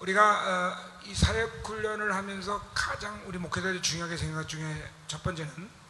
[0.00, 4.64] 우리가 어, 이 사역 훈련을 하면서 가장 우리 목회자들이 중요하게 생각 중에
[5.06, 5.84] 첫 번째는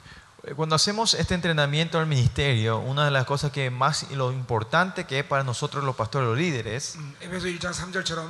[0.57, 5.05] Cuando hacemos este entrenamiento al ministerio, una de las cosas que más y lo importante
[5.05, 8.29] que es para nosotros los pastores, los líderes, 음, 에베소 1장 3절처럼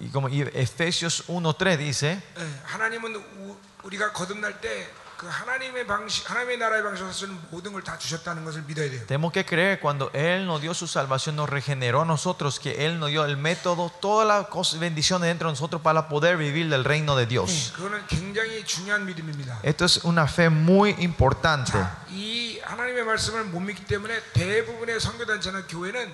[0.00, 4.90] y como y Efesios 1.3 dice, 예, 하나님은 우, 우리가 거듭날 때
[5.20, 9.04] 그 하나님의 방식, 하나님의 나라의 방식으로 쓰는 모든 걸 다 주셨다는 것을 믿어야 돼요.
[9.06, 12.98] tenemos que creer cuando Él nos dio su salvación, nos regeneró a nosotros, que Él
[12.98, 16.84] nos dio el método, todas las cosas, bendiciones dentro de nosotros para poder vivir del
[16.84, 17.72] reino de 예, Dios.
[17.76, 19.60] 그거는 굉장히 중요한 믿음입니다.
[19.62, 21.72] Esto es una fe muy importante.
[21.72, 26.10] 자, 이 하나님의 말씀을 못 믿기 때문에 대부분의 선교단체나 교회는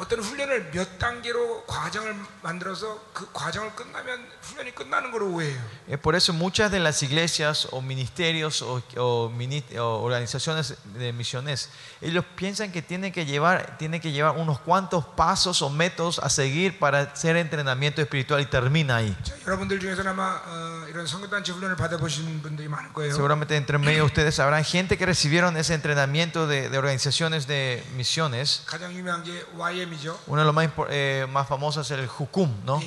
[0.00, 5.60] 어떤 훈련을 몇 단계로 과정을 만들어서 그 과정을 끝나면 훈련이 끝나는 걸로 오해해요.
[5.88, 11.12] Eh, Por eso muchas de las iglesias o ministerios o, o mini- o organizaciones de
[11.12, 11.68] misiones,
[12.00, 16.30] ellos piensan que tienen que, llevar, tienen que llevar unos cuantos pasos o métodos a
[16.30, 19.14] seguir para hacer entrenamiento espiritual y termina ahí.
[19.22, 23.12] 자, 여러분들 중에서는 아마 어, 이런 선교단체 훈련을 받아보신 분들이 많을 거예요.
[23.12, 27.84] Seguramente entre medio de ustedes habrán gente que recibieron ese entrenamiento de, de organizaciones de
[27.96, 28.62] misiones.
[28.64, 29.83] 가장 유명한 게 YM이죠.
[30.27, 32.81] uno de los más, eh, más famosos es el Jukum, ¿no?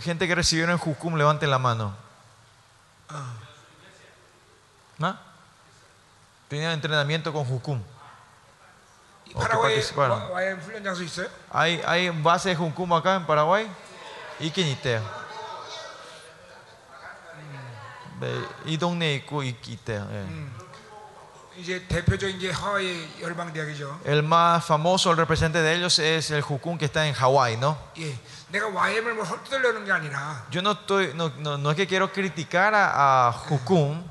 [0.00, 1.94] Gente que recibieron el Jukum, levanten la mano.
[3.08, 3.32] ¿Ah?
[4.98, 5.18] ¿No?
[6.48, 7.80] Tenían entrenamiento con Jukum.
[11.50, 13.66] ¿Hay, ¿Hay base de Jukum acá en Paraguay?
[14.38, 15.00] ¿Y Quinitea?
[18.66, 19.24] ¿Y dónde
[24.04, 27.78] el más famoso, el representante de ellos es el Jukun que está en Hawái, ¿no?
[30.50, 34.10] Yo no estoy, no, no, no es que quiero criticar a, a Jukun.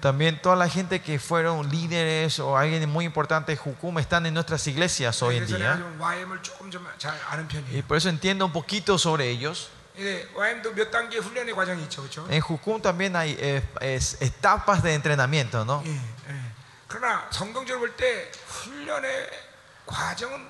[0.00, 4.66] También toda la gente que fueron líderes o alguien muy importante Jukum están en nuestras
[4.66, 5.76] iglesias hoy en día.
[7.78, 9.68] Y por eso entiendo un poquito sobre ellos.
[9.98, 10.26] 예?
[12.30, 15.82] En Jukum también hay eh, es- etapas de entrenamiento, ¿no?
[15.84, 16.52] 예, 예.
[16.88, 19.30] 그러나 성경적으로 볼 때 훈련의
[19.86, 20.46] 과정은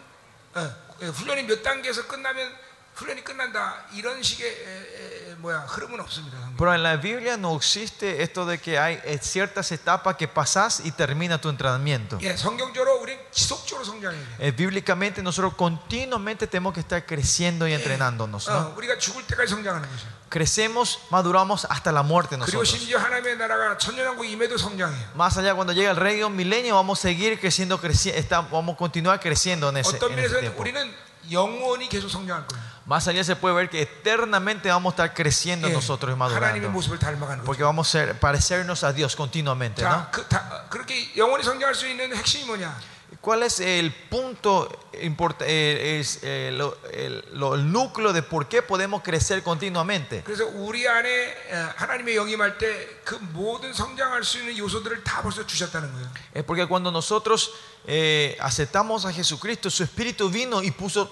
[0.54, 0.70] 어,
[1.02, 2.52] 예, 훈련이 몇 단계에서 끝나면
[2.97, 6.35] 훈련이 끝난다 이런 식의 에, 에, 뭐야 흐름은 없습니다.
[6.39, 6.57] 성경.
[6.57, 10.81] Pero en la Biblia no existe esto de que hay eh, ciertas etapas que pasas
[10.83, 12.17] y termina tu entrenamiento.
[12.23, 14.47] 예, 성경적으로 우리는 지속적으로 성장해야 돼.
[14.47, 18.47] Eh, bíblicamente nosotros continuamente tenemos que estar creciendo y entrenándonos.
[18.49, 18.57] ¿no?
[18.57, 20.07] 어, 우리가 죽을 때까지 성장하는 거죠.
[20.31, 22.67] Crecemos, maduramos hasta la muerte 그리고 nosotros.
[22.67, 25.11] 심지어 하나님의 나라가 천년왕국 임에도 성장해요.
[25.13, 28.41] Más allá cuando llega el rey de un milenio vamos a seguir creciendo, creci- está-
[28.41, 30.61] vamos a continuar creciendo en ese, 어떤 en ese 면에서는 tiempo.
[30.63, 30.93] 우리는
[31.31, 32.70] 영원히 계속 성장할 거예요.
[32.91, 36.61] Más allá se puede ver que eternamente vamos a estar creciendo 예, nosotros y 하나님의
[36.61, 36.69] madurando.
[36.71, 37.45] 모습을 닮아가는 거죠.
[37.45, 39.81] Porque vamos a ser, parecernos a Dios continuamente.
[39.83, 39.89] ¿no?
[39.89, 42.73] 자, 그, 다, 그렇게 영원히 성장할 수 있는 핵심이 뭐냐?
[43.19, 44.69] ¿Cuál es el punto,
[45.01, 50.23] import- eh, es, eh, lo- el, lo- el núcleo de por qué podemos crecer continuamente?
[50.23, 55.21] 그래서 우리 안에 어, 하나님의 영이 임할 때 그 모든 성장할 수 있는 요소들을 다
[55.21, 56.07] 벌써 주셨다는 거예요.
[56.35, 57.51] Es porque cuando nosotros
[57.87, 61.09] eh, aceptamos a Jesucristo, su Espíritu vino y puso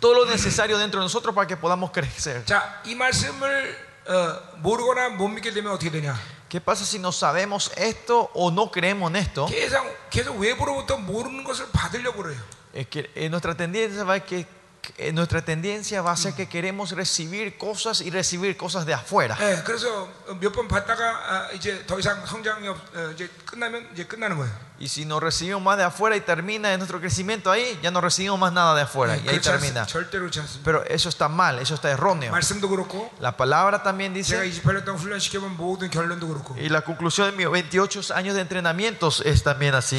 [0.00, 2.44] todo lo necesario dentro de nosotros para que podamos crecer.
[2.44, 6.14] 자, 이 말씀을 어, 모르거나 못 믿게 되면 어떻게 되냐?
[6.48, 9.46] ¿Qué pasa si no sabemos esto o no creemos en esto?
[9.46, 12.40] 계속 계속 외부로부터 모르는 것을 받으려고 그래요.
[12.72, 14.46] Es que eh, nuestra tendencia va a que
[14.84, 19.34] que nuestra tendencia va a ser que queremos recibir cosas y recibir cosas de afuera.
[19.40, 20.06] 예, 그래서
[20.38, 24.52] 몇 번 받다가 아, 이제 더 이상 성장이 없, 어, 이제 끝나면 이제 끝나는 거예요.
[24.79, 27.99] y si no recibimos más de afuera y termina en nuestro crecimiento ahí, ya no
[27.99, 29.85] recibimos más nada de afuera y ahí termina.
[30.63, 32.31] Pero eso está mal, eso está erróneo.
[33.19, 34.35] La palabra también dice.
[36.57, 39.97] Y la conclusión de mis 28 años de entrenamientos es también así.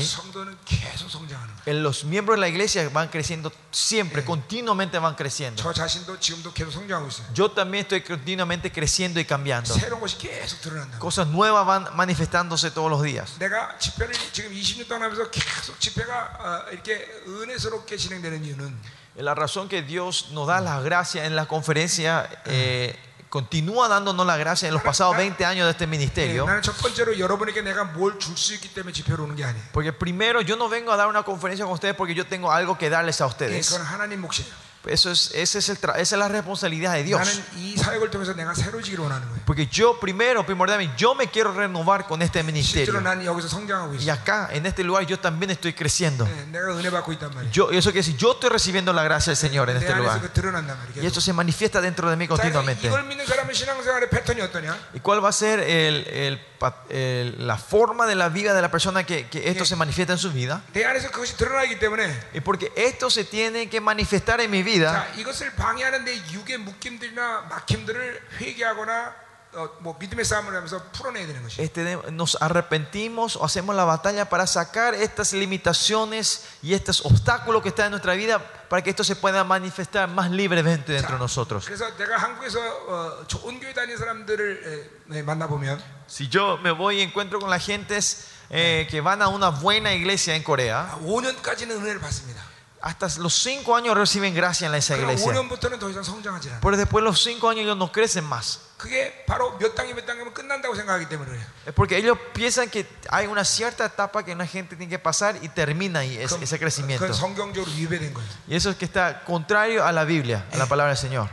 [1.67, 5.63] En los miembros de la iglesia van creciendo siempre, continuamente van creciendo.
[7.35, 9.75] Yo también estoy continuamente creciendo y cambiando.
[10.99, 13.33] Cosas nuevas van manifestándose todos los días.
[14.70, 19.70] 내가 집회를 지금 20년 동안 하면서 계속 집회가 어, 이렇게 은혜스럽게 진행되는 이유는 La razón
[19.70, 22.94] que Dios nos da la gracia en la conferencia, eh,
[23.30, 26.46] continúa dándonos la gracia en los pasados 20 años de este 예, ministerio.
[26.46, 29.64] 나는 첫 번째로 여러분에게 내가 뭘 줄 수 있기 때문에 집회로 오는 게 아니에요.
[29.72, 32.78] Porque primero yo no vengo a dar una conferencia con ustedes porque yo tengo algo
[32.78, 33.80] que darles a 예, ustedes.
[34.87, 37.21] Eso es, ese es el esa es la responsabilidad de Dios.
[39.45, 42.95] Porque yo primero, primordialmente, yo me quiero renovar con este ministerio.
[44.01, 46.27] Y acá, en este lugar, yo también estoy creciendo.
[47.53, 50.21] Yo, eso quiere decir, yo estoy recibiendo la gracia del Señor en este lugar.
[50.97, 52.91] Y esto se manifiesta dentro de mí continuamente.
[54.95, 56.41] ¿Y cuál va a ser el
[56.91, 60.31] eh, la forma de la vida de la persona que, esto se manifiesta en su
[60.31, 60.63] vida.
[62.35, 65.09] Y porque esto se tiene que manifestar en mi vida.
[71.59, 77.71] Este nos arrepentimos o hacemos la batalla para sacar estas limitaciones y estos obstáculos que
[77.71, 78.39] están en nuestra vida
[78.69, 81.67] para que esto se pueda manifestar más libremente dentro de nosotros.
[86.07, 89.93] Si yo me voy y encuentro con la gentes eh, que van a una buena
[89.93, 90.97] iglesia en Corea,
[92.83, 95.27] hasta los cinco años reciben gracia en esa iglesia.
[96.63, 98.61] Pero después de los cinco años ellos no crecen más.
[101.67, 105.37] Es porque ellos piensan que hay una cierta etapa que una gente tiene que pasar
[105.43, 107.05] y termina ahí ese, ese crecimiento.
[108.49, 111.29] Y eso es que está contrario a la Biblia, a la palabra del Señor.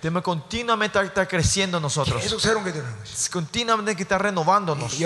[0.00, 2.20] Tenemos continuamente estar creciendo nosotros.
[3.30, 4.98] Continuamente que estar renovándonos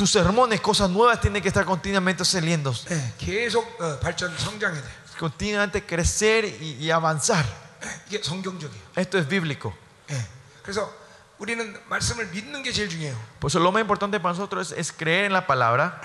[0.00, 2.72] Tus sermones, cosas nuevas tienen que estar continuamente saliendo.
[2.88, 4.88] 네, 계속 어, 발전 성장해야 돼.
[5.18, 7.44] Continuamente crecer y, y avanzar.
[7.80, 8.82] 네, 이게 성경적이에요.
[8.96, 9.72] Esto es bíblico.
[10.08, 10.16] 네,
[10.62, 10.92] 그래서
[11.38, 13.16] 우리는 말씀을 믿는 게 제일 중요해요.
[13.40, 16.00] Por eso lo más importante para nosotros es, es creer en la palabra.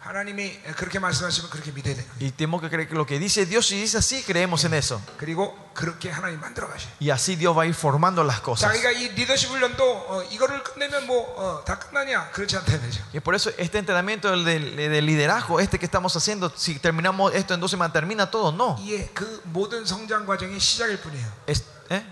[0.00, 2.04] 하나님이 그렇게 말씀하시면 그렇게 믿어야 돼요.
[2.20, 5.00] Y tenemos que creer que lo que dice Dios, si dice así, creemos en eso.
[5.16, 6.92] 그리고 그렇게 하나님 만들어 가셔요.
[7.00, 8.68] Y así Dios va a ir formando las cosas.
[8.70, 13.00] 자기가 이 리더십 훈련도 어, 이거를 끝내면 뭐 다 끝나냐 그렇지 않다 이거죠.
[13.14, 17.34] Y por eso este entrenamiento del, del- del liderazgo, este que estamos haciendo, si terminamos
[17.34, 18.52] esto en dos semanas, termina todo.
[18.52, 18.76] No.
[18.84, 21.26] 이게 그 모든 성장 과정의 시작일 뿐이에요.
[21.46, 22.04] Es- ¿eh?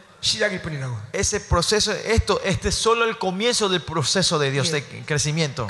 [1.14, 5.68] Ese proceso, esto, este es solo el comienzo del proceso de Dios de crecimiento.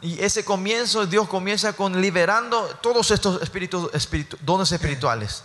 [0.00, 5.42] Y ese comienzo, Dios comienza con liberando todos estos espíritus, espíritu, dones espirituales.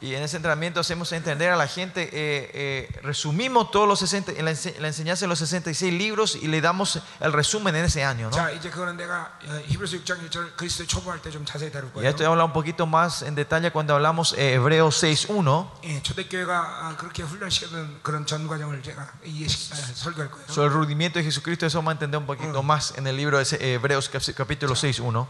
[0.00, 4.32] Y en ese entrenamiento hacemos entender a la gente, eh, eh, resumimos todos los 60,
[4.32, 7.84] en la, ense- la enseñanza de los 66 libros y le damos el resumen en
[7.86, 8.28] ese año.
[8.28, 8.36] ¿no?
[8.36, 12.02] 자 이제 그거는 내가 어, 히브리서 6장 1절 그리스도의 초보할 때 좀 자세히 다룰 Y
[12.02, 12.08] 거예요.
[12.10, 16.52] esto he hablado un poquito más en detalle cuando hablamos eh, Hebreos 6.1 예, 초대교회가
[16.58, 20.46] 아, 그렇게 훈련시켰던 그런 전 과정을 제가 이해시, 아, 설교할 거예요.
[20.52, 21.64] sobre el rudimiento de Jesucristo.
[21.64, 24.20] Eso vamos a entender un poquito más en el libro de ese- eh, Hebreos cap-
[24.36, 25.28] capítulo 6.1.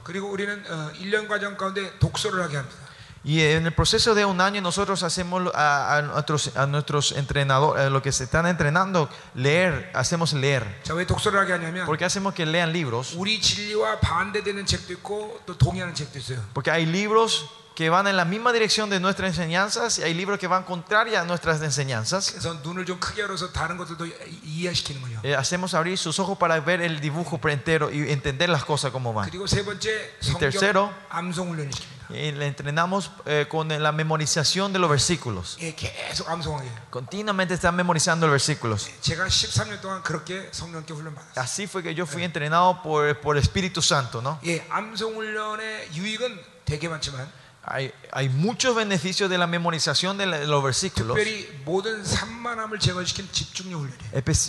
[3.23, 7.83] Y en el proceso de un año nosotros hacemos a, a nuestros, a nuestros entrenadores,
[7.83, 10.81] eh, a los que se están entrenando, leer, hacemos leer.
[11.85, 13.13] Porque hacemos que lean libros.
[16.53, 17.45] Porque hay libros
[17.78, 21.22] que van en la misma dirección de nuestras enseñanzas y hay libros que van contrarias
[21.22, 22.30] a nuestras enseñanzas.
[22.30, 24.12] 그래서 눈을 좀 크게 열어서 다른 것들도 이-
[24.44, 25.20] 이해시키는 거예요.
[25.24, 29.12] Eh, hacemos abrir sus ojos para ver el dibujo entero y entender las cosas como
[29.12, 29.28] van.
[29.28, 29.90] 그리고 세 번째
[30.38, 31.94] tercero, 성경 암송 훈련을 시킵니다.
[32.10, 35.56] Y le entrenamos eh, con la memorización de los versículos.
[35.60, 36.68] 예, 계속 암송하게.
[36.68, 36.78] 해요.
[36.92, 38.86] Continuamente están memorizando los versículos.
[39.00, 41.42] 제가 13년 동안 그렇게 성령께 훈련 받았어요.
[41.42, 44.38] Así fue que yo fui entrenado por, por Espíritu Santo, ¿no?
[44.46, 47.26] 예, 암송 훈련의 유익은 되게 많지만
[47.69, 51.17] Hay, muchos beneficios de la memorización de, los versículos.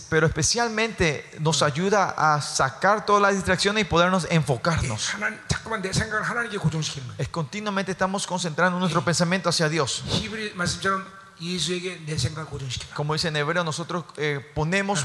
[0.09, 5.11] Pero especialmente nos ayuda a sacar todas las distracciones y podernos enfocarnos.
[7.19, 10.03] Es continuamente estamos concentrando nuestro pensamiento hacia Dios.
[12.95, 15.05] Como dice en hebreo, nosotros eh, ponemos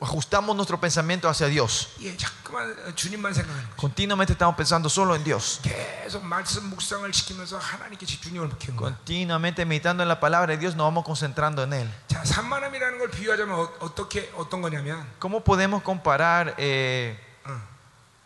[0.00, 1.90] ajustamos nuestro pensamiento hacia Dios.
[2.00, 3.76] 예, 자꾸만 주님만 생각하는 거예요.
[3.76, 5.60] Continuamente estamos pensando solo en Dios.
[5.62, 8.94] 계속 말씀 묵상을 시키면서 하나님께 집중력을 키우는 거예요.
[8.96, 11.90] Continuamente meditando en la palabra de Dios, nos vamos concentrando en Él.
[12.08, 17.62] 자, 산만함이라는 걸 비유하자면 어, 어떻게 어떤 거냐면 ¿Cómo podemos comparar, eh, 응,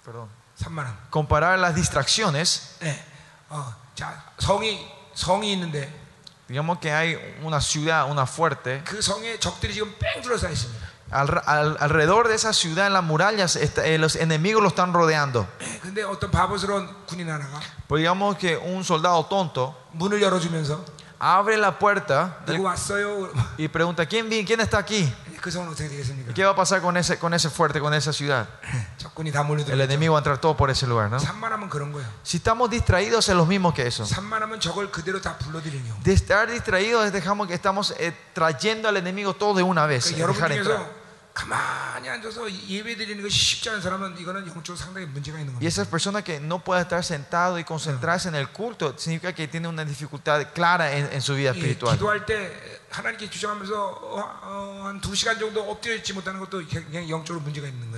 [0.05, 0.97] perdón, 산만함.
[1.11, 2.79] comparar las distracciones?
[2.83, 3.05] 예,
[3.51, 5.93] 어, 자, 성이 성이 있는데
[6.49, 8.83] Digamos que hay una ciudad, una fuerte.
[8.85, 10.84] 그 성에 적들이 지금 뺑 둘러싸여 있습니다.
[11.12, 14.94] Al, al, alrededor de esa ciudad, en las murallas, está, eh, los enemigos lo están
[14.94, 15.48] rodeando.
[15.60, 15.74] Pero
[17.88, 19.78] pues digamos que un soldado tonto
[21.20, 22.62] abre la puerta del,
[23.58, 25.12] y pregunta, ¿quién, ¿quién está aquí?
[26.34, 28.48] ¿Qué va a pasar con ese, con ese fuerte, con esa ciudad?
[29.74, 31.10] El enemigo va a entrar todo por ese lugar.
[31.10, 31.20] ¿no?
[32.24, 34.06] Si estamos distraídos, es lo mismo que eso.
[36.04, 40.12] De estar distraídos, dejamos que estamos eh, trayendo al enemigo todo de una vez.
[40.12, 41.05] Eh, dejar entrar.
[45.62, 49.48] Y esas personas que no pueden estar sentado y concentrarse en el culto significa que
[49.48, 51.98] tienen una dificultad clara en, en su vida espiritual.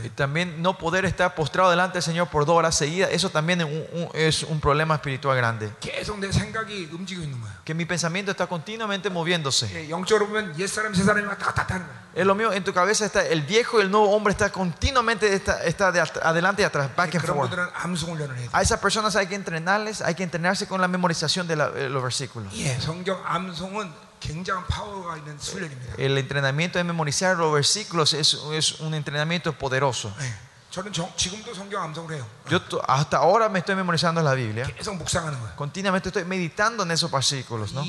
[0.04, 3.62] Y también no poder estar postrado delante del Señor por dos horas seguidas, eso también
[3.62, 5.72] es un, un, es un problema espiritual grande.
[7.64, 9.68] Que mi pensamiento está continuamente moviéndose.
[12.17, 12.17] 예, 영적으로 보면 옛 사람 새 사람이 왔다 갔다 하는 거예요.
[12.17, 15.33] Es lo mío, en tu cabeza está el viejo y el nuevo hombre está continuamente
[15.35, 17.51] está, está de at- adelante y atrás, back and 그런 forth.
[17.51, 18.51] 분들은 암송 훈련을 해야 돼요.
[18.53, 21.89] A esas personas hay que entrenarles, hay que entrenarse con la memorización de la- eh,
[21.89, 22.53] los versículos.
[22.55, 25.95] 예, 성경 암송은 굉장한 파워가 있는 훈련입니다.
[25.99, 30.13] El entrenamiento de memorizar los versículos es, es un entrenamiento poderoso.
[30.21, 30.33] 예,
[32.50, 34.66] Yo hasta ahora me estoy memorizando la Biblia.
[35.56, 37.72] Continuamente estoy meditando en esos versículos.
[37.74, 37.84] ¿no?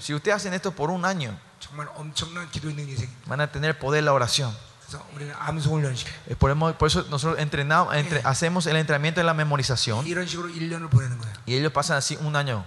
[0.00, 1.38] Si ustedes hacen esto por un año,
[3.26, 4.52] van a tener poder la oración.
[6.26, 10.06] Eh, por, por eso nosotros entrenamos, entre, hacemos el entrenamiento en la memorización.
[11.44, 12.64] Y ellos pasan así un año.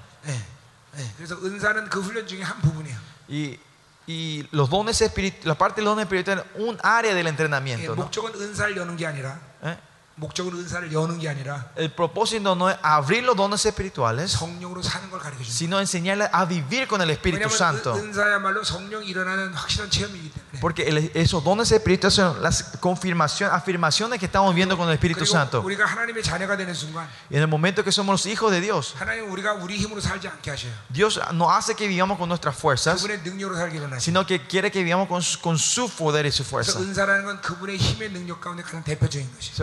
[3.30, 3.60] Y
[4.09, 7.95] y los dones espirituales, la parte de los dones espirituales, un área del 예, entrenamiento.
[7.95, 8.03] ¿no?
[8.05, 9.41] 목적은 은사를 여는 게 아니라
[11.76, 14.38] El propósito no es abrir los dones espirituales,
[15.48, 17.98] sino enseñarles a vivir con el Espíritu Santo.
[20.60, 25.64] Porque esos dones espirituales son las confirmación, afirmaciones que estamos viendo con el Espíritu Santo.
[27.30, 28.96] Y en el momento que somos los hijos de Dios,
[30.90, 33.06] Dios no hace que vivamos con nuestras fuerzas,
[34.00, 35.08] sino que quiere que vivamos
[35.38, 36.80] con, su poder y su fuerza.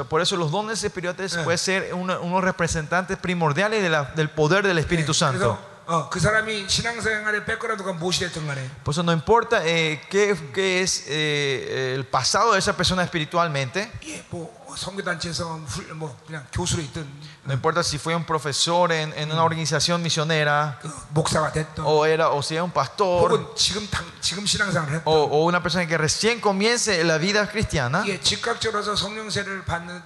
[0.08, 4.65] Por eso los dones espirituales pueden ser una- unos representantes primordiales de la- del poder
[4.65, 5.39] del Espíritu Santo.
[5.57, 10.38] 그래서 어, 그 사람이 신앙생활의 백그라운드가 무엇이 됐든 간에 Por eso no importa eh, qué,
[10.53, 14.47] qué es eh, el pasado de esa persona espiritualmente, 예, 뭐
[14.77, 17.05] 선교단체에서 훌- 뭐 그냥 교수로 있든
[17.45, 22.05] no importa si fue un profesor en, en una organización misionera 그 목사가 됐든 o,
[22.05, 25.61] era, o si es un pastor 혹은 지금 당, 지금 신앙생활을 했든 o, o una
[25.61, 30.01] persona que recién comience la vida cristiana, 예, 즉각적으로서 성령세를 받는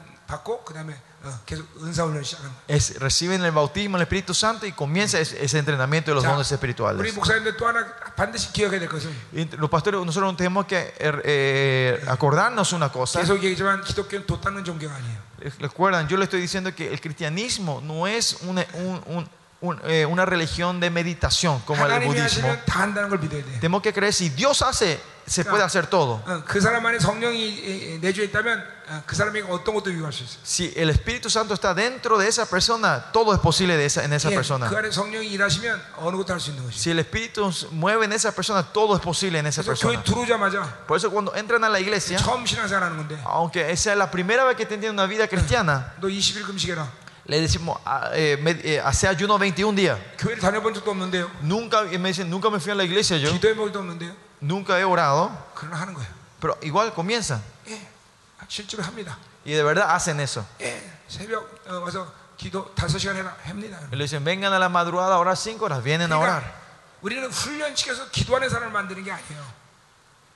[2.99, 7.14] Reciben el bautismo en el Espíritu Santo y comienza ese, entrenamiento de los dones espirituales.
[9.58, 13.20] Los pastores, nosotros tenemos que er, eh, acordarnos una cosa.
[15.58, 19.28] Recuerdan, yo le estoy diciendo que el cristianismo no es un
[19.62, 22.48] un- eh, una religión de meditación como el 하나님이 budismo.
[22.50, 23.60] 하시면 다 한다는 걸 믿어야 돼.
[23.60, 26.22] Tenemos que creer si Dios hace, se puede hacer todo.
[26.27, 30.38] 어, 그 사람 안에 성령이 내주에 있다면 어, 그 사람이 어떤 것도 이용할 수 있어요.
[30.46, 34.13] Si el Espíritu Santo está dentro de esa persona, todo es posible de esa, en
[34.13, 34.70] esa 예, persona.
[34.70, 36.77] 그 안에 성령이 일하시면 어느 것도 할 수 있는 것이죠.
[36.77, 40.03] Si el Espíritu mueve en esa persona, todo es posible en esa 그래서 교회 persona.
[40.03, 44.12] 들어오자마자 Por eso cuando entran a la iglesia, 처음 신앙생활하는 건데 aunque esa es la
[44.12, 46.86] primera vez que tienen una vida cristiana, 너 20일 금식해라.
[47.29, 49.98] le decimos, ah, eh, med- eh, hace ayuno 21 días.
[50.17, 51.29] 교회를 다녀본 적도 없는데요.
[51.41, 54.13] Nunca, y me dicen, nunca me fui a la iglesia yo, 기도해 본 적도 없는데요.
[54.41, 56.08] nunca he orado, 그러나 하는 거예요.
[56.39, 57.41] pero igual comienzan.
[57.67, 57.82] 예,
[58.48, 59.17] 실제로 합니다.
[59.46, 60.46] Y de verdad hacen eso.
[60.62, 63.79] 예, 새벽 어, 와서 기도 다섯 시간 해라 합니다.
[63.91, 66.44] Y le dicen, vengan a la madrugada a orar 5 horas, vienen a orar.
[66.44, 66.65] 그러니까
[67.01, 69.41] 우리는 훈련시켜서 기도하는 사람을 만드는 게 아니에요.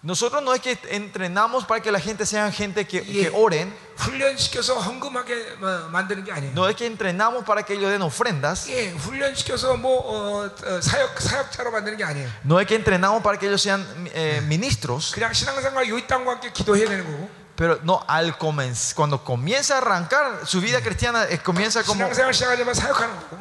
[0.04, 3.32] Nosotros no es que entrenamos para que la gente sea gente que, Yeah.
[3.32, 6.54] que oren, 훈련시켜서 헌금하게 어, 만드는 게 아니에요.
[6.54, 11.20] no es que entrenamos para que ellos den ofrendas, 예, 훈련시켜서 뭐 어, 어, 사역
[11.20, 12.30] 사역자로 만드는 게 아니에요.
[12.46, 16.50] no es que entrenamos para que ellos sean eh, ministros, 그냥 신앙생활 요이 땅과 함께
[16.54, 17.30] 기도해야 되는 거고.
[17.57, 22.05] pero no al comenz, cuando comienza a arrancar su vida cristiana eh, comienza como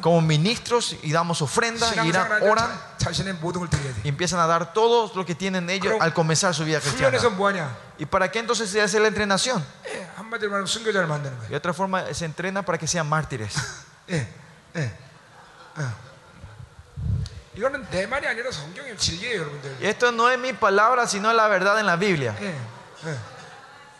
[0.00, 2.70] como ministros y damos ofrendas y oran
[4.04, 7.16] y empiezan a dar todo lo que tienen ellos al comenzar su vida cristiana.
[7.98, 9.64] y para qué entonces se hace la entrenación
[11.50, 13.54] y otra forma se entrena para que sean mártires.
[19.80, 22.34] esto no es mi palabra sino la verdad en la Biblia.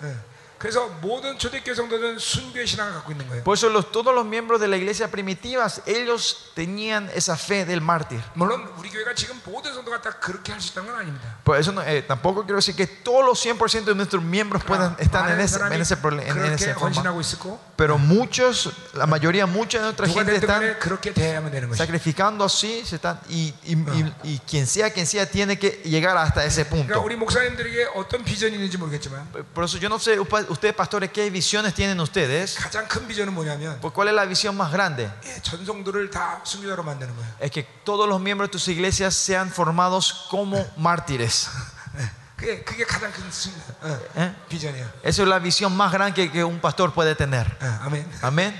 [0.04, 0.33] Yeah.
[0.63, 0.63] 예, 예, 예.
[0.63, 3.43] 그래서 모든 초대교회 성도들은 순교의 신앙을 갖고 있는 거예요.
[3.45, 7.79] Por eso los- todos los miembros de la iglesia primitiva, ellos tenían esa fe del
[7.79, 8.19] mártir.
[8.35, 11.39] 물론 우리 교회가 지금 모든 성도가 다 그렇게 할 수 있다는 건 아닙니다.
[11.45, 14.97] Por eso no- eh, tampoco quiero decir que todos los 100% de nuestros miembros puedan
[14.99, 16.91] estar en 많은 ese, 사람이 en ese, prole- en 그렇게 esa forma.
[17.07, 17.57] 헌신하고 있을 거.
[17.77, 21.69] Pero muchos, la mayoría, mucha de nuestra 누가 gente 됐든 están 간에 그렇게 대하면 되는
[21.71, 21.77] 것이.
[21.79, 26.17] sacrificando así, se están, y, y- y- y quien sea, quien sea, tiene que llegar
[26.17, 26.99] hasta ese 그러니까 punto.
[27.07, 29.23] 우리 목사님들에게 어떤 비전이 있는지 모르겠지만
[29.55, 32.55] Por eso yo no sé, upa- ustedes pastores, qué visiones tienen ustedes.
[32.57, 35.09] 가장 큰 비전은 뭐냐면 Pues, ¿Cuál es la visión más grande?
[35.25, 37.33] 예, 전성도를 다 순교자로 만드는 거예요.
[37.39, 41.49] Es que todos los miembros de tus iglesias sean formados como mártires.
[41.97, 42.09] 예.
[42.37, 43.51] 그게 그게 가장 큰 승,
[43.81, 44.33] 어, ¿eh?
[44.47, 44.85] 비전이야.
[45.03, 47.45] Esa es la visión más grande que, que un pastor puede tener.
[47.61, 48.07] 어, 아멘.
[48.21, 48.55] Amén.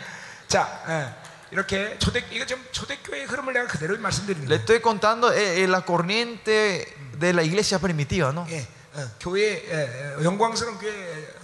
[0.47, 1.15] 자, 어,
[1.51, 4.59] 이렇게 초대 이거 좀 초대교회의 흐름을 내가 그대로 말씀드리는 Le 거예요.
[4.59, 8.45] estoy contando eh, eh, la corriente de la iglesia primitiva, ¿no?
[8.49, 10.91] 예, 어, 교회 예, 예, 영광스러운 교회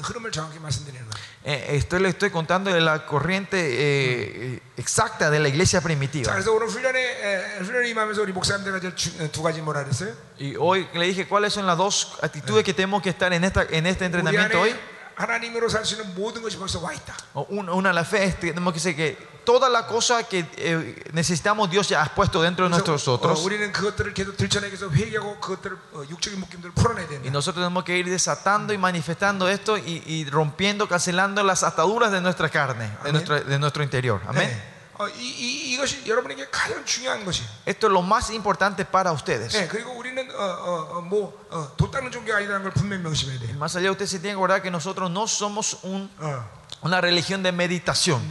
[0.02, 1.26] 흐름을 정확히 말씀드리는 거예요.
[1.46, 5.84] Eh, estoy, le estoy contando de la corriente eh, eh, exacta de la iglesia 자,
[5.84, 6.32] primitiva.
[6.34, 10.16] 그래서 오늘 훈련에 에, 훈련에 임하면서 우리 목사님들과 이제 주- 어, 두 가지 뭐라 그랬어요?
[10.40, 13.62] Y hoy le dije cuáles son las dos actitudes que tenemos que estar en, esta,
[13.70, 14.72] en este 우리 entrenamiento hoy.
[14.72, 14.80] 안에
[15.16, 17.16] 하나님으로 살 수 있는 모든 것이 벌써 와 있다.
[17.36, 20.44] O un- Una, la fe, es que tenemos que decir que toda la cosa que
[20.58, 23.40] eh, necesitamos Dios ya ha puesto dentro de 그래서, nosotros.
[23.40, 27.30] 어, 우리는 그것들을 계속 들춰내기 위해서 회개하고 그것들을 어, 육적인 묶임들을 풀어내야 Y 된다.
[27.32, 32.22] nosotros tenemos que ir desatando y manifestando esto y, y rompiendo, cancelando las ataduras de
[32.22, 33.12] nuestra carne, de Amén.
[33.14, 34.20] nuestro, de nuestro interior.
[34.28, 34.50] Amén.
[34.50, 34.76] 네.
[34.98, 37.46] 어, 이, 이, 이것이 여러분에게 가장 중요한 것이에요.
[37.68, 39.52] Esto es lo más importante para ustedes.
[39.54, 43.56] 네, 그리고 우리는 어, 어, 어, 뭐 어, 돛닦는 종교가 아니라는 걸 분명히 명심해야 돼요.
[43.60, 46.46] Más allá, usted se tiene que acordar que nosotros no somos un- 어,
[46.83, 48.27] una religión de meditación,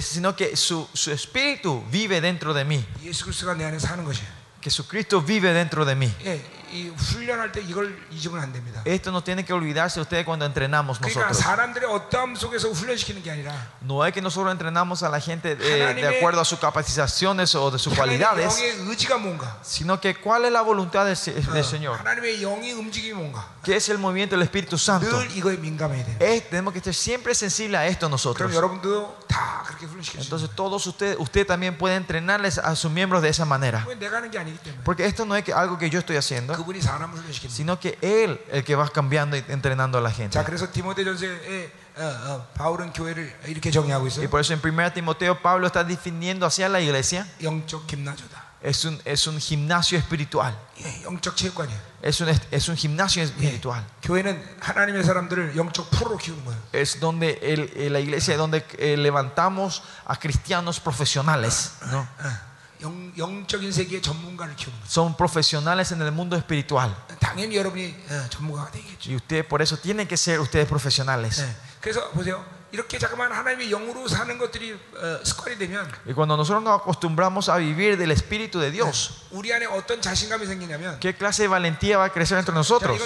[0.00, 2.84] sino que su, su espíritu vive dentro de mí.
[4.62, 6.12] Jesucristo vive dentro de mí.
[8.84, 11.38] Esto no tiene que olvidarse ustedes cuando entrenamos nosotros.
[13.80, 17.78] No es que nosotros entrenamos a la gente de, acuerdo a sus capacitaciones o de
[17.78, 18.54] sus cualidades,
[19.62, 21.16] sino que cuál es la voluntad del,
[21.52, 22.00] del Señor.
[23.62, 25.22] ¿Qué es el movimiento del Espíritu Santo?
[26.50, 28.50] Tenemos que estar siempre sensibles a esto nosotros.
[30.18, 33.86] Entonces todos ustedes, usted también puede entrenarles a sus miembros de esa manera.
[34.84, 37.55] Porque esto no es algo que yo estoy haciendo 그분이 사람을 훈련시키는 거예요.
[37.55, 40.33] sino que Él el que va cambiando y entrenando a la gente.
[40.37, 44.29] 자, 그래서 디모데전서에 어, 어, 바울은 교회를 이렇게 정의하고 Y 있어요.
[44.29, 48.45] por eso en 1 Timoteo Pablo está definiendo hacia la iglesia, 영적 김나조다.
[48.61, 50.53] es un, es un gimnasio espiritual.
[50.81, 51.79] 예, 영적 체육관이에요.
[52.03, 53.83] Es un, es un gimnasio 예, espiritual.
[54.03, 56.59] 교회는 하나님의 사람들을 영적 프로로 키우는 거예요.
[56.73, 61.73] Es donde el- eh, la iglesia es donde eh, levantamos a cristianos profesionales.
[61.91, 61.99] ¿no?
[61.99, 62.50] 어, 영, 영적인 세계의 전문가를 키우는 거예요.
[64.88, 66.94] Son profesionales en el mundo espiritual.
[69.06, 71.38] Y ustedes por eso tienen que ser ustedes profesionales.
[76.06, 79.24] Y cuando nosotros nos acostumbramos a vivir del Espíritu de Dios,
[81.00, 82.98] ¿qué clase de valentía va a crecer entre nosotros?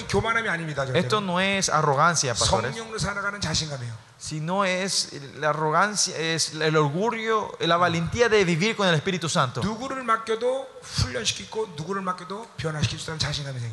[0.96, 2.76] Esto no es arrogancia, pastores
[4.26, 9.60] sino es la arrogancia, es el orgullo, la valentía de vivir con el Espíritu Santo.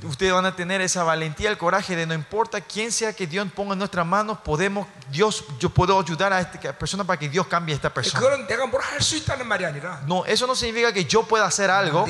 [0.07, 3.47] Ustedes van a tener esa valentía, el coraje de no importa quién sea que Dios
[3.55, 7.47] ponga en nuestras manos, podemos, Dios, yo puedo ayudar a esta persona para que Dios
[7.47, 8.19] cambie a esta persona.
[10.05, 12.05] No, eso no significa que yo pueda hacer algo,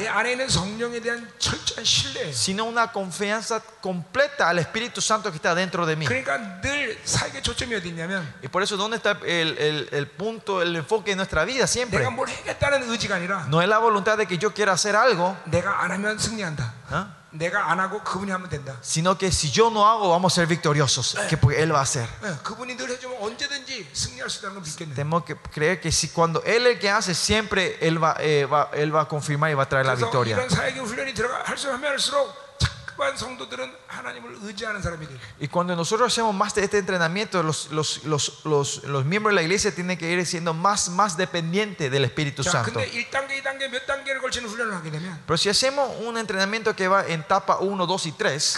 [2.34, 6.06] sino una confianza completa al Espíritu Santo que está dentro de mí.
[8.33, 10.63] 그러니까 늘 사역의 초점이 어디 있냐면 Y por eso, ¿dónde está el, el- el punto,
[10.63, 11.99] el enfoque de nuestra vida siempre?
[12.01, 15.37] 내가 뭘 하겠다는 의지가 아니라 No es la voluntad de que yo quiera hacer algo,
[15.47, 16.73] 내가 안 하면 승리한다.
[16.91, 17.07] ¿ah?
[17.31, 18.77] 내가 안 하고 그분이 하면 된다.
[18.81, 21.83] sino que si yo no hago, vamos a ser victoriosos, que porque Él va a
[21.83, 22.09] hacer.
[22.25, 24.95] 예, 그분이 늘 해주면 언제든지 승리할 수 있다는 걸 믿겠네.
[24.95, 28.47] Tenemos que creer que si cuando Él es el que hace, siempre Él va, eh,
[28.47, 30.37] va- él va a confirmar y va a traer la 그래서 victoria.
[30.37, 32.33] 이런 사역의 훈련이 들어가 할수 하면 할수록
[35.40, 39.42] Y cuando nosotros hacemos más de este entrenamiento, los, los, los, los, miembros de la
[39.42, 42.80] iglesia tienen que ir siendo más, más dependientes del Espíritu Santo.
[45.26, 48.58] Pero si hacemos un entrenamiento que va en etapa 1, 2 y 3,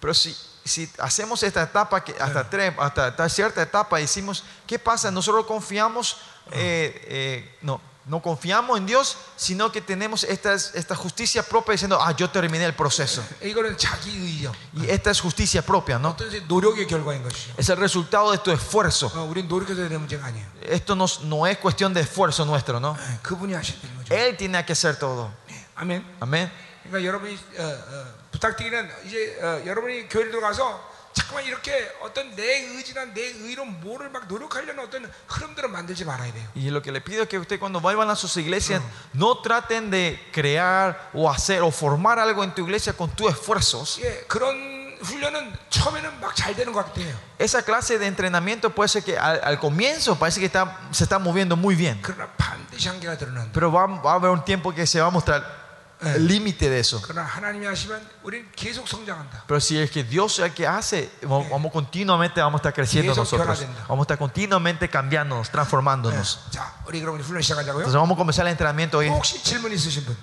[0.00, 4.78] pero si, si hacemos esta etapa que hasta, tres, hasta, hasta, cierta etapa, decimos, ¿qué
[4.78, 5.10] pasa?
[5.10, 6.18] Nosotros confiamos,
[6.52, 7.80] eh, eh, no.
[8.07, 12.65] no confiamos en Dios, sino que tenemos esta, esta justicia propia diciendo, ah, yo terminé
[12.65, 13.23] el proceso.
[13.41, 14.51] 이거는 자기 의의요.
[14.75, 16.09] Y esta es justicia propia, ¿no?
[16.09, 17.53] 어떤 노력의 결과인 것이죠.
[17.57, 19.07] Es el resultado de tu esfuerzo.
[19.15, 20.45] 어, 우리는 노력해서 되는 문제가 아니에요.
[20.63, 22.97] Esto no, no es cuestión de esfuerzo nuestro, ¿no?
[22.99, 24.13] 예, 그분이 하셔야 되는 거죠.
[24.13, 25.31] Él tiene que hacer todo.
[25.49, 26.03] 예, 아멘.
[26.19, 26.51] Amén.
[26.83, 30.86] 그러니까 여러분이 어, 어, 부탁드리는 이제 어, 여러분이 교회를 들어가서
[31.17, 32.43] 잠깐만 이렇게 어떤 내
[32.73, 36.47] 의지나 내 의로 뭐를 막 노력하려는 어떤 흐름들을 만들지 말아야 돼요.
[36.55, 38.81] Y lo que le pido es que usted cuando vayan a sus iglesias
[39.13, 43.99] no traten de crear o hacer o formar algo en tu iglesia con tus esfuerzos.
[44.01, 47.13] 예, 그런 훈련은 처음에는 막 잘 되는 것 같아요.
[47.37, 51.19] Esa clase de entrenamiento puede ser que al, al comienzo parece que está, se está
[51.19, 53.51] moviendo muy bien, 그러나 반드시 한계가 드러난다.
[53.53, 55.56] pero va, va a haber un tiempo que se va a mostrar
[56.01, 57.01] el límite de eso.
[57.01, 59.45] 그러나 하나님이 하시면 우리는 계속 성장한다.
[59.47, 62.73] Pero si es que Dios es el que hace, vamos, vamos continuamente vamos a estar
[62.73, 63.47] creciendo Eso nosotros.
[63.59, 63.85] 변화된다.
[63.87, 66.39] Vamos a estar continuamente cambiándonos, transformándonos.
[66.51, 67.83] 자, 우리 그럼 훈련 시작하자고요.
[67.85, 69.07] Entonces vamos a comenzar el entrenamiento hoy.
[69.09, 70.17] 혹시 질문 있으신 분?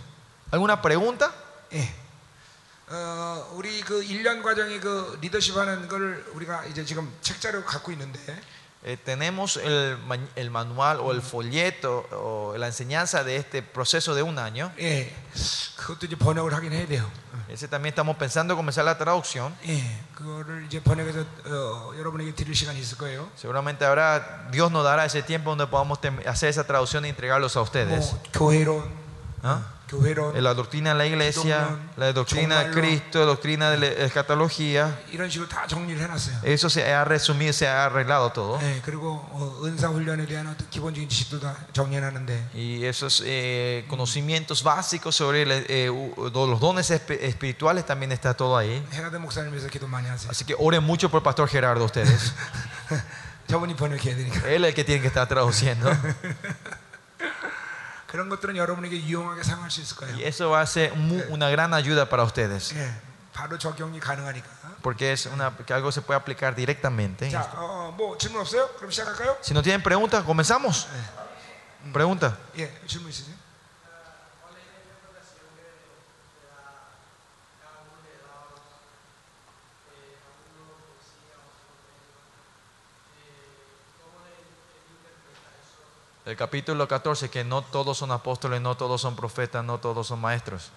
[0.53, 1.33] ¿Alguna pregunta?
[1.73, 1.94] 예.
[2.92, 8.18] 어, 우리 그 1년 과정의 그 리더십 하는 걸 우리가 이제 지금 책자로 갖고 있는데
[8.85, 14.14] Eh, tenemos el, ma- el manual o el folleto o la enseñanza de este proceso
[14.14, 14.73] de un año.
[14.81, 15.12] 예.
[15.77, 17.05] 그것도 이제 번역을 하긴 해야 돼요.
[17.51, 19.55] Ese también estamos pensando en comenzar la traducción.
[19.68, 19.85] 예.
[20.14, 23.29] 그거를 이제 번역해서 어, 여러분에게 드릴 시간이 있을 거예요.
[23.37, 27.57] Seguramente ahora Dios nos dará ese tiempo donde podamos tem- hacer esa traducción y entregarlos
[27.59, 28.12] a ustedes.
[28.12, 28.88] 뭐 교회론,
[29.42, 29.61] ¿Ah?
[29.91, 35.00] en la doctrina de la iglesia, la doctrina de Cristo, la doctrina de la escatología.
[36.43, 38.60] Eso se ha resumido, se ha arreglado todo.
[42.54, 48.84] Y esos eh, conocimientos básicos sobre eh, los dones espirituales también está todo ahí.
[50.30, 52.34] Así que oren mucho por el pastor Gerardo ustedes.
[54.48, 55.91] Él es el que tiene que estar traduciendo.
[60.16, 62.73] Y eso va a ser mu- una gran ayuda para ustedes.
[62.75, 62.92] 예,
[63.33, 64.49] 바로 적용이 가능하니까.
[64.83, 67.29] Porque es una, que algo se puede aplicar directamente.
[67.31, 68.68] 자, 어, 뭐 질문 없어요?
[68.79, 69.37] 그럼 시작할까요?
[69.42, 70.87] Si no tienen preguntas, comenzamos.
[71.92, 72.37] Pregunta.
[72.59, 72.70] 예,
[86.25, 86.27] 질문 있으세요?
[86.27, 90.20] El capítulo 14, que no todos son apóstoles, no todos son profetas, no todos son
[90.20, 90.70] maestros.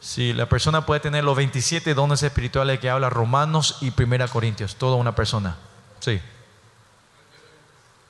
[0.00, 4.76] Sí, la persona puede tener los 27 dones espirituales que habla Romanos y Primera Corintios,
[4.76, 5.56] toda una persona.
[6.00, 6.20] Sí.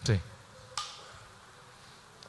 [0.05, 0.21] Sí.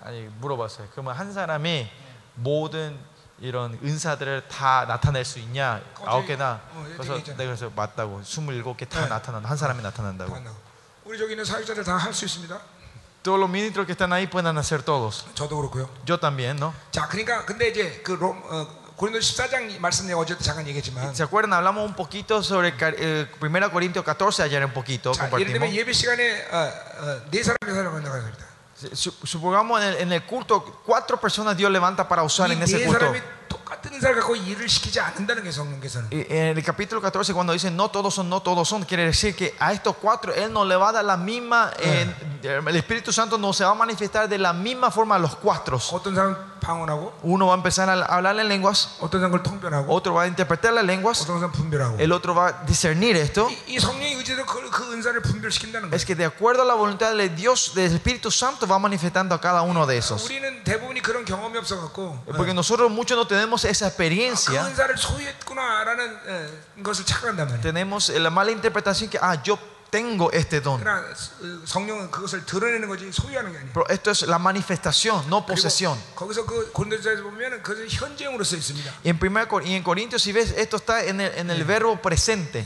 [0.01, 0.87] 아니 물어봤어요.
[0.91, 1.89] 그러면 한 사람이
[2.35, 2.97] 모든
[3.40, 5.80] 이런 은사들을 다 나타낼 수 있냐?
[5.94, 6.60] 거기- 아홉 개나.
[6.74, 7.38] 어, 여기 그래서 있잖아요.
[7.38, 8.20] 내가 그래서 맞다고.
[8.22, 9.08] 27개 다 네.
[9.08, 9.48] 나타난다.
[9.48, 10.36] 한 사람이 나타난다고.
[11.04, 12.58] 우리 저기 있는 사역자들 다 할 수 있습니다.
[13.22, 15.24] Todos los ministros que están ahí pueden hacer todos.
[15.34, 15.88] 저도 그렇고요.
[16.08, 16.72] Yo también, ¿no?
[16.90, 21.22] 자, 그러니까 근데 이제 그 로, 어, 고린도 14장 말씀 내가 어제도 잠깐 얘기했지만 ¿Se
[21.24, 21.52] acuerdan?
[21.54, 25.12] Hablamos un poquito sobre eh, 1 Corintios 14 ayer un poquito.
[25.12, 25.72] 자, 예를 들면.
[25.72, 28.44] 예배 시간에 어, 어, 네 사람이 사역한다고 합니다.
[28.92, 32.84] Su- Supongamos en el, en el culto, cuatro personas Dios levanta para usar en ese
[32.86, 33.06] culto.
[33.49, 36.09] 사람이 똑같은 은사를 갖고 일을 시키지 않는다는 게 성령께서는.
[36.11, 39.35] Y En el capítulo 14, cuando dice no todos son, no todos son, quiere decir
[39.35, 43.11] que a estos cuatro Él no le va a dar la misma, eh, el Espíritu
[43.11, 45.77] Santo no se va a manifestar de la misma forma a los cuatro.
[45.91, 49.93] 어떤 사람 방언하고 Uno va a empezar a hablar en lenguas, 어떤 사람 그걸 통변하고
[49.93, 53.47] otro va a interpretar las lenguas, 어떤 사람 분별하고 el otro va a discernir esto.
[53.49, 55.95] 이, 이 성령의 의지로 그, 그 은사를 분별시킨다는 거예요.
[55.95, 59.39] Es que de acuerdo a la voluntad de Dios, del Espíritu Santo, va manifestando a
[59.39, 60.25] cada uno de esos.
[60.25, 64.62] 우리는 대부분이 그런 경험이 없어갖고 Porque nosotros muchos no tenemos tenemos esa experiencia,
[67.62, 69.58] tenemos la mala interpretación que, ah, yo
[69.90, 70.80] tengo este don.
[73.74, 75.98] Pero esto es la manifestación, no posesión.
[79.04, 82.64] Y en, primer, y en Corintios, si ves, esto está en el, verbo presente.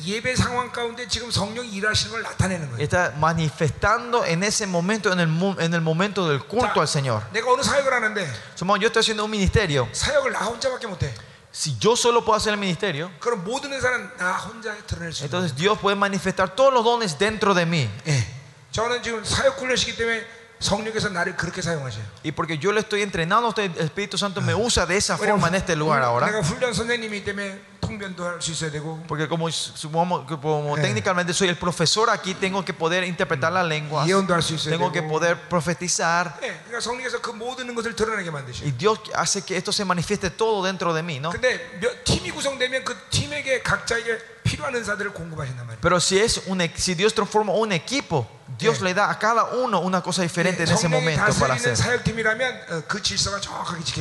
[2.78, 7.22] Está manifestando en ese momento, en el, en el momento del culto al Señor.
[8.76, 9.88] yo estoy haciendo un ministerio.
[11.56, 13.12] Si yo solo puedo hacer el ministerio,
[15.22, 17.88] entonces Dios puede manifestar todos los dones dentro de mí.
[22.24, 25.54] Y porque yo le estoy entrenando, el Espíritu Santo me usa de esa forma en
[25.54, 26.26] este lugar ahora.
[29.06, 29.46] Porque como,
[30.40, 34.04] como técnicamente soy el profesor aquí, tengo que poder interpretar la lengua,
[34.70, 36.34] tengo que poder profetizar.
[36.73, 38.65] 예, 그러니까 성령께서 그 모든 것을 드러내게 만드셔요.
[38.65, 41.29] Y Dios hace que esto se manifieste todo dentro de mí, ¿no?
[41.31, 44.17] 근데 몇 팀이 구성되면 그 팀에게 각자에게
[45.80, 48.26] Pero si, es un, si Dios transforma un equipo,
[48.58, 51.76] Dios le da a cada uno una cosa diferente en ese momento para hacer.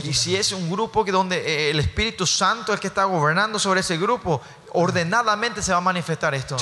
[0.03, 3.05] Y si es un grupo que donde eh, el Espíritu Santo es el que está
[3.05, 4.41] gobernando sobre ese grupo,
[4.73, 6.57] ordenadamente se va a manifestar esto.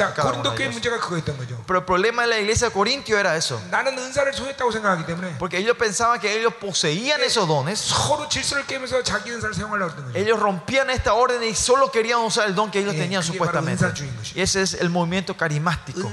[1.65, 3.59] Pero el problema de la iglesia de Corintio era eso.
[5.39, 7.79] Porque ellos pensaban que ellos poseían esos dones.
[10.13, 13.70] Ellos rompían esta orden y solo querían usar el don que ellos tenían supuestamente.
[14.35, 16.09] Ese es el movimiento carismático.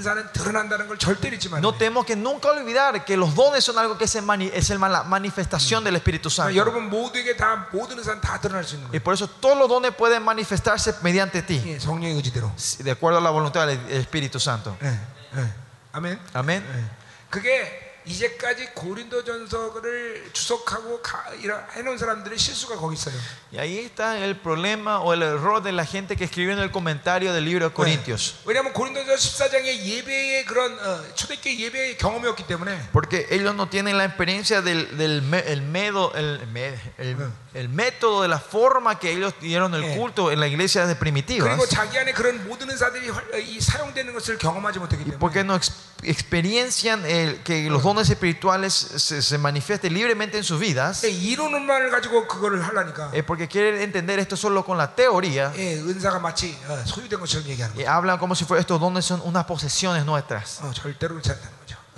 [1.60, 5.84] No tenemos que nunca olvidar que los dones son algo que es, mani la manifestación
[5.84, 6.52] del Espíritu Santo.
[8.92, 11.78] Y por eso todos los dones pueden manifestarse mediante ti.
[12.78, 14.76] De acuerdo a la voluntad del Espíritu Santo.
[15.92, 16.18] Amén.
[16.34, 16.64] Amén.
[18.07, 23.15] 그게 이제까지 고린도전서를 주석하고 가, 이런 해놓은 사람들의 실수가 거기 있어요.
[23.53, 26.69] Y ahí está el problema o el error de la gente que escribió en el
[26.71, 28.35] comentario del libro de Corintios.
[28.45, 33.97] 왜냐하면 고린도전 14장의 예배의 그런 어, 초대교회 예배의 경험이 없기 때문에 Porque ellos no tienen
[33.97, 38.98] la experiencia del, del me- el medo- el, me- el- el método, de la forma
[38.98, 41.58] que ellos dieron el culto en la iglesia de primitivas.
[45.08, 45.58] Y porque no
[46.02, 51.02] experiencian el, que los dones espirituales se, se manifiesten libremente en sus vidas.
[53.26, 55.52] Porque quieren entender esto solo con la teoría.
[57.76, 60.60] Y hablan como si fuera estos dones son unas posesiones nuestras.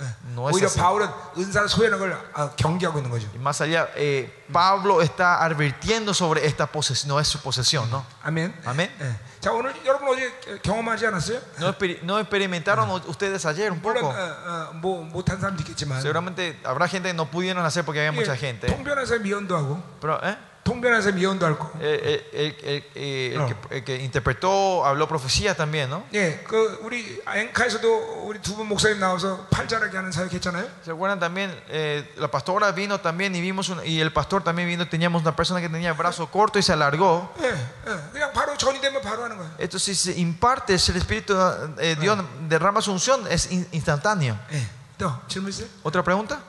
[0.00, 0.32] 예.
[0.32, 0.78] No es 오히려 así.
[0.78, 1.08] 바울은
[1.38, 3.28] 은사를 소유하는 걸 어, 경계하고 있는 거죠.
[3.34, 8.04] Y más allá, eh, Pablo está advirtiendo sobre esta posesión, no es su posesión, ¿no?
[8.22, 8.54] 아멘.
[8.64, 8.90] 아멘.
[9.00, 9.16] 예.
[9.40, 11.40] 자 오늘 여러분 어제 경험하지 않았어요?
[11.60, 14.08] ¿No, exper- no experimentaron ustedes ayer un 물론 poco?
[14.14, 18.12] 어, 어, 뭐 못한 사람도 있겠지만 Seguramente habrá gente que no pudieron hacer porque había
[18.12, 18.66] mucha 예, gente.
[18.66, 20.36] 통변해서 미연도 하고 Pero, ¿eh?
[20.66, 23.46] 통변해서 미연도 하고 Eh, eh, el, el- eh, el No.
[23.46, 26.02] que, el que interpretó, habló profecía también, ¿no?
[26.12, 30.66] 예, 그 우리 앵카에서도 우리 두 분 목사님 나와서 팔자라게 하는 사역 했잖아요.
[30.84, 31.54] ¿Se acuerdan también?
[31.68, 34.88] Eh, la pastora vino también y vimos un- y el pastor también vino.
[34.88, 37.32] Teníamos una persona que tenía el brazo corto y se alargó.
[37.38, 39.48] 예, 예, 그냥 바로 전이 되면 바로 하는 거예요.
[39.60, 41.38] Esto si se imparte, si el Espíritu
[41.78, 44.36] eh, Dios derrama su unción, es in- instantáneo.
[44.50, 44.66] 예.
[44.98, 45.68] 또 질문 있어요?
[45.84, 46.40] ¿Otra pregunta?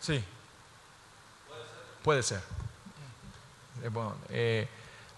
[0.00, 0.22] Sí.
[2.02, 2.40] Puede ser.
[3.82, 4.68] 네, 뭐, 예,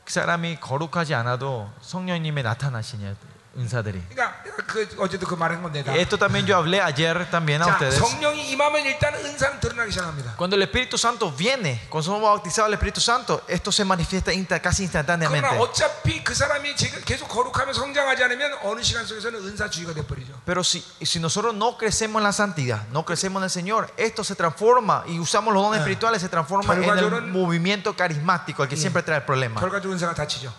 [0.04, 3.16] 그 사람이 거룩하지 않아도 성령님의 나타나시냐
[3.56, 4.02] 은사들이.
[4.10, 5.96] 그러니까 그 어제도 그 말한 건 내가.
[5.96, 7.98] Esto también yo hablé ayer también a 자, ustedes.
[7.98, 10.36] 성령이 임하면 일단 은사는 드러나기 시작합니다.
[10.36, 14.60] Cuando el Espíritu Santo viene, cuando somos bautizados el Espíritu Santo, esto se manifiesta insta-
[14.60, 15.48] casi instantáneamente.
[15.48, 20.29] 그러나 어차피 그 사람이 지금 계속 거룩하며 성장하지 않으면 어느 시간 속에서는 은사주의가 돼버리죠.
[20.43, 24.23] Pero si, si nosotros no crecemos en la santidad, no crecemos en el Señor, esto
[24.23, 28.75] se transforma y usamos los dones espirituales, se transforma en el movimiento carismático, el que
[28.75, 29.61] siempre trae el problema.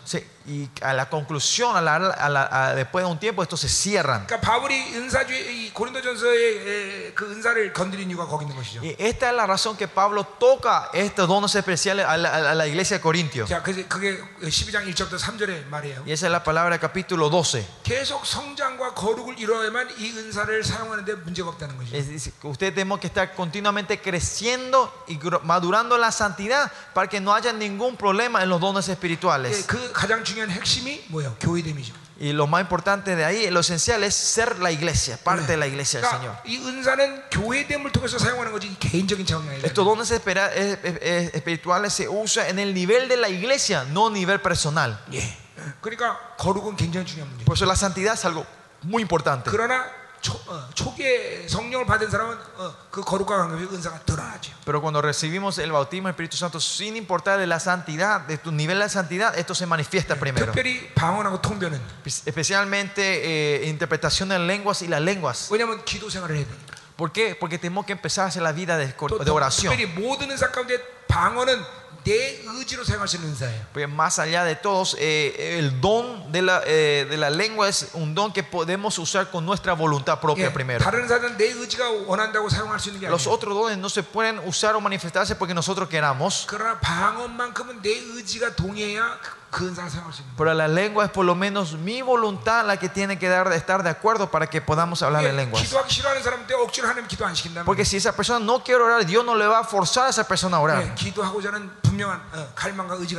[0.05, 4.25] Sí, y a la conclusión, a la, después de un tiempo, esto se cierran.
[5.72, 8.82] 그러니까 바울이 은사주의 이 고린도전서의 에, 그 은사를 건드린 이유가 거기 있는 것이죠.
[8.82, 12.68] Y esta es la razón que Pablo toca estos dones especiales a la, a la
[12.68, 13.46] iglesia de Corintio.
[13.46, 16.04] 자, 그게 그게 12장 1절부터 3절의 말이에요.
[16.06, 17.66] Y esa es la palabra del capítulo 12.
[17.84, 21.96] 계속 성장과 거룩을 이루어야만 이 은사를 사용하는데 문제가 없다는 거죠.
[21.96, 26.72] Es decir, que ustedes tenemos que estar continuamente creciendo y gro- madurando en la santidad
[26.94, 29.66] para que no haya ningún problema en los dones 예, espirituales.
[29.68, 31.36] 그 가장 중요한 핵심이 뭐예요?
[31.40, 31.94] 교회됨이죠.
[32.20, 35.68] Y lo más importante de ahí, lo esencial es ser la iglesia, parte de la
[35.68, 36.36] iglesia del Señor.
[36.42, 39.68] 그러니까 이 은사는 교회됨을 통해서 사용하는 거지 개인적인 차원이 아니라.
[39.68, 43.84] Estos dones espera- eh, eh, eh, espirituales se usan en el nivel de la iglesia,
[43.92, 44.98] no a nivel personal.
[45.14, 45.22] 예.
[45.82, 47.46] 그러니까 거룩은 굉장히 중요한 문제.
[47.46, 48.46] Por eso la santidad es algo
[48.82, 49.50] muy importante.
[49.52, 49.86] 그러나
[50.22, 54.52] 초, 어, 초기에 성령을 받은 사람은 어, 그 거룩과 관계없이 은사가 드러나죠.
[54.66, 58.52] Pero cuando recibimos el bautismo del Espíritu Santo, sin importar de la santidad, de tu
[58.52, 60.52] nivel de santidad, esto se manifiesta primero.
[60.52, 61.80] 특별히 방언하고 통변은
[62.26, 65.50] Especialmente eh, interpretación de lenguas y las lenguas.
[65.52, 66.76] 왜냐하면 기도 생활을 해야 되니까.
[66.98, 67.36] ¿Por qué?
[67.36, 69.72] Porque tenemos que empezar a hacer la vida de, 또, de 또 oración.
[69.72, 71.64] 특별히 모든 은사 가운데 방언은
[73.73, 77.89] Pues más allá de todos, eh, el don de la, eh, de la lengua es
[77.95, 80.85] un don que podemos usar con nuestra voluntad propia yeah, primero.
[83.11, 86.45] Los otros dones no se pueden usar o manifestarse porque nosotros queramos.
[90.37, 93.83] Pero la lengua es por lo menos mi voluntad la que tiene que dar, estar
[93.83, 95.63] de acuerdo para que podamos hablar en lenguas.
[97.65, 100.27] Porque si esa persona no quiere orar, Dios no le va a forzar a esa
[100.27, 100.95] persona a orar.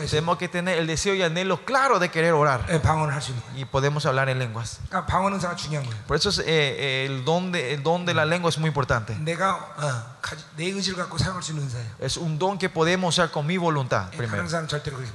[0.09, 2.65] Tenemos que tener el deseo y anhelo claro de querer orar.
[3.55, 4.79] Y podemos hablar en lenguas.
[6.07, 8.69] Por eso es, eh, eh, el, don de, el don de la lengua es muy
[8.69, 9.15] importante.
[11.99, 14.43] Es un don que podemos usar con mi voluntad primero.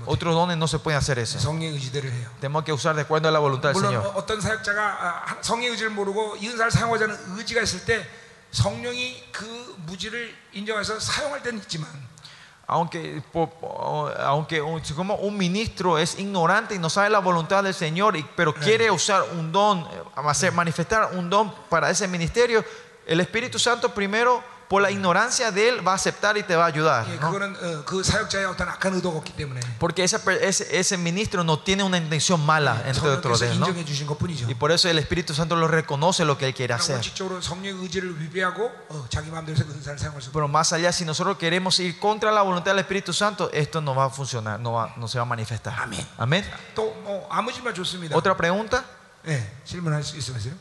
[0.07, 1.40] Otros dones no se pueden hacer eso.
[1.40, 2.30] 성령의 의지대로 해요.
[2.42, 4.06] Tenemos que usar de acuerdo a la voluntad del 물론 Señor.
[4.08, 8.06] 어- 어떤 사역자가 아, 성령의 의지를 모르고 이 은사를 사용하자 하는 의지가 있을 때
[8.52, 11.88] 성령이 그 무지를 인정해서 사용할 때는 있지만
[12.66, 17.62] Aunque, por- o- aunque un- como un ministro es ignorante y no sabe la voluntad
[17.62, 22.08] del Señor, y- pero quiere usar un don, eh, hacer, manifestar un don para ese
[22.08, 22.64] ministerio,
[23.06, 26.64] el Espíritu Santo primero por la ignorancia de él va a aceptar y te va
[26.64, 27.06] a ayudar.
[27.08, 27.30] 예, ¿no?
[27.30, 31.44] 그거는 어, 그 사역자의 어떤 악한 의도가 없기 때문에 Porque esa per- ese, ese ministro
[31.44, 33.68] no tiene una intención mala entre otros 성령께서 de él, ¿no?
[33.68, 34.48] 인정해 주신 것뿐이죠.
[34.50, 36.96] Y por eso el Espíritu Santo lo reconoce lo que él quiere 그러나 hacer.
[36.96, 40.92] 원칙적으로 성령의 의지를 위배하고 어, 자기 마음대로 그 은사를 사용할 수 없고 Pero más allá,
[40.92, 44.60] si nosotros queremos ir contra la voluntad del Espíritu Santo, esto no va a funcionar,
[44.60, 45.76] no, va- no se va a manifestar.
[45.78, 46.02] Amén.
[46.18, 46.44] Amén.
[46.74, 48.16] 또뭐 아무 질문 좋습니다.
[48.16, 48.84] Otra pregunta.
[49.28, 50.54] 예, 질문할 수 있으세요?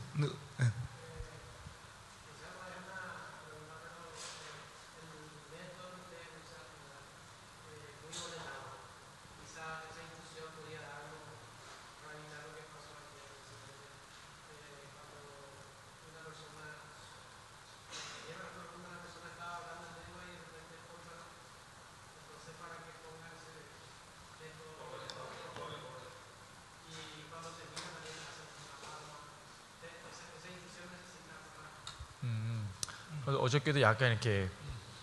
[33.57, 34.49] 어저께도 약간 이렇게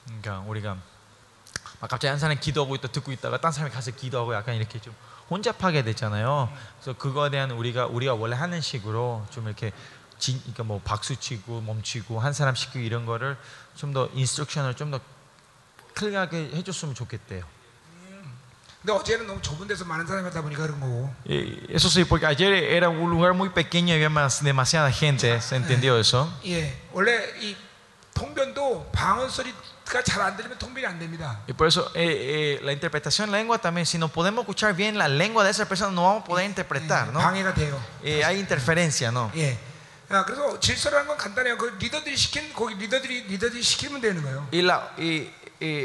[0.07, 0.77] 그러니까 우리가
[1.81, 4.95] 막 갑자기 한 사람이 기도하고 있다 듣고 있다가 딴 사람이 가서 기도하고 약간 이렇게 좀
[5.31, 6.53] 혼잡하게 됐잖아요.
[6.81, 9.73] 그래서 그거에 대한 우리가 우리가 원래 하는 식으로 좀 이렇게
[10.19, 13.37] 진, 그러니까 뭐 박수 치고 멈추고 한 사람 시키고 이런 거를
[13.77, 15.01] 좀 더 인스트럭션을 좀 더
[15.95, 17.45] 클리어하게 해줬으면 좋겠대요.
[18.83, 21.15] 근데 어제는 너무 좁은 데서 많은 사람이 하다 보니까 그런 거고.
[21.27, 25.41] Y eso sí, porque ayer era un lugar muy pequeño y había más, demasiada gente,
[25.41, 26.29] ¿se entendió eso?
[26.45, 27.57] 예, 원래 이
[31.47, 34.97] Y por eso eh, eh, la interpretación en lengua también, si no podemos escuchar bien
[34.97, 37.21] la lengua de esa persona, no vamos a poder interpretar, ¿no?
[38.03, 39.31] Eh, hay interferencia, ¿no?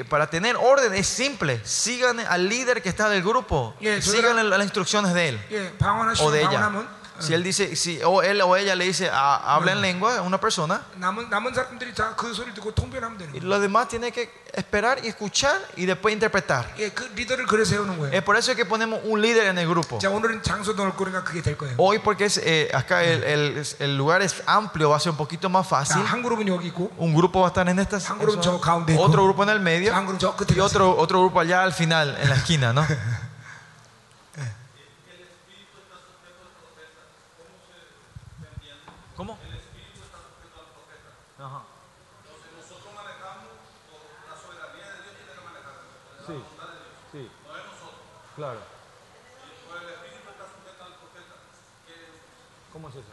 [0.09, 1.61] Para tener orden es simple.
[1.63, 3.75] Sigan al líder que está del grupo.
[4.01, 5.39] sigan las instrucciones de él
[6.19, 6.59] o de ella.
[7.18, 10.16] 방언하면 Si él dice, si o él o ella le dice, "Ah, habla en lengua
[10.18, 13.48] a una persona, 남은 남은 사람들이 다 그 소리를 듣고 통변하면 되는 y 거예요.
[13.48, 16.66] los demás tienen que esperar y escuchar y después interpretar.
[16.78, 18.12] 예, 그 리더를 그래 세우는 거예요.
[18.12, 19.98] Es por eso que ponemos un líder en el grupo.
[20.00, 21.76] 자, 오늘은 장소도 넓고 그러니까 그게 될 거예요.
[21.78, 25.16] Hoy porque es, eh, acá el, el- el lugar es amplio, va a ser un
[25.16, 26.02] poquito más 자, fácil.
[26.04, 28.94] 한 그룹은 여기 있고, Un grupo va a estar en esta 한 그룹은 저 가운데
[28.94, 31.62] 있고, otro grupo en el medio 한 그룹은 저 끝에 y otro, otro grupo allá
[31.62, 32.82] al final, en la esquina, ¿no?
[48.39, 48.61] claro.
[52.71, 53.03] ¿Cómo es eso?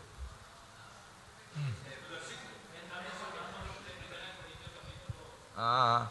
[5.59, 6.11] Ah,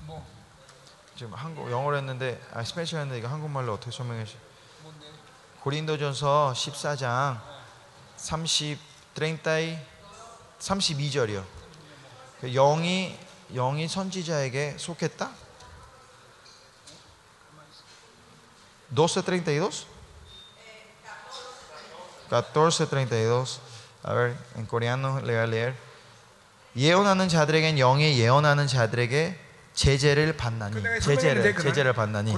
[0.00, 0.26] 뭐
[1.14, 4.38] 지금 한국 영어로 했는데 아 스페셜 했는데 이거 한국말로 어떻게 설명해 주시?
[5.60, 7.40] 고린도전서 14장
[8.16, 9.78] 30 30
[10.60, 11.42] 32절이요.
[12.40, 13.18] 그 영이
[13.54, 15.30] 영이 선지자에게 속했다?
[18.94, 19.86] 12:32
[22.30, 23.58] 14:32
[24.08, 25.74] A ver, en coreano le voy a leer.
[26.76, 29.45] 예언하는 자들에겐 영이 예언하는 자들에게
[29.76, 32.34] 제재를 받나니 그 제재를 제재를 받나니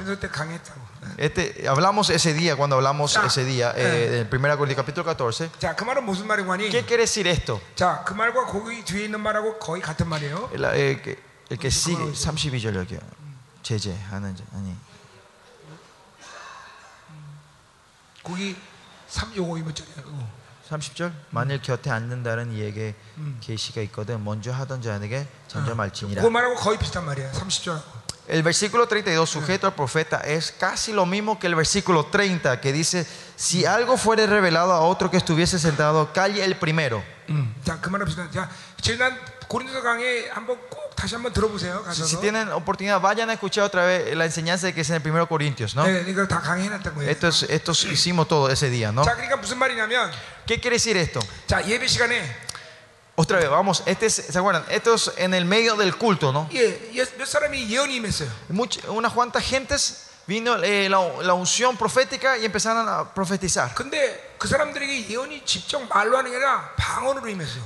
[1.18, 5.48] este, hablamos ese día cuando hablamos 자, ese día eh, en 1 Corintios capítulo 14
[5.58, 6.68] 자, 그 말은 무슨 말이고 하니?
[6.68, 7.60] ¿qué quiere decir esto?
[7.76, 10.50] 자, 그 말과 거기 뒤에 있는 말하고 거의 같은 말이에요.
[10.52, 11.16] el, el que,
[11.50, 12.98] el que sigue 32절 여기요
[13.62, 14.74] 제재 하는 자 아니
[18.24, 18.56] 거기
[19.06, 20.37] 3 요거 이모절이야.
[20.69, 22.95] 30절 만일 곁에 앉는다는 이에게
[23.41, 27.31] 계시가 있거든 먼저 하던 자에게 전점할지니라 그 말하고 거의 비슷한 말이야.
[27.31, 27.81] 30절.
[28.25, 32.71] El versículo 32 sujeto al profeta es casi lo mismo que el versículo 30 que
[32.71, 37.53] dice si algo fuere revelado a otro que estuviese sentado calle el primero 음.
[37.65, 38.31] 자, 그 말은 비슷한.
[38.31, 38.49] 자,
[38.81, 39.17] 지난
[39.49, 41.79] 고린도 강의 한번 꼭 다시 한번 들어보세요.
[41.91, 42.05] Si, 가셔서.
[42.07, 45.27] si tienen oportunidad, vayan a escuchar otra vez la enseñanza que es en el 1
[45.27, 45.83] Corintios, ¿no?
[45.85, 47.09] 네, 이걸 다 강의해놨던 거예요.
[47.09, 49.03] Esto, es- esto es- hicimos todo ese día, ¿no?
[49.03, 50.11] 자, 그러니까 무슨 말이냐면,
[50.45, 51.19] ¿Qué quiere decir esto?
[51.47, 52.23] 자, 예배 시간에
[53.15, 54.65] Otra vez, vamos, este es- ¿se acuerdan?
[54.69, 56.49] Esto es en el medio del culto, ¿no?
[56.51, 58.27] 예, 예, 몇 사람이 예언이 임했어요.
[58.49, 63.75] Much- unas cuantas gentes vino eh, la, la unción profética y empezaron a profetizar.
[63.75, 64.26] 근데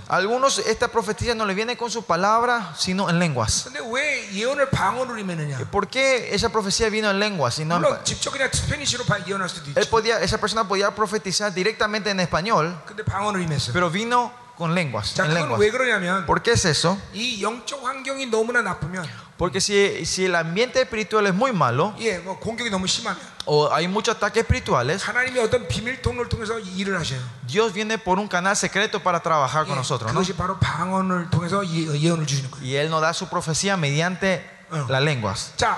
[0.09, 3.65] Algunos esta profecía no le viene con sus palabras, sino en lenguas.
[5.71, 7.55] ¿Por qué esa profecía vino en lenguas?
[7.55, 7.83] Sino en...
[9.77, 12.75] Él podía, esa persona podía profetizar directamente en español,
[13.73, 15.59] pero vino con lenguas, lenguas.
[16.27, 16.99] ¿Por qué es eso?
[19.42, 22.18] 이 영적 환경이 너무나 나쁘면 Porque si, si el ambiente espiritual es muy malo 예,
[22.20, 27.00] 뭐 공격이 너무 심하면 o hay muchos ataques espirituales, 하나님이 어떤 비밀 통로를 통해서 일을
[27.00, 27.20] 하셔요.
[27.48, 30.20] Dios viene por un canal secreto para trabajar con 예, nosotros, ¿no?
[30.20, 32.62] 그것이 바로 방언을 통해서 예- 예언을 주시는 거예요.
[32.66, 34.86] Y Él nos da su profecía mediante Oh.
[34.90, 35.54] las lenguas.
[35.56, 35.78] 자,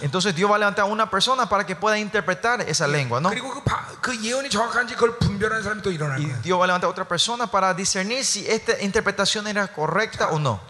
[0.00, 3.30] Entonces Dios va a levantar a una persona para que pueda interpretar esa lengua, ¿no?
[6.18, 10.30] Y Dios va a levantar a otra persona para discernir si esta interpretación era correcta
[10.30, 10.60] o no.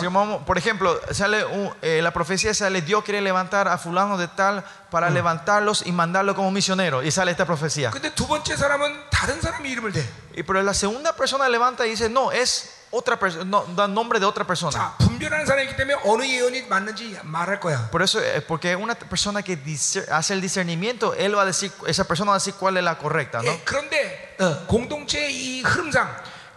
[0.00, 0.06] Si
[0.46, 4.64] por ejemplo, sale un, eh, la profecía sale Dios quiere levantar a fulano de tal
[4.90, 7.90] para levantarlos y mandarlo como misionero y sale esta profecía.
[10.35, 10.35] 근데 두 번째 사람은 다른 사람의 이름을 대.
[10.35, 14.19] Y pero la segunda persona levanta y dice, no, es otra persona, no, da nombre
[14.19, 14.71] de otra persona.
[14.71, 17.89] 자, 분별하는 사람이기 때문에 어느 예언이 맞는지 말할 거야.
[17.91, 21.45] Por eso, eh, porque es una persona que dice- hace el discernimiento, él va a
[21.45, 23.51] decir, esa persona va a decir cuál es la correcta, ¿no?
[23.51, 26.07] 예, 그런데 어, 공동체의 이 흐름상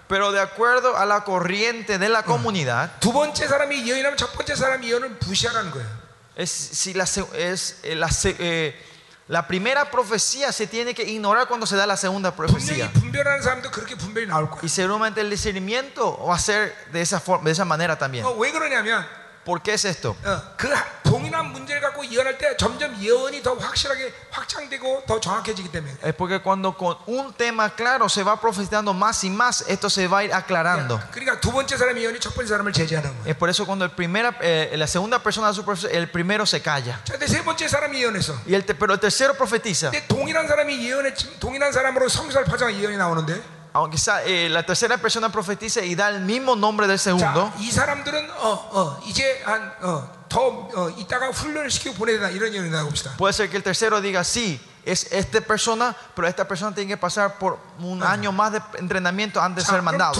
[0.06, 4.54] Pero de acuerdo a la corriente de la comunidad, 두 번째 사람이 예언하면 첫 번째
[4.54, 5.86] 사람이 예언을 무시하라는 거예요.
[6.36, 8.74] es, si la, se- es, eh, la, se- eh,
[9.28, 12.90] la primera profecía se tiene que ignorar cuando se da la segunda 분명히 profecía.
[12.92, 14.60] 분별하는 사람도 그렇게 분별이 나올 거야.
[14.62, 18.24] Y seguramente el discernimiento va a ser de esa, forma, de esa manera también.
[18.26, 19.06] 어, 왜 그러냐면
[19.44, 20.16] ¿Por qué es esto?
[20.24, 25.70] 어, 그 하- 동일한 문제를 갖고 예언할 때 점점 예언이 더 확실하게 확장되고 더 정확해지기
[25.70, 25.92] 때문에.
[26.02, 30.08] Es porque cuando con un tema claro se va profetizando más y más, esto se
[30.08, 30.98] va a ir aclarando.
[31.12, 33.26] 그러니까 두 번째 사람의 예언이 첫 번째 사람을 제재하는 거예요.
[33.28, 36.46] Es por eso cuando el primera, eh, la segunda persona da su profecía, el primero
[36.46, 36.98] se calla.
[37.04, 38.32] 자, 근데 세 번째 사람이 예언했어.
[38.48, 39.90] Y el te- pero el tercero profetiza.
[39.90, 43.42] 근데 동일한 사람이 예언했지 동일한 사람으로 성사를 파장 예언이 나오는데
[43.72, 47.50] Aunque sea, eh, la tercera persona profetiza y da el mismo nombre del segundo.
[47.50, 52.70] 자, 이 사람들은 어, 어, 이제 한더 어, 이따가 훈련을 시키고 보내야 된다 이런 예언이
[52.70, 53.16] 나옵시다.
[53.16, 56.97] Puede ser que el tercero diga, sí, es esta persona, pero esta persona tiene que
[56.97, 60.13] pasar por un año más de entrenamiento antes de ser mandado.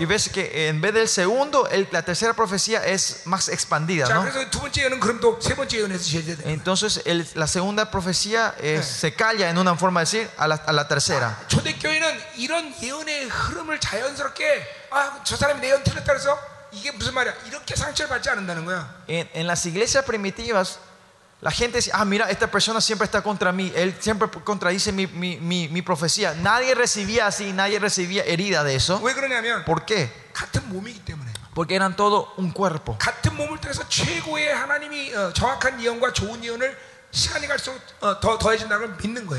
[0.00, 4.06] Y ves que en vez del segundo, el, la tercera profecía es más expandida.
[4.08, 4.24] ¿no?
[6.44, 10.46] Entonces el, la segunda profecía eh, es, se calla en una forma de decir a
[10.48, 11.36] la, a la tercera.
[19.08, 20.78] En, en las iglesias primitivas
[21.42, 25.06] la gente dice, ah, mira, esta persona siempre está contra mí, él siempre contradice mi,
[25.06, 26.34] mi, mi, mi profecía.
[26.34, 29.00] Nadie recibía así, nadie recibía herida de eso.
[29.64, 30.10] ¿Por qué?
[31.54, 32.96] Porque eran todo un cuerpo.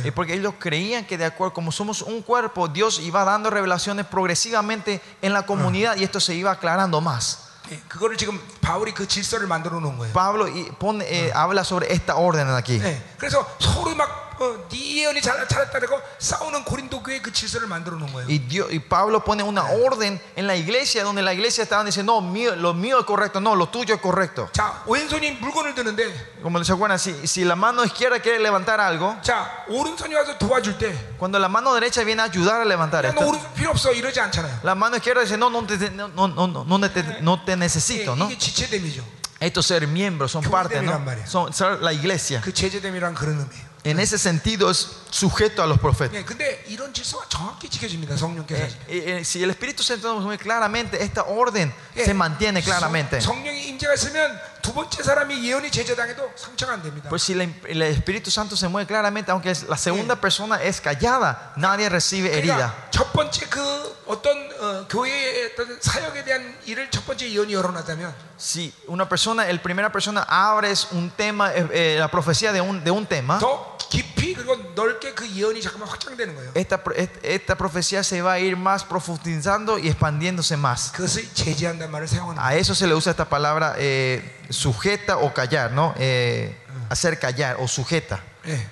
[0.05, 4.05] Y porque ellos creían que de acuerdo como somos un cuerpo, Dios iba dando revelaciones
[4.05, 7.46] progresivamente en la comunidad y esto se iba aclarando más.
[7.70, 10.12] 예, 그거를 지금 바울이 그 질서를 만들어 놓은 거예요.
[10.12, 12.80] Pablo y pone, eh, habla sobre esta orden aquí.
[12.82, 17.96] 예, 그래서 서로 막 어, 네 예언이 잘, 잘했다고 싸우는 고린도 교회 그 질서를 만들어
[17.96, 18.26] 놓은 거예요.
[18.28, 22.14] Y, Dios, y Pablo pone una orden en la iglesia donde la iglesia estaban diciendo,
[22.14, 24.48] no, mío, lo mío es correcto, no, lo tuyo es correcto.
[24.52, 29.16] 자, 왼손이 물건을 드는데 Como se acuerdan, si, si la mano izquierda quiere levantar algo,
[29.22, 33.12] 자, 오른손이 와서 도와줄 때 cuando la mano derecha viene a ayudar a levantar 야,
[33.12, 34.60] 너 esto, 오른손 필요 없어 이러지 않잖아요.
[34.64, 37.56] la mano izquierda dice, no, no te, no, no, no, no te, no te 예,
[37.56, 38.26] necesito, ¿no?
[38.26, 39.15] 이게 지체됨이죠.
[39.40, 40.98] Estos ser miembros son 교회됨이란 parte, ¿no?
[41.04, 41.26] 말이야.
[41.26, 42.40] Son ser la iglesia.
[42.40, 43.65] 그 제재됨이란 그런 의미예요.
[43.86, 46.14] En ese sentido es sujeto a los profetas.
[46.14, 48.14] 예, 근데 이런 질서가 정확히 지켜집니다.
[48.16, 48.62] 성령께서.
[48.62, 52.62] Eh, eh, eh, si el Espíritu Santo nos mueve claramente, esta orden 예, se mantiene
[52.62, 53.18] claramente.
[53.20, 57.08] 성, 성령의 임재가 있으면 두 번째 사람이 예언이 제재당해도 상처가 안 됩니다.
[57.08, 60.80] Pues si la- el Espíritu Santo se mueve claramente, aunque es- la segunda persona es
[60.80, 62.70] callada, nadie recibe herida.
[62.70, 63.60] 그러니까 첫 번째 그
[64.06, 69.60] 어떤 어, 교회의 어떤 사역에 대한 일을 첫 번째 예언이 열어놨다면 Si una persona, el
[69.60, 73.75] primera persona abres un tema, eh, eh, la profecía de un, de un tema, 더
[73.90, 76.52] 깊이 그리고 넓게 그 예언이 잠깐만 확장되는 거예요.
[76.54, 80.92] esta, pro- est- esta profecía se va a ir más profundizando y expandiéndose más.
[80.92, 82.46] 그것을 제재한다는 말을 사용하는 거예요.
[82.46, 85.94] A eso se le usa esta palabra eh, sujeta o callar, ¿no?
[85.98, 86.56] Eh,
[86.88, 88.20] hacer callar o sujeta.
[88.46, 88.66] 예.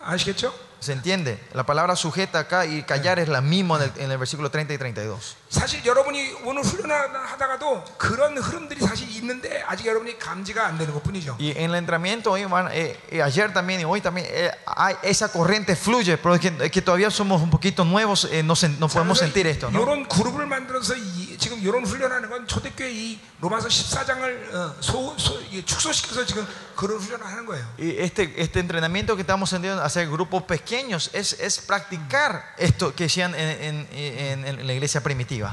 [0.00, 0.52] 아시겠죠?
[0.80, 1.38] ¿Se entiende?
[1.52, 4.72] La palabra sujeta acá y callar es la misma en el, en el versículo 30
[4.72, 5.36] y 32.
[5.54, 11.36] 사실 여러분이 오늘 훈련하다가도 그런 흐름들이 사실 있는데 아직 여러분이 감지가 안 되는 것뿐이죠.
[11.40, 14.94] Y en el entrenamiento hoy van, eh, eh, ayer también y hoy también eh, hay,
[15.02, 18.54] esa corriente fluye, pero es que, es que todavía somos un poquito nuevos, eh, no,
[18.54, 19.82] sen- no podemos sentir esto, ¿no?
[19.82, 25.40] 이런 그룹을 만들어서 이, 지금 이런 훈련하는 건 초대교회 이 로마서 14장을 어, 소, 소,
[25.50, 27.64] 이게 축소시켜서 지금 그런 훈련을 하는 거예요.
[27.78, 33.06] Y este, este entrenamiento que estamos haciendo hacer grupos pequeños es, es practicar esto que
[33.06, 35.43] hacían en, en- en- en la iglesia primitiva.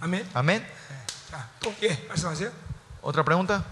[0.00, 0.28] 아멘.
[0.34, 0.66] Amén.
[1.30, 2.50] 자, 또 예, 말씀하세요.
[3.02, 3.64] ¿Otra pregunta?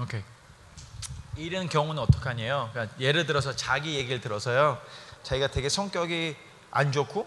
[0.00, 0.22] 오케이.
[1.36, 2.70] 이런 경우는 어떡하냐요?
[2.72, 4.80] 그러니까 예를 들어서 자기 얘기를 들어서요.
[5.22, 6.36] 자기가 되게 성격이
[6.70, 7.26] 안 좋고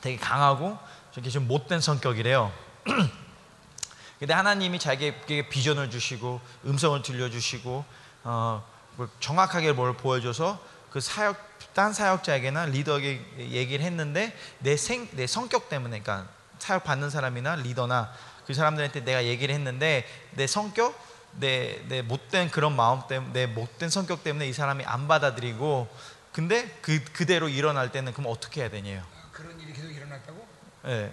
[0.00, 0.78] 되게 강하고
[1.12, 2.52] 저게 좀 못된 성격이래요.
[4.20, 7.84] 근데 하나님이 자기에게 비전을 주시고 음성을 들려주시고
[8.22, 8.64] 어,
[8.94, 10.60] 뭐 정확하게 뭘 보여줘서
[10.90, 11.36] 그 사역
[11.74, 18.12] 딴 사역자에게나 리더에게 얘기를 했는데 내, 생, 내 성격 때문에 그러니까 사역 받는 사람이나 리더나
[18.46, 23.90] 그 사람들한테 내가 얘기를 했는데 내 성격 내, 내 못된 그런 마음 때문에 내 못된
[23.90, 25.88] 성격 때문에 이 사람이 안 받아들이고
[26.32, 29.02] 근데 그 그대로 일어날 때는 그럼 어떻게 해야 되냐요?
[29.32, 30.46] 그런 일이 계속 일어났다고?
[30.86, 31.12] 예.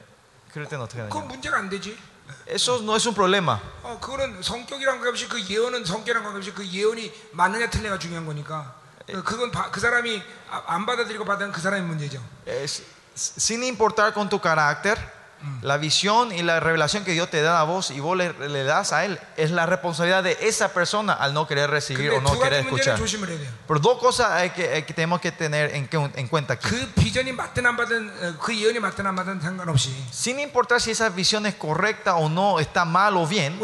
[0.52, 1.28] 그럴 때는 어떻게 해야 그건?
[1.28, 1.98] 문제가 안 되지.
[2.48, 3.60] Eso no es un problema.
[3.84, 8.76] 어, 그거는 성격이랑 관계없이 그 예언은 성격이랑 관계없이 그 예언이 맞느냐 틀느냐가 중요한 거니까.
[9.10, 12.24] 어, 그건 바- 그 사람이 아- 안 받아들이고 받은 그 사람의 문제죠.
[13.16, 14.96] Sin importar con tu carácter,
[15.62, 18.94] La visión y la revelación que Dios te da a vos y vos le, das
[18.94, 22.62] a Él es la responsabilidad de esa persona al no querer recibir o no querer
[22.62, 23.00] escuchar.
[23.68, 26.70] Pero dos cosas hay que, tenemos que tener en, cuenta aquí.
[30.12, 33.58] Sin importar si esa visión es correcta o no, está mal o bien.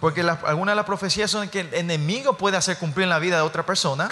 [0.00, 3.18] Porque la, algunas de las profecías son que el enemigo puede hacer cumplir en la
[3.18, 4.08] vida de otra persona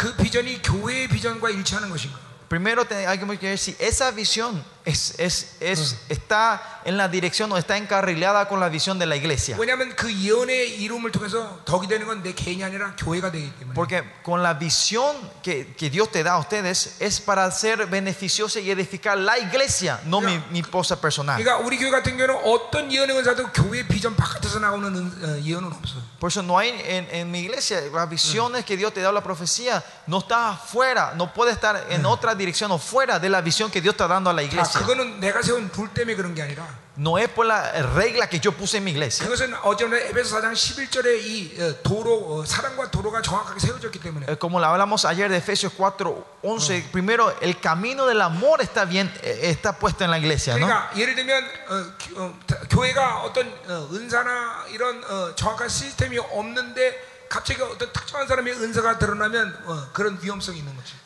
[2.55, 7.58] primero hay que ver si esa visión es, es, es, está en la dirección o
[7.58, 9.56] está encarrilada con la visión de la iglesia.
[9.58, 14.04] 왜냐하면 그 예언의 이름을 통해서 덕이 되는 건 내 개인이 아니라 교회가 되기 때문에 Porque
[14.24, 18.72] con la visión que, que Dios te da a ustedes es para ser beneficiosa y
[18.72, 21.38] edificar la iglesia, no mi, mi esposa personal.
[21.38, 25.68] 그러니까 우리 교회 같은 경우는 어떤 예언의 은사도 교회 비전 바깥에서 나오는 은- 어, 예언은
[25.72, 29.10] 없어요 Por eso no hay en, en mi iglesia, las visiones que Dios te da,
[29.12, 33.40] la profecía, no está afuera, no puede estar en otra dirección o fuera de la
[33.42, 34.73] visión que Dios está dando a la 자, iglesia.
[34.74, 36.68] 그거는 내가 세운 불 때문에 그런 게 아니라
[37.00, 39.24] No es por la regla que yo puse en mi iglesia.
[39.26, 42.12] 그것은 어제는 에베소 4장 11절에 이 어, 도로
[42.42, 46.90] 어, 사랑과 도로가 정확하게 세워졌기 때문에 Eh, Como lo hablamos ayer de Efesios 4, 11,
[46.92, 50.68] primero el camino del amor está bien, eh, está puesto en la iglesia, ¿no?
[50.68, 56.18] 그러니까 예를 들면 어, 교- 어, 다- 교회가 어떤 어, 은사나 이런 어, 정확한 시스템이
[56.20, 57.08] 없는데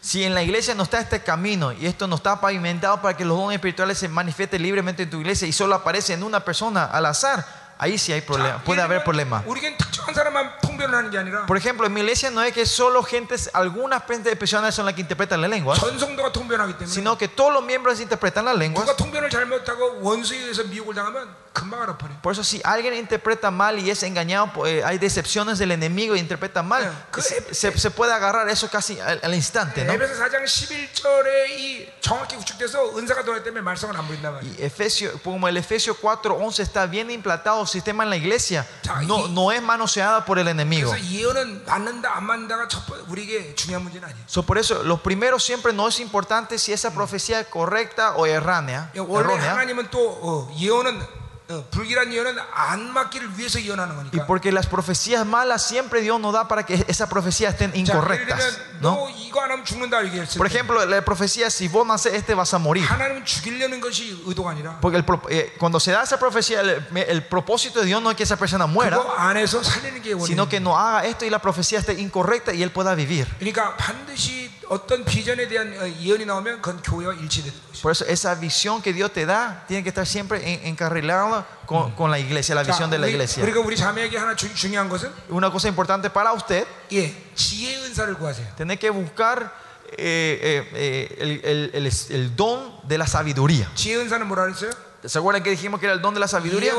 [0.00, 3.24] si en la iglesia no está este camino y esto no está pavimentado para que
[3.24, 6.84] los dones espirituales se manifiesten libremente en tu iglesia y solo aparece en una persona
[6.84, 7.44] al azar,
[7.78, 9.42] ahí sí hay problema, puede haber problema.
[11.46, 15.00] Por ejemplo, en mi iglesia no es que solo gentes, algunas personas son las que
[15.00, 15.76] interpretan la lengua,
[16.86, 18.84] sino que todos los miembros interpretan la lengua.
[22.22, 26.18] Por eso si alguien interpreta mal y es engañado, eh, hay decepciones del enemigo y
[26.18, 26.90] interpreta mal,
[27.52, 29.84] se, se puede agarrar eso casi al, al instante.
[29.84, 29.92] ¿no?
[34.42, 38.66] Y Efesio, como el Efesio 4.11 está bien implantado el sistema en la iglesia,
[39.06, 40.90] no, no es manoseada por el enemigo.
[44.26, 48.26] So, por eso, los primeros siempre no es importante si esa profecía es correcta o
[48.26, 48.90] erránea.
[49.20, 49.52] errónea.
[54.12, 58.58] Y porque las profecías malas siempre Dios nos da para que esas profecías estén incorrectas.
[58.80, 59.08] ¿no?
[60.36, 62.86] Por ejemplo, la profecía, si vos no haces este vas a morir.
[64.80, 68.16] Porque el, eh, cuando se da esa profecía, el, el, propósito de Dios no es
[68.16, 68.98] que esa persona muera,
[70.26, 73.26] sino que no haga esto y la profecía esté incorrecta y él pueda vivir.
[77.82, 82.10] Por eso esa visión que Dios te da tiene que estar siempre encarrilada con, con
[82.10, 83.42] la iglesia, la visión de la iglesia.
[85.30, 86.66] Una cosa importante para usted,
[88.56, 89.52] tiene que buscar
[89.96, 93.70] eh, eh, eh, el, el, el, el, don de la sabiduría.
[95.04, 96.72] ¿Se acuerdan que dijimos que era el don de la sabiduría?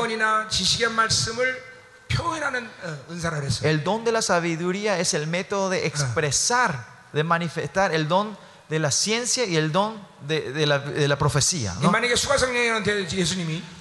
[3.64, 8.36] El don de la sabiduría es el método de expresar de manifestar el don
[8.68, 11.74] de la ciencia y el don de, de, la, de la, profecía.
[11.74, 11.80] ¿no?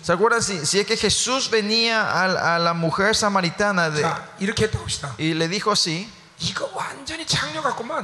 [0.01, 4.03] ¿Se acuerdan si, si, es que Jesús venía a, a la mujer samaritana de,
[5.19, 6.11] y le dijo así?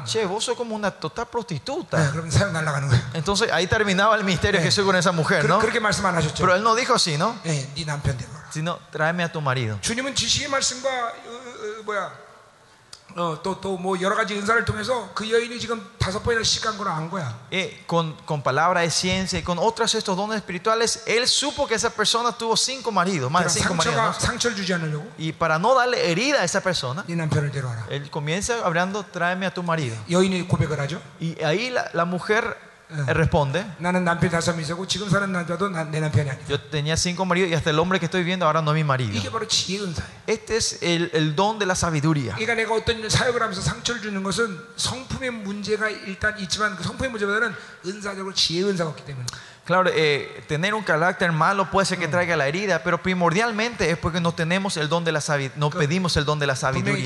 [0.05, 2.11] Che, vos sos como una total prostituta.
[3.13, 5.59] Entonces ahí terminaba el misterio de Jesús con esa mujer, ¿no?
[6.38, 7.36] Pero él no dijo así, ¿no?
[8.51, 9.80] Sino, tráeme a tu marido
[13.16, 16.22] 어, 어, 어, 뭐야 또 또 뭐 여러 가지 은사를 통해서 그 여인이 지금 다섯
[16.22, 17.36] 번이나 시간 거를 안 거야.
[17.50, 21.74] Y con, con palabra de ciencia y con otros estos dones espirituales, él supo que
[21.74, 24.22] esa persona tuvo cinco maridos, más de 그러니까 cinco 상처가 maridos.
[24.22, 24.26] ¿no?
[24.26, 27.86] 상처를 주지 않으려고 Y para no darle herida a esa persona, 네 남편을 데려와라.
[27.90, 29.96] él comienza hablando, tráeme a tu marido.
[30.08, 31.02] 여인이 고백을 하죠.
[31.20, 32.56] Y ahí la, la mujer
[32.90, 36.44] Él responde, 나는 남편 다섯 명이고 지금 사는 남자도 나- 내 남편이 아니다.
[36.52, 38.82] yo tenía cinco maridos y hasta el hombre que estoy viendo ahora no es mi
[38.82, 39.12] marido.
[39.16, 40.11] 이게 바로 지혜 은사예요.
[40.26, 42.34] Este es el, el don de la sabiduría.
[42.34, 47.54] 그러니까 내가 어떤 사역을 하면서 상처를 주는 것은 성품의 문제가 일단 있지만 그 성품의 문제보다는
[47.86, 49.24] 은사적으로 지혜 은사가 없기 때문에.
[49.66, 53.97] Claro, eh, tener un carácter malo puede ser que traiga la herida, pero primordialmente es
[53.97, 57.03] porque no tenemos el don de la sabiduría, no pedimos el don de la sabiduría.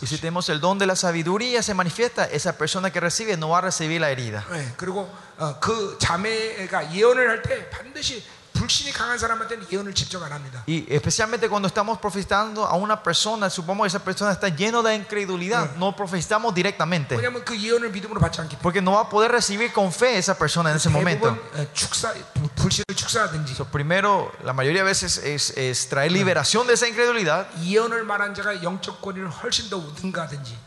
[0.00, 3.48] Y si tenemos el don de la sabiduría, se manifiesta, esa persona que recibe no
[3.48, 4.44] va a recibir la herida.
[10.66, 14.94] Y especialmente cuando estamos profetizando a una persona, supongamos que esa persona está lleno de
[14.94, 17.16] incredulidad, no profetizamos directamente.
[18.62, 21.38] Porque no va a poder recibir con fe esa persona en ese momento.
[23.56, 27.48] So, primero, la mayoría de veces es, es traer liberación de esa incredulidad.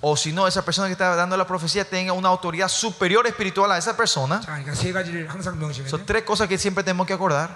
[0.01, 3.71] O si no, esa persona que está dando la profecía tenga una autoridad superior espiritual
[3.71, 4.41] a esa persona.
[5.89, 7.55] Son tres cosas que siempre tenemos que acordar.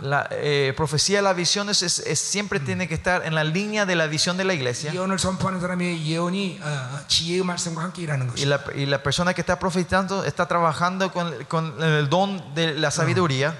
[0.00, 3.86] La eh, profecía de las visiones es, es, siempre tiene que estar en la línea
[3.86, 4.92] de la visión de la iglesia.
[8.36, 12.74] Y la, y la persona que está profetizando está trabajando con, con el don de
[12.74, 13.58] la sabiduría.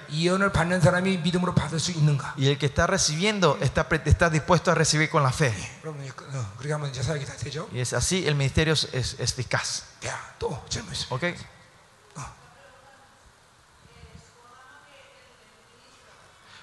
[2.37, 5.53] Y el que está recibiendo está, está dispuesto a recibir con la fe.
[7.73, 9.85] Y es así el ministerio es, es eficaz.
[11.11, 11.35] Okay.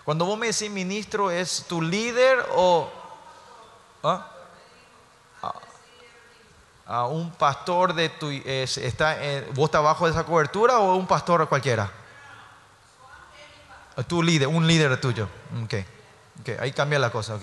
[0.05, 2.89] Cuando vos me decís ministro, ¿es tu líder o
[4.03, 4.31] ¿Ah?
[6.85, 9.17] a, un pastor de tu es- está
[9.53, 11.91] vos estás bajo de esa cobertura o un pastor cualquiera?
[14.07, 15.27] Tu líder, un líder tuyo.
[15.63, 15.73] Ok.
[16.41, 17.39] Ok, ahí cambia la cosa,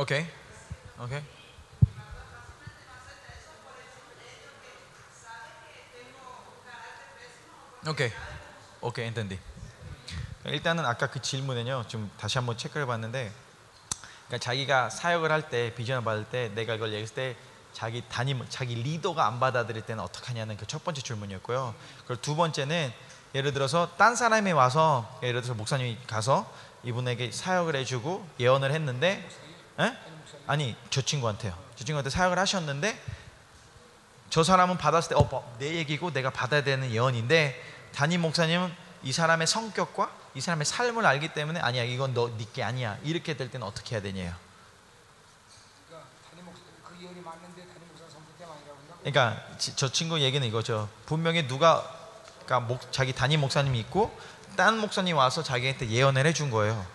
[0.00, 0.26] ok.
[0.98, 1.12] Ok.
[7.86, 7.86] Ok.
[7.86, 8.12] Ok.
[8.80, 9.38] Ok, entendí.
[10.46, 11.84] 일단은 아까 그 질문은요.
[11.88, 13.30] 좀 다시 한번 체크를 해봤는데
[14.26, 17.36] 그러니까 자기가 사역을 할 때 비전을 받을 때 내가 이걸 얘기했을 때
[17.74, 21.74] 자기 담임 자기 리더가 안 받아들일 때는 어떻게 하냐는 그 첫 번째 질문이었고요.
[22.06, 22.90] 그리고 두 번째는
[23.34, 26.50] 예를 들어서 딴 사람이 와서 예를 들어서 목사님이 가서
[26.84, 29.28] 이분에게 사역을 해주고 예언을 했는데
[29.80, 29.96] 에?
[30.46, 31.56] 아니 저 친구한테요.
[31.76, 33.00] 저 친구한테 사역을 하셨는데
[34.30, 37.60] 저 사람은 받았을 때 어, 뭐, 내 얘기고 내가 받아야 되는 예언인데
[37.94, 38.72] 담임 목사님은
[39.02, 43.50] 이 사람의 성격과 이 사람의 삶을 알기 때문에 아니야 이건 너 니께 아니야 이렇게 될
[43.50, 44.34] 때는 어떻게 해야 되냐요.
[49.00, 50.88] 그러니까 저 친구 얘기는 이거죠.
[51.06, 51.90] 분명히 누가
[52.44, 54.16] 그러니까 목, 자기 담임 목사님이 있고
[54.56, 56.86] 딴 목사님 와서 자기한테 예언을 해준 거예요.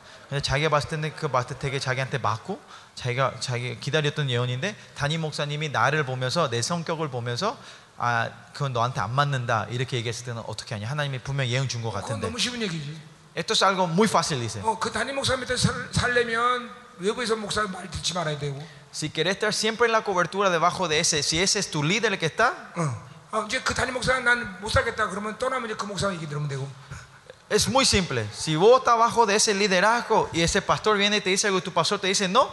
[0.41, 2.59] 자기가 봤을 때는 그 봤을 때 되게 자기한테 맞고
[2.95, 7.57] 자기가 자기 기다렸던 예언인데 담임 목사님이 나를 보면서 내 성격을 보면서
[7.97, 11.81] 아 그건 너한테 안 맞는다 이렇게 얘기했을 때는 어떻게 하냐 하나님이 분명 히 예언 준
[11.81, 12.97] 것 같은데 너무 쉬운 얘기지.
[13.37, 16.69] esto es algo muy fácil dice 어, 그 담임 목사 밑에 살, 살려면
[16.99, 18.57] 외부에서 목사 말 듣지 말아야 되고.
[18.93, 22.13] si querés estar siempre en la cobertura debajo de ese si ese es tu líder
[22.13, 23.05] el que está 어.
[23.31, 26.47] 어, 이제 그 담임 목사 난 못 살겠다 그러면 떠나면 이제 그 목사 얘기 들으면
[26.47, 26.67] 되고.
[27.49, 28.27] Es muy simple.
[28.33, 31.59] Si vos estás abajo de ese liderazgo y ese pastor viene y te dice algo
[31.59, 32.51] y tu pastor te dice no,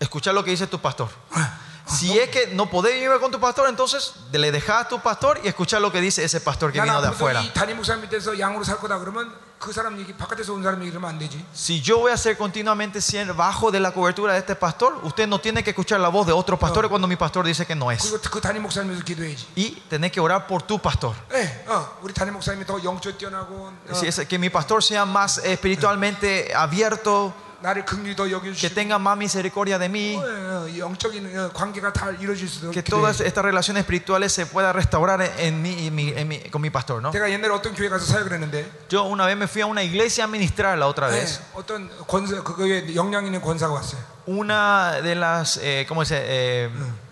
[0.00, 1.08] escucha lo que dice tu pastor.
[1.86, 5.38] Si es que no podés vivir con tu pastor, entonces le dejas a tu pastor
[5.44, 7.44] y escucha lo que dice ese pastor que vino de afuera.
[9.63, 10.91] 이 담임 목사 밑에서 양으로 살 거다 그러면 그 사람 얘기 바깥에서 온 사람 얘기
[10.91, 11.43] 들으면 안 되지.
[11.53, 15.27] Si yo voy a ser continuamente siendo bajo de la cobertura de este pastor, usted
[15.27, 17.91] no tiene que escuchar la voz de otros pastores cuando mi pastor dice que no
[17.91, 18.01] es.
[18.01, 19.47] 그리고 그 담임 목사님에서 기도해야지.
[19.57, 21.13] Y tenés que orar por tu pastor.
[21.29, 25.05] 네, 어, 우리 담임 목사님이 더 영적 뛰어나고 어, Si es que mi pastor sea
[25.05, 27.52] más espiritualmente abierto, 나를 긍휼히 더
[28.60, 30.20] que tenga más misericordia de mí,
[32.72, 37.02] que todas estas relaciones espirituales se puedan restaurar en mí, con mi pastor.
[37.02, 37.10] ¿no?
[38.88, 41.40] Yo una vez me fui a una iglesia a ministrar, la otra vez.
[44.26, 46.20] una de las, eh, ¿cómo dice?
[46.22, 46.70] Eh,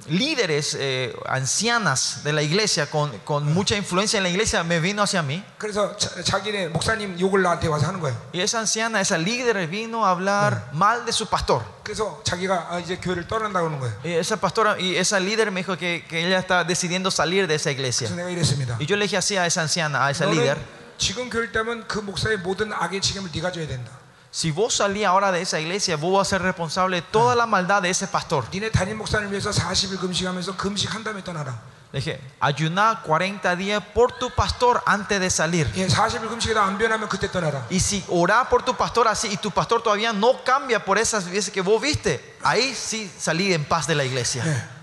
[0.09, 5.03] líderes, eh, ancianas de la iglesia, con, con mucha influencia en la iglesia, me vino
[5.03, 5.43] hacia mí.
[5.57, 8.15] 그래서 자, 자기네 목사님 욕을 나한테 와서 하는 거예요.
[8.33, 11.63] Y esa anciana, esa líder vino a hablar mal de su pastor.
[11.83, 13.93] 그래서 자기가 아, 이제 교회를 떠난다고 하는 거예요.
[14.03, 17.55] Y esa pastora y esa líder me dijo que, que ella está decidiendo salir de
[17.55, 18.07] esa iglesia.
[18.07, 18.77] 그래서 내가 이랬습니다.
[18.79, 21.87] Y yo le dije así a esa anciana, a esa líder, 너는 지금 교회를 따면
[21.87, 23.91] 그 목사의 모든 악의 책임을 네가 져야 된다.
[24.31, 27.45] si vos salís ahora de esa iglesia, vos vas a ser responsable de toda la
[27.45, 28.45] maldad de ese pastor.
[28.51, 31.57] 니네 담임 목사를 위해서 40일 금식하면서 금식한 다음에 떠나라.
[31.93, 35.71] Le dije, ayuná 40 días por tu pastor antes de salir.
[35.75, 37.65] 예, 40일 금식에다 안 변하면 그때 떠나라.
[37.69, 41.25] Y si orás por tu pastor así y tu pastor todavía no cambia por esas
[41.25, 44.43] veces que vos viste, ahí sí salí en paz de la iglesia.
[44.45, 44.77] 예.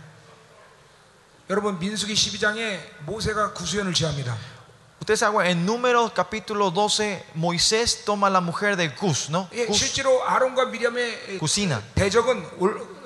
[1.50, 4.34] 여러분 민수기 12장에 모세가 구수연을 취합니다.
[5.08, 9.48] Ustedes saben, en Números capítulo 12, Moisés toma la mujer de Cus, ¿no?
[9.52, 11.82] 예, Cus, 실제로 아론과 미리암의 Cusina.
[11.94, 12.42] 대적은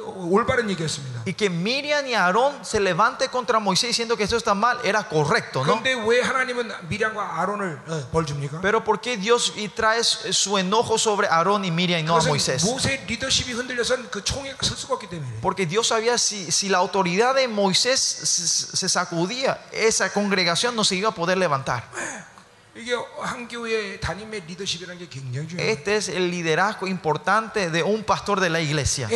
[0.08, 1.22] 올, 올바른 얘기였습니다.
[1.26, 5.08] Y que Miriam y Aarón se levante contra Moisés diciendo que eso está mal, era
[5.08, 5.80] correcto, ¿no?
[5.82, 8.60] 그런데 왜 하나님은 미리암과 아론을 어, 벌 줍니까?
[8.60, 12.20] Pero ¿por qué Dios y trae su enojo sobre Aarón y Miriam y no a
[12.20, 12.64] 그것은 Moisés?
[12.64, 15.40] 모세의 리더십이 흔들려선 그 총회가 설 수가 없기 때문에.
[15.40, 20.84] Porque Dios sabía si, si la autoridad de Moisés se, se sacudía, esa congregación no
[20.84, 21.84] se iba a poder levantar.
[25.59, 29.07] Este es el liderazgo importante de un pastor de la iglesia.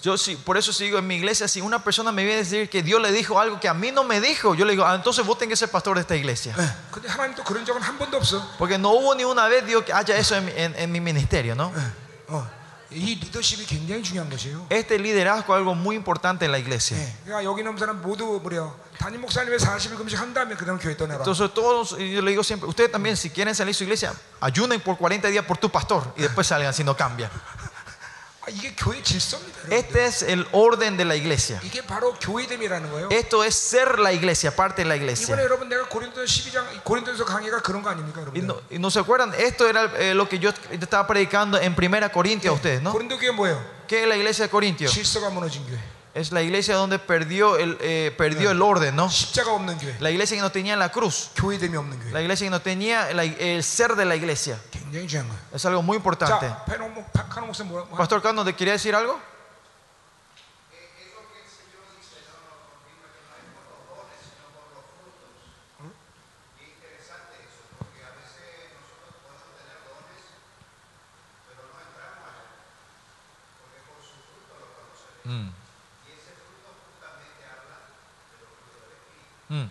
[0.00, 2.70] Yo si, por eso sigo en mi iglesia si una persona me viene a decir
[2.70, 4.94] que Dios le dijo algo que a mí no me dijo, yo le digo, ah,
[4.94, 6.54] entonces vos tenés que ser pastor de esta iglesia.
[8.58, 11.56] Porque no hubo ni una vez Dios que haya eso en, en, en mi ministerio,
[11.56, 11.72] ¿no?
[12.85, 14.67] 어, 이 리더십이 굉장히 중요한 것이에요.
[14.69, 16.97] Este liderazgo es algo muy importante en la iglesia.
[16.97, 18.75] 예, 그러니까 여기 있는 사람 모두 뭐래요?
[18.97, 21.23] 담임 목사님의 40일 금식 한 다음에 그다음 교회 떠나라.
[21.23, 24.13] Entonces todos, y yo le digo siempre, ustedes también si quieren salir de su iglesia,
[24.41, 27.31] ayunen por 40 días por tu pastor y después salgan si no cambian.
[29.70, 31.60] Este es el orden de la iglesia.
[33.10, 35.36] Esto es ser la iglesia, parte de la iglesia.
[38.70, 42.50] Y, no, se acuerdan, esto era eh, lo que yo estaba predicando en Primera Corintia
[42.50, 42.92] a ustedes, ¿no?
[43.86, 44.88] ¿Qué es la iglesia de Corintio?
[46.15, 46.15] 질서가 무너진 교회.
[46.15, 49.07] Es la iglesia donde perdió el, eh, perdió el orden, ¿no?
[49.07, 49.95] 십자가 없는 교회.
[50.01, 51.29] La iglesia que no tenía la cruz.
[51.35, 52.11] 교회됨이 없는 교회.
[52.11, 54.59] La iglesia que no tenía la- el ser de la iglesia.
[54.71, 55.39] 굉장히 중요한 거예요.
[55.53, 56.47] Es algo muy importante.
[56.47, 59.19] 자, 페노 목 카노 목사 뭐라 뭐, Pastor Cano, ¿te quería decir algo?
[75.25, 75.49] Mm.
[79.50, 79.70] Mm.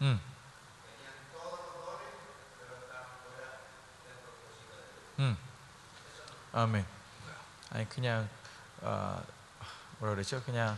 [0.00, 0.18] Mm.
[5.18, 5.36] 음.
[6.52, 6.84] 아멘.
[7.70, 8.28] 아니 그냥
[8.80, 9.22] 어,
[10.00, 10.42] 뭐라 그랬죠?
[10.42, 10.76] 그냥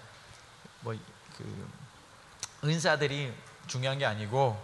[0.82, 0.95] 뭐
[1.36, 1.70] 그
[2.64, 3.32] 은사들이
[3.66, 4.57] 중요한 게 아니고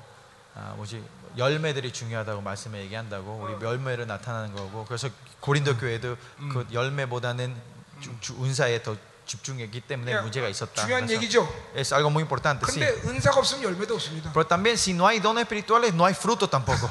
[0.54, 1.04] 아 뭐지
[1.40, 5.08] 열매들이 중요하다고 말씀에 얘기한다고 우리 열매로 나타나는 거고 그래서
[5.40, 6.16] 고린도 교회도
[6.52, 7.56] 그 열매보다는
[8.00, 8.94] 주, 주- 은사에 더
[9.26, 10.82] 집중했기 때문에 문제가 있었다.
[10.82, 11.48] 중요한 얘기죠.
[11.74, 12.80] es algo muy importante, sí.
[12.80, 14.32] 근데 은사가 없으면 열매도 없습니다.
[14.32, 16.90] Pero también si no hay dones espirituales no hay fruto tampoco.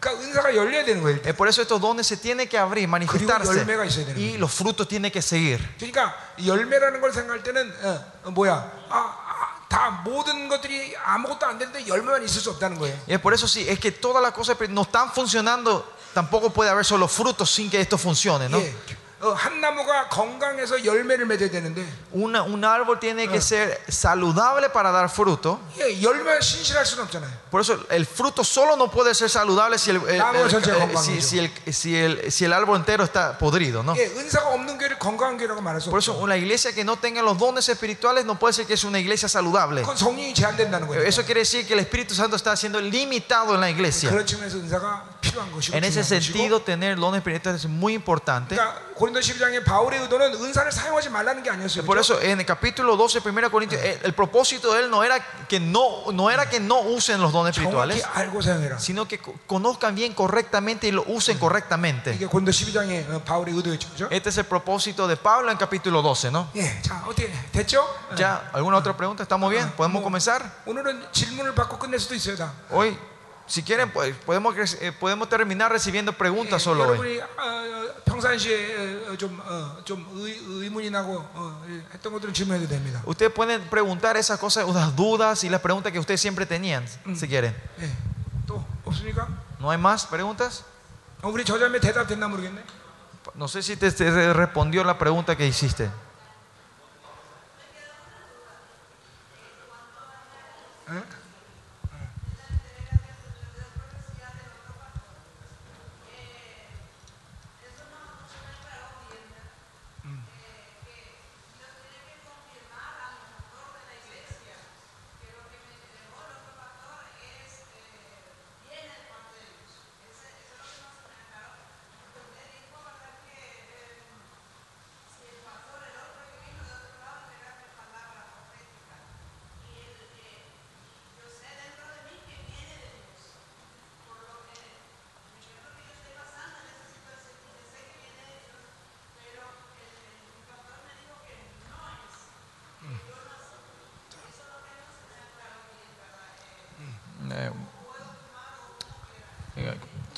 [0.00, 1.18] 그러니까 은사가 열려야 되는 거예요.
[1.24, 4.50] Es por eso estos dones se tienen que abrir, manifestarse 열매가 있어야 되는 y los
[4.52, 5.60] frutos tienen que seguir.
[5.78, 6.14] 그러니까
[6.44, 8.72] 열매라는 걸 생각할 때는 어, 어, 뭐야?
[10.07, 12.97] 아, 아, 다 모든 것들이 아무것도 안 되는데 열매만 있을 수 없다는 거예요.
[13.07, 16.69] Y es por eso sí, es que todas las cosas no están funcionando, tampoco puede
[16.69, 18.59] haber solo frutos sin que esto funcione, ¿no?
[18.59, 18.73] 예.
[22.12, 25.58] Una, un árbol tiene que ser saludable para dar fruto.
[27.50, 30.50] Por eso el fruto solo no puede ser saludable si el, el, el,
[31.02, 33.82] si, si el, si el, si el árbol entero está podrido.
[33.82, 33.94] ¿no?
[35.90, 38.84] Por eso una iglesia que no tenga los dones espirituales no puede ser que es
[38.84, 39.82] una iglesia saludable.
[41.08, 44.10] Eso quiere decir que el Espíritu Santo está siendo limitado en la iglesia.
[45.72, 48.54] En ese sentido, tener dones espirituales es muy importante.
[51.86, 55.60] Por eso en el capítulo 12, 1 Corintios, el propósito de él no era que
[55.60, 58.02] no, no, era que no usen los dones espirituales,
[58.80, 62.16] sino que conozcan bien correctamente y lo usen correctamente.
[64.10, 66.48] Este es el propósito de Pablo en capítulo 12, ¿no?
[68.16, 68.50] ¿Ya?
[68.52, 69.22] ¿Alguna otra pregunta?
[69.22, 69.70] ¿Estamos bien?
[69.76, 70.62] ¿Podemos comenzar?
[72.70, 72.96] Hoy
[73.47, 76.97] Si quieren, pues, podemos, cre- eh, podemos terminar recibiendo preguntas 예, solo hoy.
[76.97, 82.33] 여러분이 어, 어, 평상시에 어, 좀, 어, 좀 의, 의문이 나고 어, 예, 했던 것들은
[82.33, 83.01] 질문해도 됩니다.
[83.05, 86.85] Ustedes pueden preguntar esas cosas, las dudas y las preguntas que ustedes siempre tenían,
[87.15, 87.53] si quieren.
[87.81, 87.91] 예,
[88.47, 89.27] 또 없습니까?
[89.59, 90.63] ¿No hay más preguntas?
[91.21, 92.63] 어, 우리 저자매 대답됐나 모르겠네.
[93.35, 95.89] No sé si te, te respondió la pregunta que hiciste.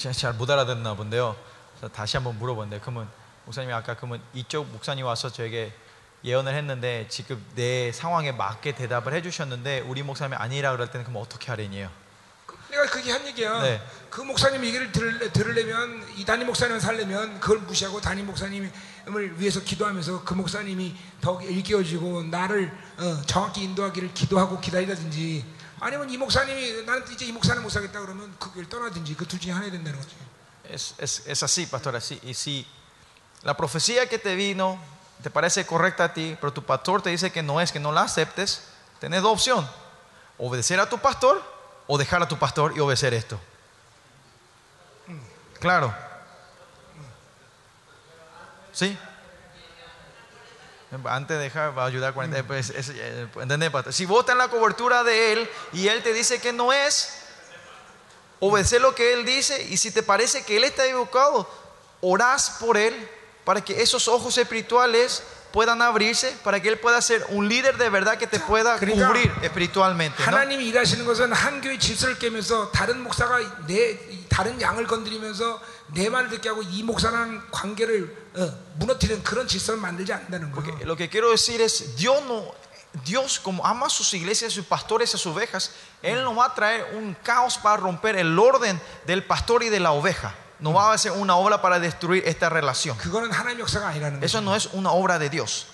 [0.00, 1.36] 잘 못 알아듣나 본데요.
[1.92, 3.08] 다시 한번 물어본데 그러면
[3.44, 5.72] 목사님이 아까 그러면 이쪽 목사님 와서 저에게
[6.24, 11.50] 예언을 했는데 지금 내 상황에 맞게 대답을 해주셨는데 우리 목사님이 아니라 그럴 때는 그럼 어떻게
[11.50, 11.90] 하려니요?
[12.70, 13.62] 내가 그게 한 얘기야.
[13.62, 13.82] 네.
[14.08, 18.70] 그 목사님 얘기를 들을, 들으려면 이 담임 목사님을 살려면 그걸 무시하고 담임 목사님을
[19.38, 25.44] 위해서 기도하면서 그 목사님이 더 일깨워지고 나를 어, 정확히 인도하기를 기도하고 기다리다든지
[25.79, 29.39] 아니면 이 목사님이 나는 이제 이 목사님 못 사겠다 그러면 그 길 떠나든지 그 둘
[29.39, 30.15] 중에 하나 해야 된다는 거지.
[30.67, 32.19] Es, es, es así, pastor, así.
[32.23, 32.65] Y si
[33.43, 34.79] la profecía que te vino
[35.21, 37.91] te parece correcta a ti, pero tu pastor te dice que no es, que no
[37.91, 38.63] la aceptes,
[38.99, 39.69] tenés dos opciones.
[40.37, 41.41] Obedecer a tu pastor
[41.87, 43.39] o dejar a tu pastor y obedecer esto.
[45.59, 45.93] Claro.
[48.73, 48.97] ¿Sí?
[51.04, 52.42] Antes deja, va a ayudar 40.
[52.44, 52.90] Pues, es.
[52.94, 53.28] Eh,
[53.90, 57.20] si vos estás en la cobertura de Él y Él te dice que no es,
[58.40, 61.48] obedece lo que Él dice y si te parece que Él está equivocado,
[62.00, 63.08] orás por Él
[63.44, 65.22] para que esos ojos espirituales
[65.52, 69.32] puedan abrirse, para que Él pueda ser un líder de verdad que te pueda cubrir
[69.42, 70.22] espiritualmente.
[80.84, 82.44] Lo que quiero decir es, Dios no,
[83.04, 85.72] Dios como ama a sus iglesias, a sus pastores, a sus ovejas,
[86.02, 89.80] Él no va a traer un caos para romper el orden del pastor y de
[89.80, 90.34] la oveja.
[90.58, 92.96] No va a hacer una obra para destruir esta relación.
[94.22, 95.68] Eso no es una obra de Dios.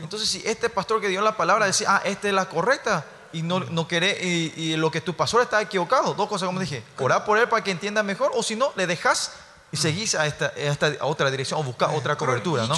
[0.00, 3.42] Entonces, si este pastor que dio la palabra decía, ah, esta es la correcta, y
[3.42, 6.14] no, no querés, y, y, lo que tu pastor está equivocado.
[6.14, 8.86] Dos cosas, como dije, orar por él para que entienda mejor, o si no, le
[8.86, 9.32] dejas
[9.72, 12.66] y seguís a, esta, a, esta, a otra dirección o buscas otra cobertura.
[12.66, 12.76] ¿no?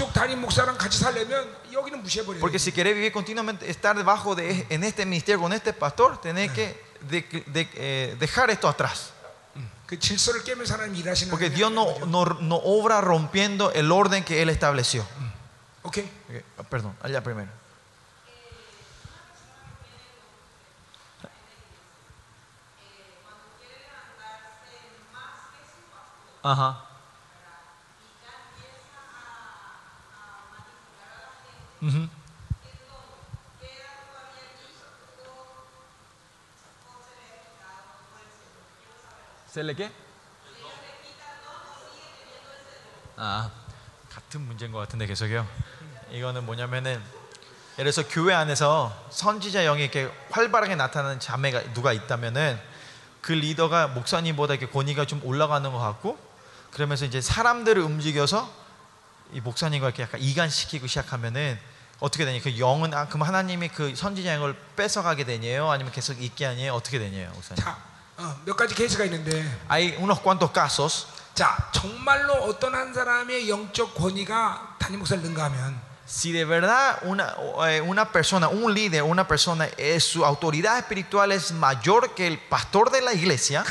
[2.41, 6.51] Porque si querés vivir continuamente, estar debajo de en este ministerio con este pastor, tenés
[6.53, 9.13] que de, de, eh, dejar esto atrás.
[11.31, 15.07] Porque Dios no, no, no, obra rompiendo el orden que Él estableció.
[15.83, 16.11] Okay.
[16.71, 17.51] Perdón, allá primero.
[26.47, 26.81] Ajá.
[31.83, 32.09] Ujú.
[39.49, 39.91] ¿Se le qué?
[43.17, 43.51] 아,
[44.09, 45.45] 같은 문제인 것 같은데 계속요.
[46.13, 47.03] 이거는 뭐냐면은
[47.77, 52.61] 예를 들어서 교회 안에서 선지자 영이 이렇게 활발하게 나타나는 자매가 누가 있다면은
[53.21, 56.26] 그 리더가 목사님보다 이렇게 권위가 좀 올라가는 것 같고
[56.77, 58.53] 그러면서 이제 사람들을 움직여서
[59.33, 61.59] 이 목사님과 이렇게 약간 이간시키고 시작하면은
[62.01, 62.39] 어떻게 되냐?
[62.43, 65.71] 그 영은 아, 그럼 하나님이 그 선지자 영을 뺏어가게 되냐요?
[65.71, 66.75] 아니면 계속 있게 하냐요?
[66.75, 67.65] 어떻게 되냐요, 목사님?
[67.65, 67.79] 자,
[68.19, 73.95] 어, 몇 가지 케이스가 있는데, Hay unos cuantos casos 자, 정말로 어떤 한 사람의 영적
[73.95, 77.35] 권위가 담임 목사를 능가하면 si de verdad una,
[77.69, 82.39] eh, una, persona, un líder, una persona, es, su autoridad espiritual es mayor que el
[82.39, 83.65] pastor de la iglesia,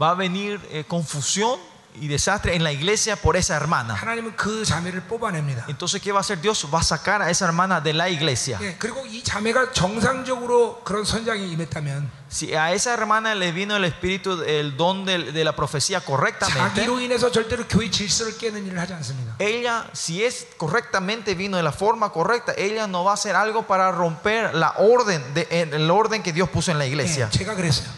[0.00, 1.58] va a venir eh, confusión
[1.95, 3.95] y desastre en la iglesia por esa hermana.
[3.95, 5.65] 하나님은 그 자매를 뽑아냅니다.
[5.67, 6.65] Entonces, ¿qué va a hacer Dios?
[6.73, 8.57] Va a sacar a esa hermana de la iglesia.
[8.61, 13.83] 예, 그리고 이 자매가 정상적으로 그런 선장이 임했다면 Si a esa hermana le vino el
[13.83, 18.79] espíritu, el don de, de la profecía correctamente, 자기로 인해서 절대로 교회 질서를 깨는 일을
[18.79, 19.35] 하지 않습니다.
[19.39, 23.67] ella, si es correctamente vino de la forma correcta, ella no va a hacer algo
[23.67, 27.29] para romper la orden, de, el orden que Dios puso en la 예, iglesia.
[27.29, 27.89] 제가 그랬어요.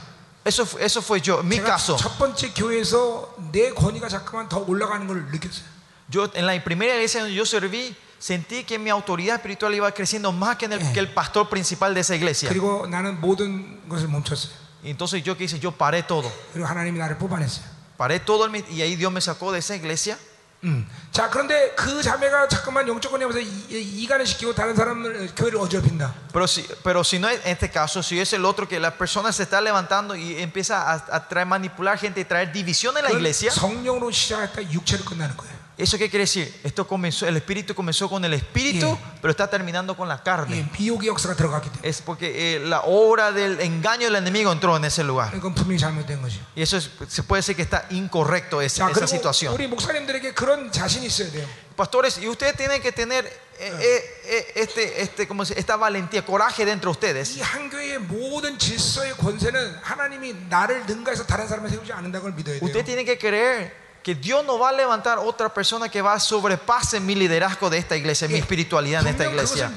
[0.48, 1.96] Eso, fu- eso fue yo, en mi 제가 caso.
[1.96, 5.64] 첫 번째 교회에서 내 권위가 자꾸만 더 올라가는 걸 느꼈어요.
[6.10, 10.32] Yo en la primera iglesia donde yo serví, sentí que mi autoridad espiritual iba creciendo
[10.34, 12.50] más que, en el, que el pastor principal de esa iglesia.
[12.50, 14.52] 그리고 나는 모든 것을 멈췄어요.
[14.84, 16.30] Y entonces yo que hice, yo paré todo.
[16.52, 17.64] 그리고 하나님이 나를 뽑아냈어요.
[17.98, 20.18] Paré todo el mi- y ahí Dios me sacó de esa iglesia.
[20.64, 20.88] 음.
[21.12, 26.14] 자 그런데 그 자매가 자꾸만 영적 권위하면서 이- 이간을 시키고 다른 사람을 교회를 어지럽힌다.
[26.32, 28.92] Pero si, pero si no es en este caso, si es el otro que la
[28.98, 33.04] persona se está levantando y empieza a, a traer, manipular gente y traer división en
[33.04, 35.57] la 그건 iglesia, 성령으로 시작했다 육체로 끝나는 거예요.
[35.78, 36.54] ¿eso qué quiere decir?
[36.64, 39.18] Esto comenzó, el espíritu comenzó con el espíritu, Yeah.
[39.22, 40.58] pero está terminando con la carne.
[40.58, 44.76] 예, 미혹의 역사가 들어갔기 때문에 Es porque eh, la obra del engaño del enemigo entró
[44.78, 45.32] en ese lugar.
[45.32, 46.40] 그건 분명히 잘못된 거죠.
[46.56, 49.54] Y eso es- se puede decir que está incorrecto esa, 자 esa 그리고 situación.
[49.54, 51.48] 우리 목사님들에게 그런 자신이 있어야 돼요.
[51.76, 53.26] Pastores, y ustedes tienen que tener
[53.60, 57.36] eh, eh, eh, este, este, ¿cómo se- esta valentía, coraje dentro de ustedes.
[57.38, 62.60] 이 한 교회의 모든 질서의 권세는 하나님이 나를 능가해서 다른 사람을 세우지 않는다는 걸 믿어야
[62.60, 62.64] 돼요.
[62.64, 66.21] Usted tiene que creer que Dios no va a levantar otra persona que va a
[66.21, 69.71] sobrepase mi liderazgo de esta iglesia, mi espiritualidad en esta iglesia.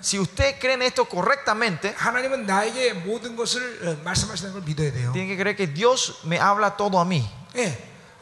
[0.00, 1.94] Si usted cree en esto correctamente,
[5.12, 7.28] tiene que creer que Dios me habla todo a mí.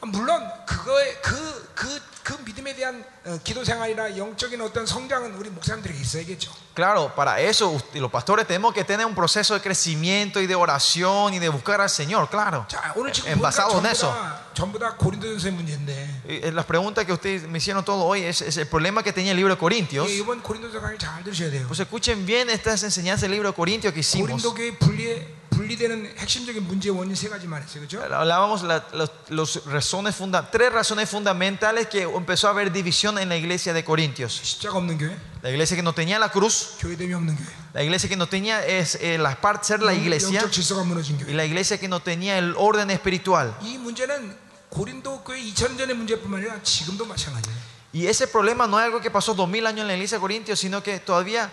[0.03, 5.97] 예, 물론 그거에 그그 그 믿음에 대한 어, 기도 생활이나 영적인 어떤 성장은 우리 목사님들에게
[6.01, 6.51] 있어야겠죠.
[6.76, 10.53] Claro, para eso usted- los pastores tenemos que tener un proceso de crecimiento y de
[10.53, 12.66] oración y de buscar al Señor, claro.
[12.68, 14.08] 자, 오늘 지금 En 보니까 basado en 전부 eso.
[14.12, 18.24] 다, 전부 다 고린도전서의 문제인데 Y, eh, Las preguntas que ustedes me hicieron todo hoy
[18.24, 20.05] es, es el problema que tenía el libro de Corintios.
[20.10, 21.66] 예, 이번 고린도서 강의 잘 들으셔야 돼요.
[21.68, 24.28] Pues escuchen bien estas enseñanzas del libro de Corintios que hicimos.
[24.43, 27.99] 고린도 교회 분리 분리되는 핵심적인 문제의 원인 세 가지 말했어요, 그렇죠?
[28.03, 33.30] Hablábamos la- los, los razones funda- tres razones fundamentales que empezó a haber división en
[33.30, 34.39] la iglesia de Corintios.
[34.43, 38.08] 십자가 없는 교회, La iglesia que no tenía la cruz, 교회됨이 없는 교회, la iglesia
[38.10, 41.34] que no tenía es eh, la parte ser la iglesia 영적 질서가 무너진 y 교회.
[41.34, 43.55] la iglesia que no tenía el orden espiritual.
[43.62, 44.36] 이 문제는
[44.70, 47.55] 고린도 교회 2000년 전의 문제뿐만 아니라 지금도 마찬가지예요.
[47.93, 50.22] Y ese problema no es algo que pasó dos mil años en la iglesia de
[50.22, 51.49] Corintios, sino que todavía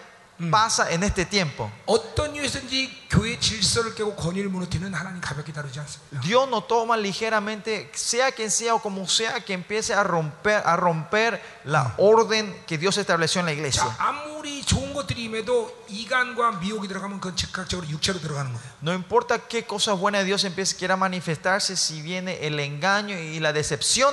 [0.51, 1.71] pasa en este tiempo.
[1.87, 6.21] 어떤 이유에서든지 교회 질서를 깨고 권위를 무너뜨리는 하나님 가볍게 다루지 않습니다.
[6.23, 10.77] Dios no toma ligeramente, sea quien sea o como sea, que empiece a romper, a
[10.77, 13.97] romper la orden que Dios estableció en la 자, iglesia.
[13.99, 18.71] 아무리 좋은 것들이 임해도 이간과 미혹이 들어가면 그건 즉각적으로 육체로 들어가는 거예요.
[18.83, 23.39] No importa qué cosa buena de Dios empiece quiera manifestarse, si viene el engaño y
[23.39, 24.13] la decepción,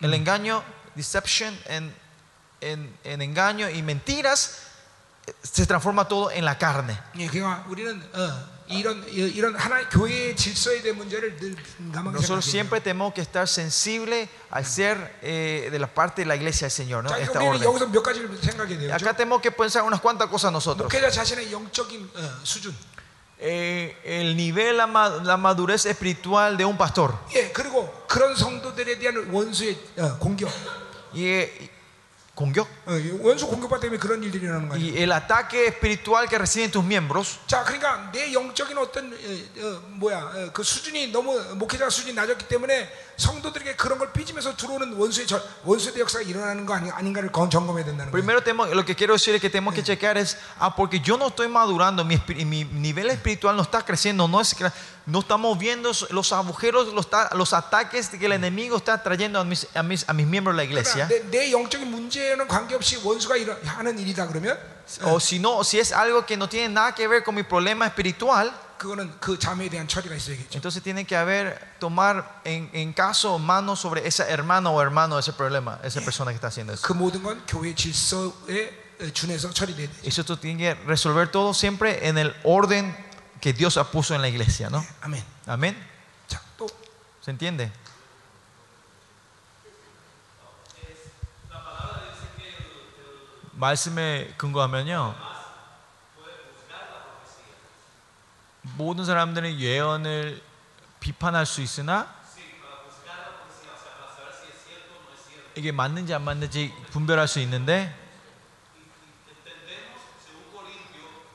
[0.00, 0.62] el engaño,
[0.96, 1.94] deception, en,
[2.60, 4.63] en, en engaño y mentiras, eh,
[5.41, 6.99] se transforma todo en la carne.
[12.13, 16.65] Nosotros siempre tenemos que estar sensible al ser eh, de la parte de la iglesia
[16.65, 17.15] del Señor, ¿no?
[17.15, 18.91] Esta orden.
[18.91, 20.91] Acá tenemos que pensar unas cuantas cosas nosotros.
[23.37, 24.87] Eh, el nivel, la,
[25.23, 27.13] la, madurez espiritual de un pastor.
[31.13, 31.71] Y, eh,
[32.34, 32.66] 공격?
[32.86, 34.80] 어, 원수 공격받 때문에 그런 일들이 일어나는 거예요.
[34.80, 37.38] Y el ataque espiritual que reciben tus miembros.
[37.46, 42.48] 자, 그러니까 내 영적인 어떤 어, 어, 뭐야 어, 그 수준이 너무 목회자 수준이 낮았기
[42.48, 42.88] 때문에
[43.18, 47.84] 성도들에게 그런 걸 삐지면서 들어오는 원수의 절, 원수의 역사가 일어나는 거 아니, 아닌가를 건- 점검해야
[47.84, 48.12] 된다는 거예요.
[48.12, 51.18] Primero tenemos, lo que quiero decir es que tenemos que checar es, ah, porque yo
[51.18, 54.72] no estoy madurando, mi, espiri- mi nivel espiritual no está creciendo, no, es, que-
[55.04, 59.44] no estamos viendo los agujeros, los, ta- los ataques que el enemigo está trayendo a
[59.44, 61.06] mis, a mis, a mis miembros de la iglesia.
[61.06, 64.58] 그러니까 내, 내 영적인 문제 에는 관계없이 원수가 일어, 하는 일이다 그러면
[65.04, 67.86] O si no, si es algo que no tiene nada que ver con mi problema
[67.86, 70.56] espiritual, 그거는 그 자매에 대한 처리가 있어야겠죠.
[70.56, 75.20] entonces tiene que haber, tomar en, en caso mano sobre esa hermana o hermano de
[75.20, 76.82] ese problema, esa persona que está haciendo eso.
[76.82, 79.92] 그 모든 건 교회 질서에 어, 준해서 처리돼야 돼.
[80.02, 82.96] Eso tú tienes que resolver todo siempre en el orden
[83.40, 84.84] que Dios ha puesto en la iglesia, ¿no?
[85.02, 85.22] 아멘.
[85.46, 85.76] Amén.
[86.28, 86.66] 자, 또
[87.20, 87.70] ¿Se entiende?
[93.55, 95.15] 말씀에 근거하면요.
[98.77, 100.41] 모든 사람들은 예언을
[100.99, 102.13] 비판할 수 있으나
[105.55, 107.95] 이게 맞는지 안 맞는지 분별할 수 있는데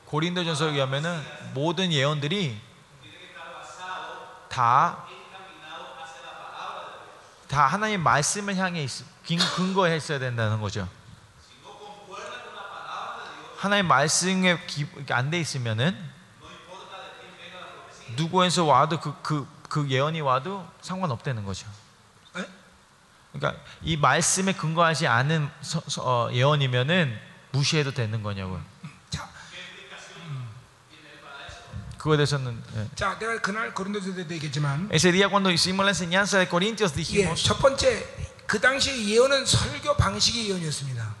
[0.05, 2.59] 고린도전서에 의하면은 모든 예언들이
[4.49, 5.07] 다,
[7.47, 8.89] 다 하나님의 말씀을 향해 있,
[9.95, 10.87] 있어야 된다는 거죠.
[13.61, 14.57] 하나님의 말씀에
[15.11, 15.95] 안 돼 있으면은
[18.15, 21.67] 누구에서 와도 그, 그, 그 예언이 와도 상관없다는 거죠.
[22.37, 22.45] 에?
[23.31, 27.17] 그러니까 이 말씀에 근거하지 않은 서- 서- 어, 예언이면은
[27.51, 28.61] 무시해도 되는 거냐고요.
[29.11, 29.29] 자,
[31.99, 32.87] 그거에 대해서는 예.
[32.95, 37.43] 자, 내가 그날 고린도서에도 얘기했지만 Ese día cuando hicimos la enseñanza de Corintios 예, dijimos,
[37.43, 38.03] 첫 번째
[38.47, 41.15] 그 당시 예언은 설교 방식의 예언이었습니다.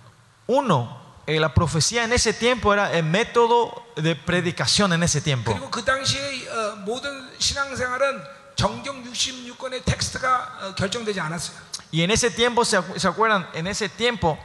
[0.47, 5.52] uno, eh, la profecía en ese tiempo era el método de predicación en ese tiempo.
[5.52, 8.22] 그리고 그 당시의 어, 모든 신앙생활은
[8.54, 11.56] 정경 66권의 텍스트가 어, 결정되지 않았어요.
[11.92, 13.46] Y en ese tiempo, ¿se, acu- se acuerdan?
[13.54, 14.38] En ese tiempo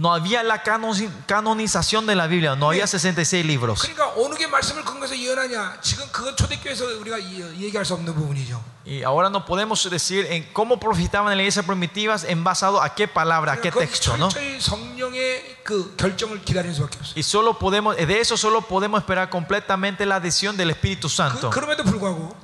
[0.00, 3.80] no había la canoni- canonización de la Biblia, no había 66 libros.
[3.80, 5.78] 그러니까 어느 게 말씀을 근거해서 예언하냐?
[5.80, 8.62] 지금 그건 초대교회에서 우리가 이- 얘기할 수 없는 부분이죠.
[8.86, 12.94] Y ahora no podemos decir en cómo profetaban en la iglesia primitivas en basado a
[12.94, 14.28] qué palabra, a qué 그건 texto, ¿no?
[14.28, 17.14] 철저히 성령의 그 결정을 기다리는 수밖에 없어요.
[17.16, 21.48] Y solo podemos, de eso solo podemos esperar completamente la adhesión del Espíritu 그, Santo.
[21.50, 22.36] 그럼에도 불구하고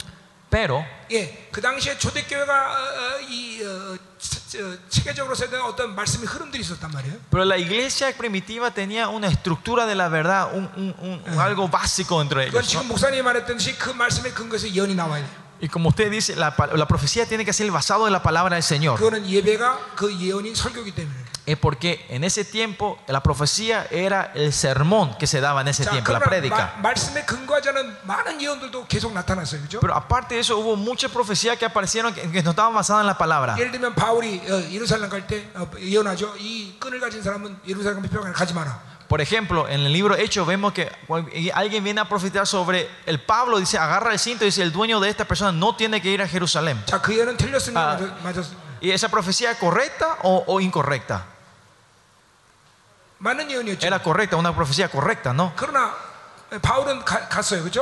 [0.51, 3.97] Pero 예, 그 당시에 초대교회가 어, 어, 이 어,
[7.30, 12.22] pero la iglesia primitiva tenía una estructura de la verdad, un, un, un, algo básico
[12.22, 12.54] entre ellos.
[12.74, 12.84] ¿no?
[15.60, 18.64] Y como usted dice, la, la, profecía tiene que ser basado en la palabra del
[18.64, 19.00] Señor
[21.48, 25.86] es porque en ese tiempo la profecía era el sermón que se daba en ese
[25.86, 26.76] tiempo, la prédica.
[29.80, 33.08] Pero aparte de eso hubo muchas profecías que aparecieron que, que no estaban basadas en
[33.08, 33.56] la palabra.
[39.08, 40.92] Por ejemplo, en el libro Hechos vemos que
[41.54, 45.00] alguien viene a profetar sobre el Pablo, dice, agarra el cinto y dice, el dueño
[45.00, 46.84] de esta persona no tiene que ir a Jerusalén.
[47.74, 47.98] Ah.
[48.82, 51.37] ¿Y esa profecía es correcta o, o incorrecta?
[53.86, 55.54] Era correcta, una profecía correcta, ¿no?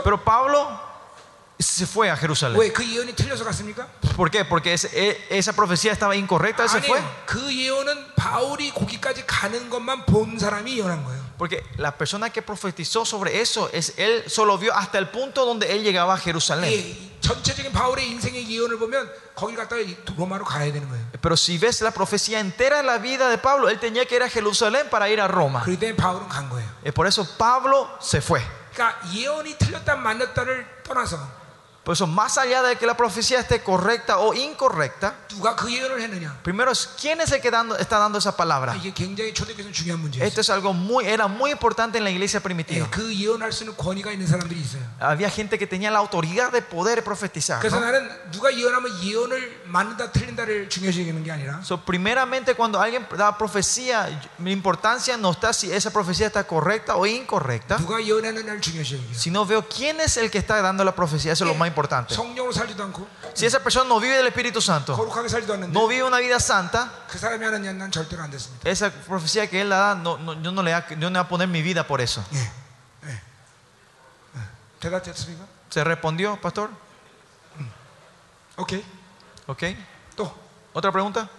[0.04, 0.80] Pero Pablo
[1.60, 2.58] se fue a Jerusalén.
[4.16, 4.44] ¿Por qué?
[4.46, 7.00] Porque e, esa profecía estaba incorrecta, se fue.
[11.35, 11.35] 아니요.
[11.35, 11.37] 그 예언은 바울이 거기까지 가는 것만 본 사람이 예언한 거예요.
[11.37, 15.73] Porque la persona que profetizó sobre eso es él solo vio hasta el punto donde
[15.73, 16.71] él llegaba a Jerusalén.
[16.71, 21.05] 예, 이 전체적인 바울의 인생의 예언을 보면 거기 갔다가 이 로마로 가야 되는 거예요.
[21.21, 24.23] Pero si ves la profecía entera de la vida de Pablo, él tenía que ir
[24.23, 25.63] a Jerusalén para ir a Roma.
[25.63, 26.69] 그렇기 때문에 바울은 간 거예요.
[26.85, 28.41] Y por eso Pablo se fue.
[28.73, 31.19] 그러니까 예언이 틀렸다 맞았다를 떠나서
[31.86, 35.14] por eso, más allá de que la profecía esté correcta o incorrecta,
[36.42, 38.74] primero es quién es el que dando, está dando esa palabra.
[40.26, 42.88] Esto es algo muy, era muy importante en la iglesia primitiva.
[45.00, 47.62] Había gente que tenía la autoridad de poder profetizar.
[51.58, 51.64] ¿no?
[51.64, 54.10] So, primeramente, cuando alguien da profecía,
[54.40, 57.78] mi importancia no está si esa profecía está correcta o incorrecta,
[59.14, 61.34] sino veo quién es el que está dando la profecía.
[61.34, 61.75] Eso es lo más importante.
[63.34, 64.96] Si esa persona no vive del Espíritu Santo,
[65.70, 66.92] no vive una vida santa,
[68.64, 71.86] esa profecía que él la da, no, yo, no le voy a, poner mi vida
[71.86, 72.24] por eso.
[75.70, 76.70] ¿Se respondió, pastor?
[78.56, 78.74] Ok.
[79.48, 79.64] Ok.
[80.74, 81.30] ¿Otra pregunta?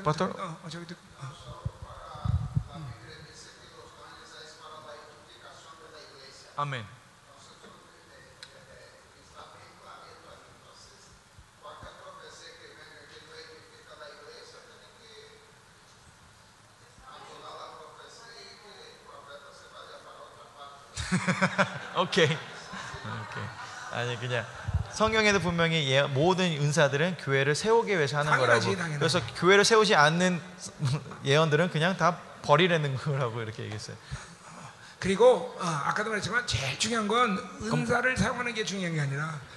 [0.00, 0.36] Pastor.
[6.56, 6.97] Amén.
[21.96, 22.24] 오케이.
[22.26, 23.44] 오케이.
[23.92, 24.44] 아니 그냥
[24.92, 28.82] 성경에도 분명히 예- 모든 은사들은 교회를 세우기 위해서 하는 당연하지, 거라고.
[28.82, 28.98] 당연하지.
[28.98, 30.40] 그래서 교회를 세우지 않는
[31.24, 33.96] 예언들은 그냥 다 버리라는 거라고 이렇게 얘기했어요.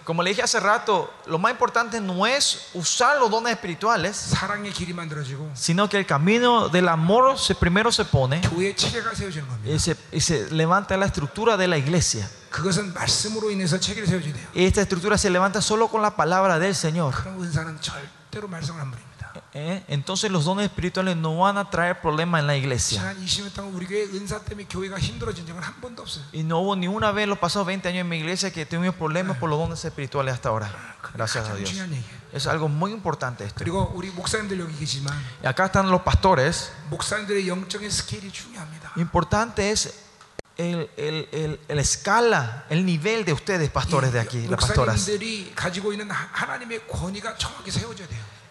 [0.04, 4.34] Como le dije hace rato, lo más importante no es usar los dones espirituales,
[5.56, 8.42] sino que el camino del amor se, primero se pone
[10.12, 12.30] y se levanta la estructura de la iglesia.
[14.54, 17.14] Y esta estructura se levanta solo con la palabra del Señor.
[19.54, 19.84] ¿Eh?
[19.90, 23.02] Entonces los dones espirituales no van a traer problemas en la iglesia.
[26.32, 28.66] Y no hubo ni una vez en los pasados 20 años en mi iglesia que
[28.66, 30.96] tuvimos problemas por los dones espirituales hasta ahora.
[31.14, 31.74] Gracias a Dios.
[32.32, 33.60] Es algo muy importante esto.
[35.44, 36.72] Acá están los pastores.
[38.96, 39.94] Importante es
[40.58, 45.06] el, el, el, escala, el nivel de ustedes, pastores de aquí, las pastoras.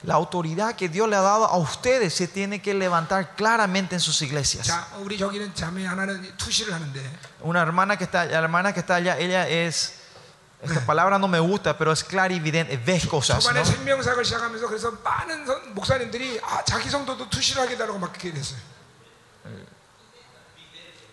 [0.03, 4.01] La autoridad que Dios le ha dado a ustedes se tiene que levantar claramente en
[4.01, 4.67] sus iglesias.
[7.43, 10.01] Una hermana que está, la hermana que está allá, ella es
[10.63, 13.43] esta palabra no me gusta, pero es clarividente, ves cosas.
[13.45, 13.65] ¿no?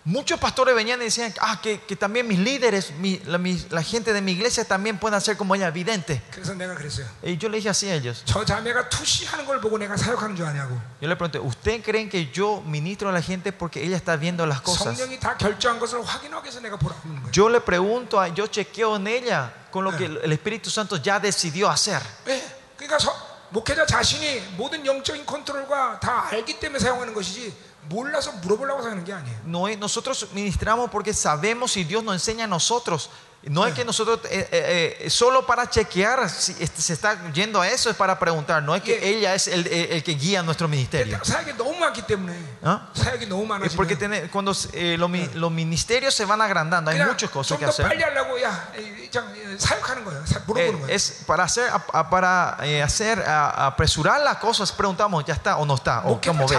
[0.05, 3.83] muchos pastores venían y decían, ah, que, que también mis líderes, mi- la, mi- la
[3.83, 6.21] gente de mi iglesia también puedan ser como ella, vidente.
[6.31, 7.05] 그래서 내가 그랬어요.
[7.23, 8.23] Y yo le dije así a ellos.
[8.25, 10.79] 저 자매가 투시하는 걸 보고 내가 사역하는 줄 아냐고.
[11.01, 14.45] Yo le pregunté, ¿usted creen que yo ministro a la gente porque ella está viendo
[14.45, 14.97] las cosas?
[14.97, 17.31] 성령이 다 결정한 것을 확인하기 위해서 내가 보라고 하는 거예요.
[17.31, 21.19] Yo le pregunto, a- yo chequeo en ella con lo que el Espíritu Santo ya
[21.19, 22.01] decidió hacer.
[22.27, 22.41] 예,
[22.77, 27.53] 그러니까 서- 목회자 자신이 모든 영적인 컨트롤과 다 알기 때문에 사용하는 것이지
[27.89, 29.39] 몰라서 물어보려고 사용하는 게 아니에요.
[29.45, 33.09] No es- nosotros ministramos porque sabemos y Dios nos enseña a nosotros.
[33.45, 37.59] No es que nosotros, eh, eh, eh, solo para chequear si este- se está yendo
[37.59, 38.61] a eso, es para preguntar.
[38.61, 39.09] No es que Yeah.
[39.09, 41.17] ella es el, el- el que guía nuestro ministerio.
[41.23, 42.85] 사역이 너무 많기 때문에 ¿Ah?
[42.93, 46.91] 사역이 너무 Es porque 많아지면 tiene- cuando eh, los, mi- los ministerios se van agrandando,
[46.91, 47.89] hay 그냥 muchas cosas que 좀더 hacer.
[47.89, 50.21] 빨리 하려고 야, 이- 장- 이- 사역하는 거예요.
[50.23, 50.89] 사- 물어보는 Eh, 거예요.
[50.93, 55.57] es para hacer, a- a- para eh, hacer a- apresurar las cosas, preguntamos, ¿ya está
[55.57, 56.01] o no está?
[56.05, 56.57] ¿O 목회자 cómo ves?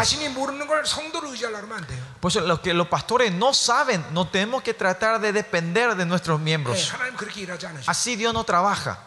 [1.37, 1.93] muy alarmante.
[2.19, 6.05] Por eso los que los pastores no saben, no tenemos que tratar de depender de
[6.05, 6.91] nuestros miembros.
[7.85, 8.99] Así Dios no trabaja.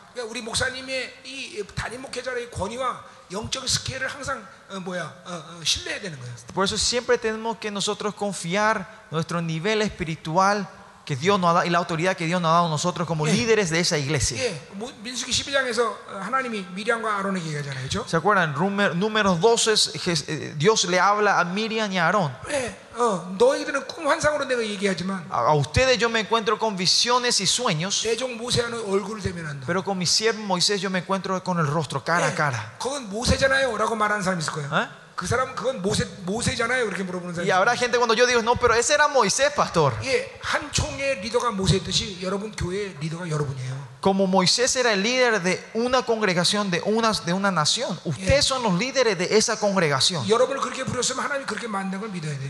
[6.55, 10.69] Por eso siempre tenemos que nosotros confiar nuestro nivel espiritual
[11.06, 13.08] que Dios nos ha dado y la autoridad que Dios nos ha dado a nosotros
[13.08, 13.32] como Eh.
[13.32, 14.42] líderes de esa iglesia.
[14.42, 18.06] 예, 뭐, 민수기 12장에서 하나님이 미리암과 아론에게 얘기하잖아요, 그렇죠?
[18.08, 18.56] ¿Se acuerdan?
[18.56, 22.34] Número- Números 12, Jes- eh, Dios le habla a Miriam y a Aarón.
[22.50, 27.40] 예, 어, 너희들은 꿈 환상으로 내가 얘기하지만 A, a ustedes yo me encuentro con visiones
[27.40, 29.68] y sueños, 내 종 모세와는 얼굴을 대면한다.
[29.68, 32.74] pero con mi siervo Moisés yo me encuentro con el rostro, cara a 예, cara.
[32.80, 34.74] 그건 모세잖아요,라고 말하는 사람 있을 거예요.
[34.74, 34.88] ¿Eh?
[35.21, 37.47] 그 사람은 그건 모세 모세잖아요, 그렇게 물어보는 사람.
[37.47, 39.93] Y habrá gente cuando yo digo, no, pero ese era Moisés, pastor.
[40.03, 43.80] 예, 한 총의 리더가 모세였듯이 여러분 교회의 리더가 여러분이에요.
[44.01, 48.63] como Moisés era el líder de una congregación, de una, de una nación, ustedes son
[48.63, 50.25] los líderes de esa congregación.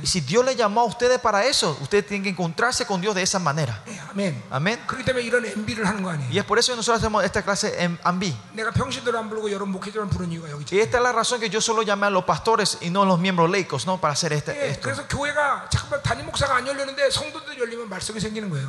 [0.02, 3.14] Y si Dios le llamó a ustedes para eso, ustedes tienen que encontrarse con Dios
[3.14, 3.82] de esa manera.
[4.10, 4.42] Amén.
[4.50, 4.80] Amén.
[6.30, 8.36] Y es por eso que nosotros hacemos esta clase em, en ambi.
[10.70, 13.06] Y esta es la razón que yo solo llamé a los pastores y no a
[13.06, 14.00] los miembros laicos, ¿no?
[14.00, 14.88] Para hacer esta, esto.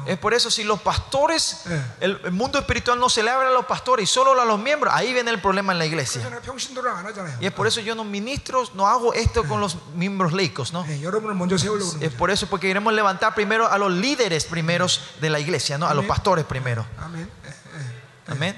[0.07, 1.63] Es por eso si los pastores,
[1.99, 4.92] el mundo espiritual no se le abre a los pastores y solo a los miembros,
[4.94, 6.30] ahí viene el problema en la 그래서 iglesia.
[6.30, 7.38] 내가 평신도를 안 하잖아요.
[7.40, 10.84] Y es por eso yo no ministro, no hago esto con los miembros laicos, ¿no?
[10.88, 12.18] 예, 여러분을 먼저 세우려고 그러는 Es 거죠.
[12.18, 15.86] por eso porque queremos levantar primero a los líderes primeros de la iglesia, ¿no?
[15.86, 16.08] A los Amén.
[16.08, 16.84] pastores primero.
[16.98, 17.28] 아멘.
[17.44, 18.56] 예, Amén.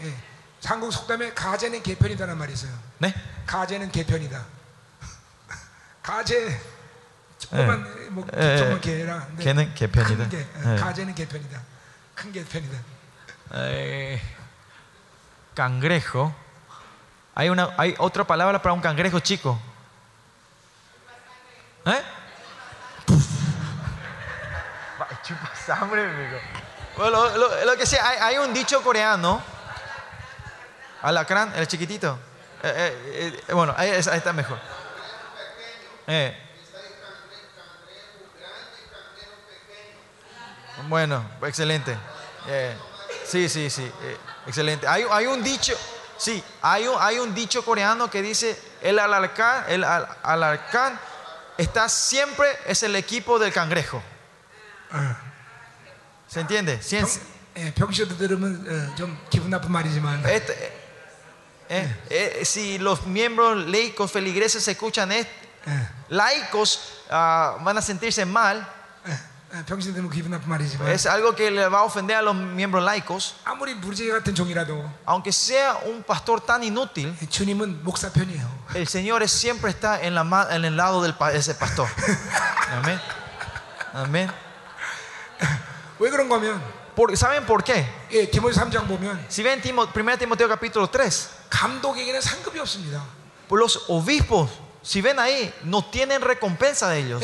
[0.00, 0.14] 예, 예.
[0.64, 2.72] 한국 속담에 가재는 개편이다라는 말이 있어요.
[3.04, 3.14] ¿Eh?
[3.46, 4.44] 가재는 개편이다.
[6.02, 6.60] 가재
[7.38, 8.56] 조그만 뭐 예, 예.
[8.58, 9.26] 조그만 개라.
[9.26, 10.16] 근데 개는 개편이다.
[10.16, 10.38] 큰 개.
[10.38, 10.76] 예.
[10.76, 11.60] 가재는 개편이다.
[12.14, 12.78] 큰 개편이다.
[13.53, 14.21] Eh,
[15.53, 16.33] cangrejo.
[17.35, 19.59] Hay, una, hay otra palabra para un cangrejo chico.
[21.85, 22.01] ¿Eh?
[25.23, 26.37] Chupa sangre, amigo.
[26.97, 29.41] Bueno, lo, lo- lo que sea, hay, hay un dicho coreano.
[31.01, 32.17] Alacrán, el chiquitito.
[32.63, 34.59] Eh, eh, bueno, ahí, es- ahí está mejor.
[36.07, 36.37] Eh.
[40.87, 41.95] Bueno, excelente.
[43.30, 43.82] sí, sí, sí.
[44.02, 44.16] eh,
[44.46, 44.86] excelente.
[44.86, 45.74] Hay, hay un dicho,
[46.16, 50.98] sí, hay un, hay un dicho coreano que dice, el alarcán, el al- alarcán
[51.58, 54.02] está siempre, es el equipo del cangrejo.
[56.28, 56.78] ¿Se entiende?
[56.82, 57.20] Cien- 평,
[57.56, 60.72] 예, 병시도 들으면 어, 좀 기분 나쁜 말이지만 este,
[61.70, 65.30] eh, eh, si los miembros laicos feligreses escuchan esto,
[65.66, 68.66] 예, laicos ah, van a sentirse mal.
[70.87, 73.35] Es algo que le va a ofender a los miembros laicos.
[75.05, 77.13] Aunque sea un pastor tan inútil,
[78.73, 81.87] el Señor siempre está en, la, el lado de ese pastor.
[82.71, 82.99] Amén.
[83.93, 84.31] Amén.
[86.95, 87.85] Por, ¿Saben por qué?
[89.29, 91.29] si ven 1 Timoteo capítulo 3,
[93.49, 94.49] los obispos
[94.83, 97.21] si ven ahí, no tienen recompensa de ellos.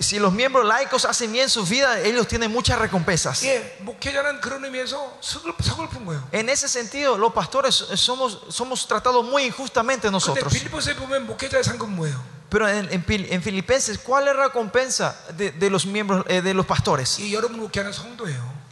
[0.00, 3.42] Si los miembros laicos hacen bien su vida, ellos tienen muchas recompensas.
[6.32, 10.52] En ese sentido, los pastores somos, somos tratados muy injustamente nosotros.
[12.48, 13.02] Pero en,
[13.42, 17.18] Filipenses, ¿cuál es la recompensa de, los miembros eh, de los pastores?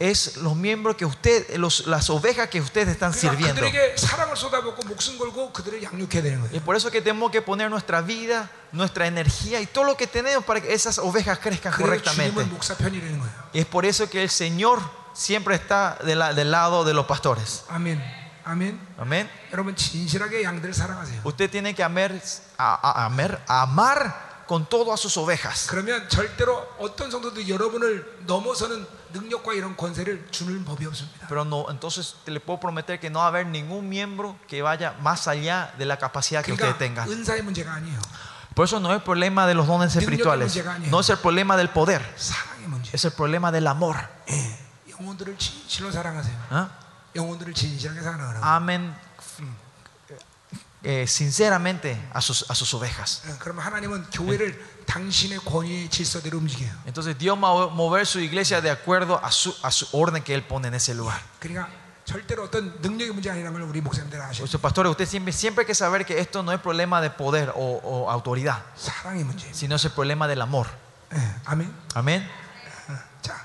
[0.00, 3.60] Es los miembros que usted, los, las ovejas que ustedes están 그러니까 sirviendo.
[3.62, 6.56] 그들에게 사랑을 쏟아붓고 목숨 걸고 그들을 양육해야 되는 Y 거예요.
[6.56, 10.06] es por eso que tenemos que poner nuestra vida, nuestra energía y todo lo que
[10.06, 12.34] tenemos para que esas ovejas crezcan 그래서 correctamente.
[12.34, 13.32] 주님은 목사 편이라는 거예요.
[13.54, 14.80] Y es por eso que el Señor
[15.14, 17.64] siempre está de la- del lado de los pastores.
[17.68, 18.02] 아멘.
[18.44, 18.78] 아멘.
[18.98, 19.28] Amén.
[19.50, 21.22] 여러분 진실하게 양들을 사랑하세요.
[21.24, 22.12] Usted tiene que amar,
[22.58, 25.66] a, a- amer- amar con todo a sus ovejas.
[25.68, 31.26] 그러면 절대로 어떤 성도도 여러분을 넘어서는 능력과 이런 권세를 주는 법이 없습니다.
[31.28, 34.62] Pero no, entonces te le puedo prometer que no va a haber ningún miembro que
[34.62, 37.08] vaya más allá de la capacidad que ustedes 그러니까 tengan.
[37.08, 37.98] 은사의 문제가 아니에요.
[38.54, 40.56] Por eso no es el problema de los dones espirituales,
[40.90, 42.90] no es el problema del poder, 사랑의 문제.
[42.94, 43.96] es el problema del amor.
[44.30, 44.58] 예.
[44.90, 46.36] 영혼들을 진실로 사랑하세요.
[46.50, 46.68] ¿ah?
[47.14, 48.44] 영혼들을 진실하게 사랑하라고.
[48.44, 48.94] Amen
[50.82, 53.22] eh, sinceramente a sus, a sus ovejas.
[53.26, 56.70] 예, 그러면 하나님은 교회를 당신의 권위의 질서대로 움직여요.
[56.86, 60.34] Entonces Dios va a mover su iglesia de acuerdo a su, a su orden que
[60.34, 61.20] Él pone en ese lugar.
[61.40, 61.68] 그러니까
[62.04, 64.44] 절대로 어떤 능력의 문제 아니라는 걸 우리 목사님들 아셔요.
[64.44, 67.10] Por eso, pastores, usted siempre, siempre hay que saber que esto no es problema de
[67.10, 69.58] poder o, o autoridad, 사랑의 문제입니다.
[69.58, 70.68] sino es el problema del amor.
[71.12, 71.74] 예, 아멘.
[71.94, 72.28] Amén.
[72.88, 73.44] 어, 자,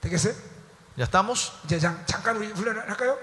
[0.00, 0.32] 되겠어요?
[0.96, 1.52] ¿Ya estamos?
[1.64, 3.18] 이제 잠, 잠깐 우리 훈련을 할까요?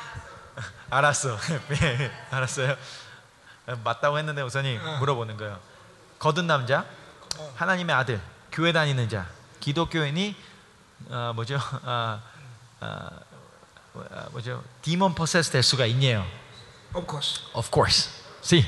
[0.91, 1.37] 알았어.
[2.31, 2.75] 알았어요.
[3.83, 5.57] 맞다고 했는데 우선이 물어보는 거예요.
[6.19, 6.85] 거듭 남자,
[7.55, 9.25] 하나님의 아들, 교회 다니는 자,
[9.61, 10.35] 기독교인이
[11.09, 11.55] 어, 뭐죠?
[11.83, 12.21] 어,
[12.81, 13.09] 어,
[13.93, 14.63] 어, 뭐죠?
[14.81, 16.25] 디몬 포세스 될 수가 있네요.
[16.93, 18.09] Of course, Of course.
[18.43, 18.65] Sí.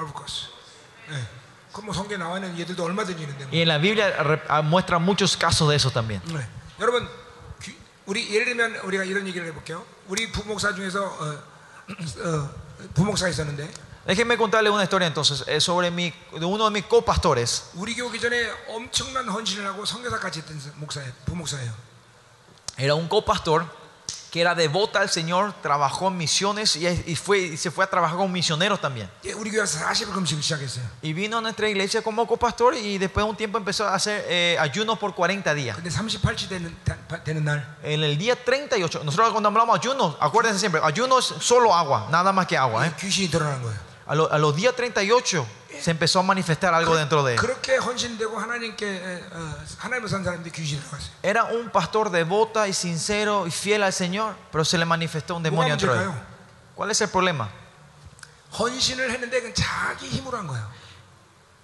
[0.00, 0.48] of course.
[1.10, 1.22] 예.
[1.72, 3.44] 그뭐 성경에 나와 있는 얘들도 얼마든지 있는데.
[3.44, 3.52] 뭐.
[3.52, 4.12] Y en la Biblia
[4.48, 6.20] ah, muestra muchos casos de eso también.
[6.26, 6.44] 네.
[6.80, 7.25] 여러분, 귀-
[8.06, 9.84] 우리 예를 들면 우리가 이런 얘기를 해볼게요.
[10.08, 11.42] 우리 부목사 중에서 어,
[12.24, 12.50] 어,
[12.94, 13.68] 부목사가 있었는데
[14.06, 17.72] Déjenme contarle una historia entonces eh, sobre mi, de uno de mis copastores.
[17.74, 21.12] 우리 교회 오기 전에 엄청난 헌신을 하고 성교사까지 했던 목사예요.
[21.24, 21.72] 부목사예요.
[22.78, 23.66] Era un copastor
[24.35, 27.87] que era devota al Señor, trabajó en misiones y, y fue, y se fue a
[27.89, 29.09] trabajar con misioneros también.
[29.25, 30.83] 예, 우리 교회에서 40일 금식을 시작했어요.
[31.03, 34.23] Y vino a nuestra iglesia como copastor y después de un tiempo empezó a hacer
[34.29, 35.75] eh, ayunos por 40 días.
[35.75, 40.15] 근데 38치 되는, 다- 되는 날 En el día 38, nosotros cuando hablamos de ayunos,
[40.21, 42.87] acuérdense siempre, ayuno es solo agua, nada más que agua.
[42.87, 42.93] ¿eh?
[42.97, 43.75] 귀신이 드러난 거예요.
[44.07, 45.45] A, lo- a los días 38
[45.80, 47.40] se empezó a manifestar algo dentro de él.
[51.22, 55.42] Era un pastor devota y sincero y fiel al Señor, pero se le manifestó un
[55.42, 56.10] demonio dentro de él.
[56.74, 57.48] ¿Cuál es el problema?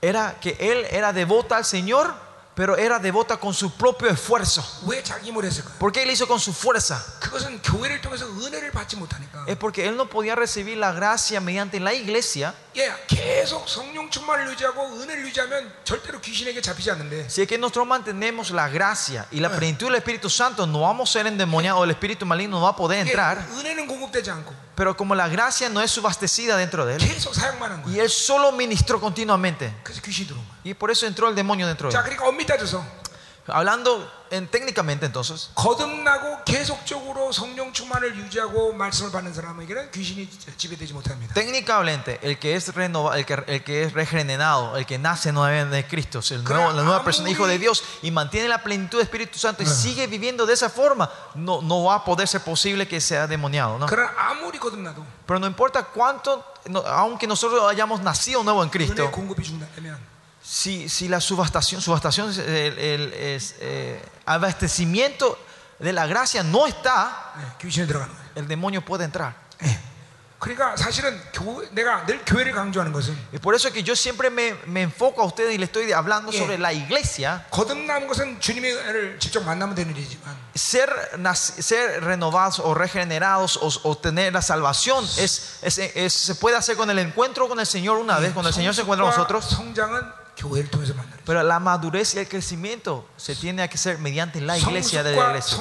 [0.00, 2.14] Era que él era devota al Señor
[2.54, 4.62] pero era devota con su propio esfuerzo.
[5.78, 7.02] ¿Por qué él hizo con su fuerza?
[9.46, 12.54] Es porque él no podía recibir la gracia mediante la iglesia.
[17.28, 21.08] Si es que nosotros mantenemos la gracia y la plenitud del Espíritu Santo, no vamos
[21.10, 23.46] a ser endemoniados, el Espíritu maligno no va a poder entrar.
[24.71, 27.71] 은혜는 공급되지 않고 Pero como la gracia no es subastecida dentro de él, 계속 사용만
[27.71, 28.03] 한 y 거예요.
[28.03, 30.61] él solo ministró continuamente, 그래서 귀신이 들어온 거예요.
[30.63, 32.03] y por eso entró el demonio dentro de 자, él.
[32.05, 32.83] 그러니까 엄밀히 따져서
[33.47, 40.27] Hablando en- técnicamente entonces, 거듭나고 계속적으로 성령 충만을 유지하고 말씀을 받는 사람에게는 귀신이
[40.57, 41.33] 지배되지 못합니다.
[41.33, 45.75] técnicamente el que es renova, el que, el que es regenerado, el que nace nuevamente
[45.77, 48.97] de Cristo, es el nuevo- la nueva persona, hijo de Dios, y mantiene la plenitud
[48.97, 52.41] del Espíritu Santo y sigue viviendo de esa forma, no, no va a poder ser
[52.41, 53.85] posible que sea demoniado, ¿no?
[53.87, 58.71] 그러나 아무리 거듭나도 Pero no importa cuánto, no- aunque nosotros hayamos nacido nuevo en 은혜
[58.71, 60.10] Cristo, 공급이 중단되면
[60.41, 65.37] si, si la subastación, subastación es el, el- es, eh, abastecimiento
[65.79, 68.29] de la gracia no está, 예, 귀신이 들어가는 거예요.
[68.35, 69.33] el demonio puede entrar.
[69.63, 69.77] 예.
[70.39, 74.29] 그러니까 사실은 교, 내가 늘 교회를 강조하는 것은 Y por eso es que yo siempre
[74.29, 76.39] me, me enfoco a ustedes y le estoy hablando Yeah.
[76.45, 77.43] sobre la iglesia.
[77.49, 83.97] 거듭난 것은 주님을 직접 만나면 되는 일이지만 Ser, nac- ser renovados o regenerados o, o
[83.97, 87.97] tener la salvación es, es- es- se puede hacer con el encuentro con el Señor
[87.97, 89.45] una vez, cuando el Señor se encuentra con 성숙과 nosotros.
[89.57, 90.20] 성장은
[91.24, 95.30] pero la madurez y el crecimiento se tiene que hacer mediante la iglesia de la
[95.30, 95.56] iglesia.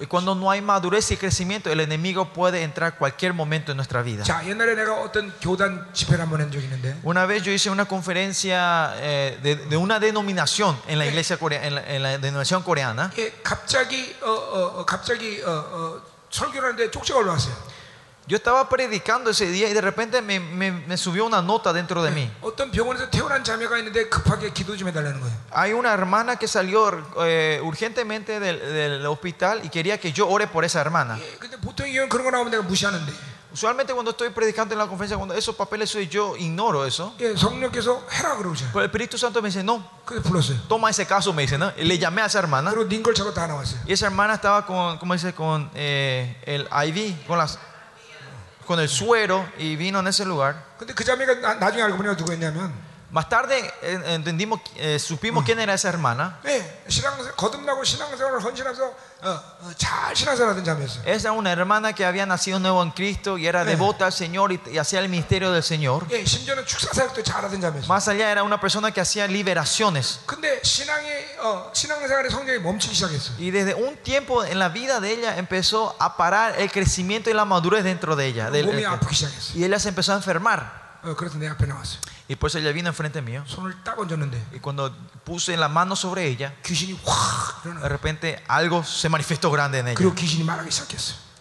[0.00, 4.02] Y cuando no hay madurez y crecimiento, el enemigo puede entrar cualquier momento en nuestra
[4.02, 4.24] vida.
[7.02, 11.66] Una vez yo hice una conferencia eh, de, de, una denominación en la iglesia coreana,
[11.66, 13.10] en, la, en, la, denominación coreana.
[18.28, 22.02] Yo estaba predicando ese día y de repente me, me, me subió una nota dentro
[22.02, 22.28] de mí.
[25.52, 26.90] Hay una hermana que salió
[27.24, 31.20] eh, urgentemente del, del, hospital y quería que yo ore por esa hermana.
[33.52, 37.14] Usualmente cuando estoy predicando en la conferencia, cuando esos papeles soy yo, ignoro eso.
[38.72, 39.88] Pero el Espíritu Santo me dice, no.
[40.68, 41.72] Toma ese caso, me dice, ¿no?
[41.76, 42.72] Le llamé a esa hermana.
[43.86, 45.32] Y esa hermana estaba con, ¿cómo dice?
[45.32, 47.58] Con eh, el IV, con las
[48.65, 50.55] con el suero y vino en ese lugar.
[50.77, 52.73] 근데 그 자매가 나, 나중에 알고 보니까 누구였냐면
[53.11, 56.39] Más tarde eh, entendimos, eh, supimos quién era esa hermana.
[56.45, 59.29] 예, 신앙 거듭나고 신앙생활을 헌신하면서 어,
[59.63, 61.03] 어, 잘 신앙생활하던 자매였어요.
[61.05, 64.53] Esa era una hermana que había nacido nuevo en Cristo y era devota al Señor
[64.53, 66.07] y, y hacía el ministerio del Señor.
[66.09, 67.87] 예, 심지어는 축사 사역도 잘하던 자매였어요.
[67.89, 70.21] Más allá era una persona que hacía liberaciones.
[70.25, 73.35] 근데 신앙의 어, 신앙생활의 성장이 멈추기 시작했어요.
[73.39, 77.33] Y desde un tiempo en la vida de ella empezó a parar el crecimiento y
[77.33, 78.49] la madurez dentro de ella.
[78.49, 79.59] Del- 몸이 el- 아프기 시작했어요.
[79.59, 80.79] y ella se empezó a enfermar.
[81.03, 81.99] 어, 그래서 내 앞에 나왔어요.
[82.28, 83.44] Y por eso ella vino enfrente mío.
[84.52, 84.92] Y cuando
[85.24, 86.54] puse la mano sobre ella,
[87.82, 89.96] de repente algo se manifestó grande en ella.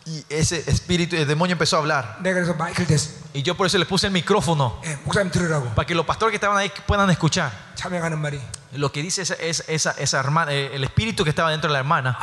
[0.08, 2.20] Y ese espíritu, el demonio empezó a hablar.
[3.34, 4.80] Y yo por eso le puse el micrófono.
[5.74, 7.52] Para que los pastores que estaban ahí puedan escuchar.
[8.74, 11.80] Lo que dice esa, esa, esa hermana, eh, el espíritu que estaba dentro de la
[11.80, 12.16] hermana.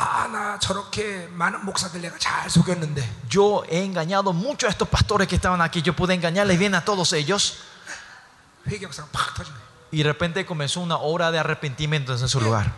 [3.27, 5.81] Yo he engañado mucho a estos pastores que estaban aquí.
[5.81, 7.57] Yo pude engañarles bien a todos ellos.
[9.91, 12.71] Y de repente comenzó una obra de arrepentimiento en su lugar.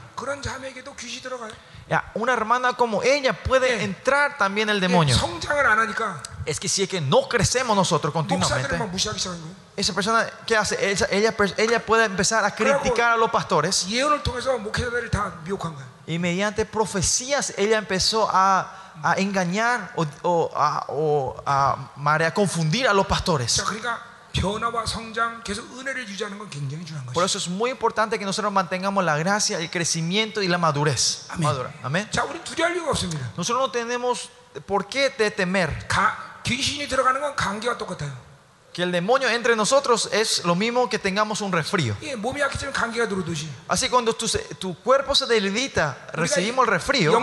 [1.87, 5.15] Ya, una hermana como ella puede entrar también el demonio.
[6.45, 8.75] Es que si es que no crecemos nosotros continuamente,
[9.77, 13.85] esa persona que hace, ella, ella, ella, puede empezar a criticar a los pastores.
[16.07, 22.87] Y mediante profecías ella empezó a, a engañar o, o, a, o a, a, confundir
[22.87, 23.63] a los pastores.
[27.13, 31.25] Por eso es muy importante que nosotros mantengamos la gracia, el crecimiento y la madurez.
[31.29, 31.49] Amén.
[31.83, 32.09] Amén.
[33.37, 34.29] nosotros no tenemos
[34.65, 35.87] por qué temer.
[38.73, 41.95] Que el demonio entre nosotros es lo mismo que tengamos un resfrío.
[43.69, 47.13] Así cuando tu, cuerpo se debilita, recibimos el resfrío.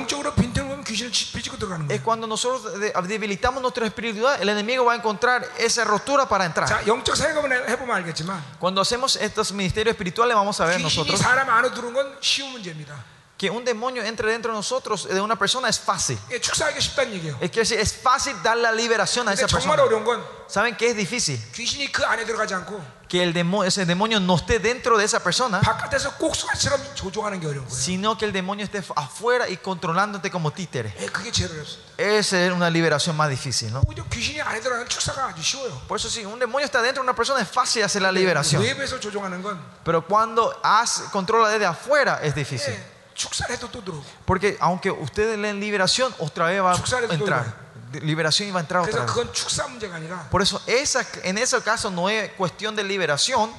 [0.81, 2.03] 영적으로 빈틈을 귀신을 치- 비집고 들어가는 Es 거예요.
[2.03, 6.67] cuando nosotros de- debilitamos nuestra espiritualidad, el enemigo va a encontrar esa rotura para entrar.
[6.67, 11.21] 자, 영적 사역을 해보면 알겠지만 Cuando hacemos estos ministerios espirituales, vamos a ver 귀신이 nosotros
[13.42, 16.16] que un demonio entre dentro de nosotros, de una persona, es fácil.
[17.40, 19.74] Es que es fácil dar la liberación a esa persona.
[20.46, 21.42] ¿Saben qué es difícil?
[23.08, 25.60] Que el demonio, ese demonio no esté dentro de esa persona,
[27.68, 30.94] sino que el demonio esté afuera y controlándote como títere.
[31.98, 33.72] Esa es una liberación más difícil.
[33.72, 33.82] ¿no?
[35.88, 38.62] Por eso, si un demonio está dentro de una persona, es fácil hacer la liberación.
[39.84, 42.72] Pero cuando has, controla desde afuera, es difícil.
[44.24, 47.62] Porque aunque ustedes leen liberación, otra vez va a entrar.
[48.02, 49.12] Liberación iba a entrar otra vez.
[50.30, 53.50] Por eso en ese caso no es cuestión de liberación,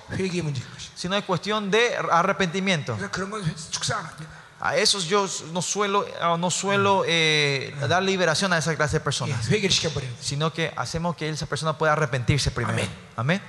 [0.95, 2.97] sino es cuestión de arrepentimiento.
[4.59, 9.01] A esos yo no suelo, ah, no suelo eh, dar liberación a esa clase de
[9.01, 9.45] personas,
[10.21, 12.77] sino que hacemos que esa persona pueda arrepentirse primero.
[13.17, 13.41] Amén.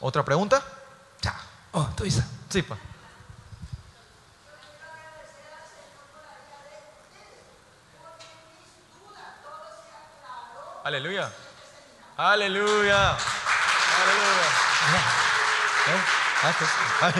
[0.00, 0.60] ¿Otra pregunta?
[2.50, 2.76] Sí, pa.
[10.88, 10.94] Pa.
[10.94, 11.28] Aleluya.
[12.16, 13.16] Aleluya.
[14.00, 14.48] Aleluya.
[15.84, 15.92] 네?
[17.02, 17.12] 아,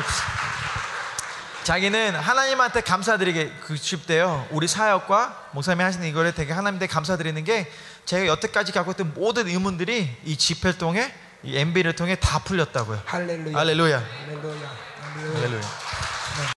[1.64, 4.46] 자기는 하나님한테 감사드리게 그 싶대요.
[4.50, 7.70] 우리 사역과 목사님이 하시는 이거를 되게 하나님한테 감사드리는 게
[8.06, 11.12] 제가 여태까지 갖고 있던 모든 의문들이 이 집회를 통해
[11.42, 13.02] 이 MB를 통해 다 풀렸다고요.
[13.04, 13.54] 할렐루야.
[13.58, 13.98] 할렐루야.
[13.98, 14.76] 할렐루야.
[15.14, 15.34] 할렐루야.
[15.34, 16.17] 할렐루야.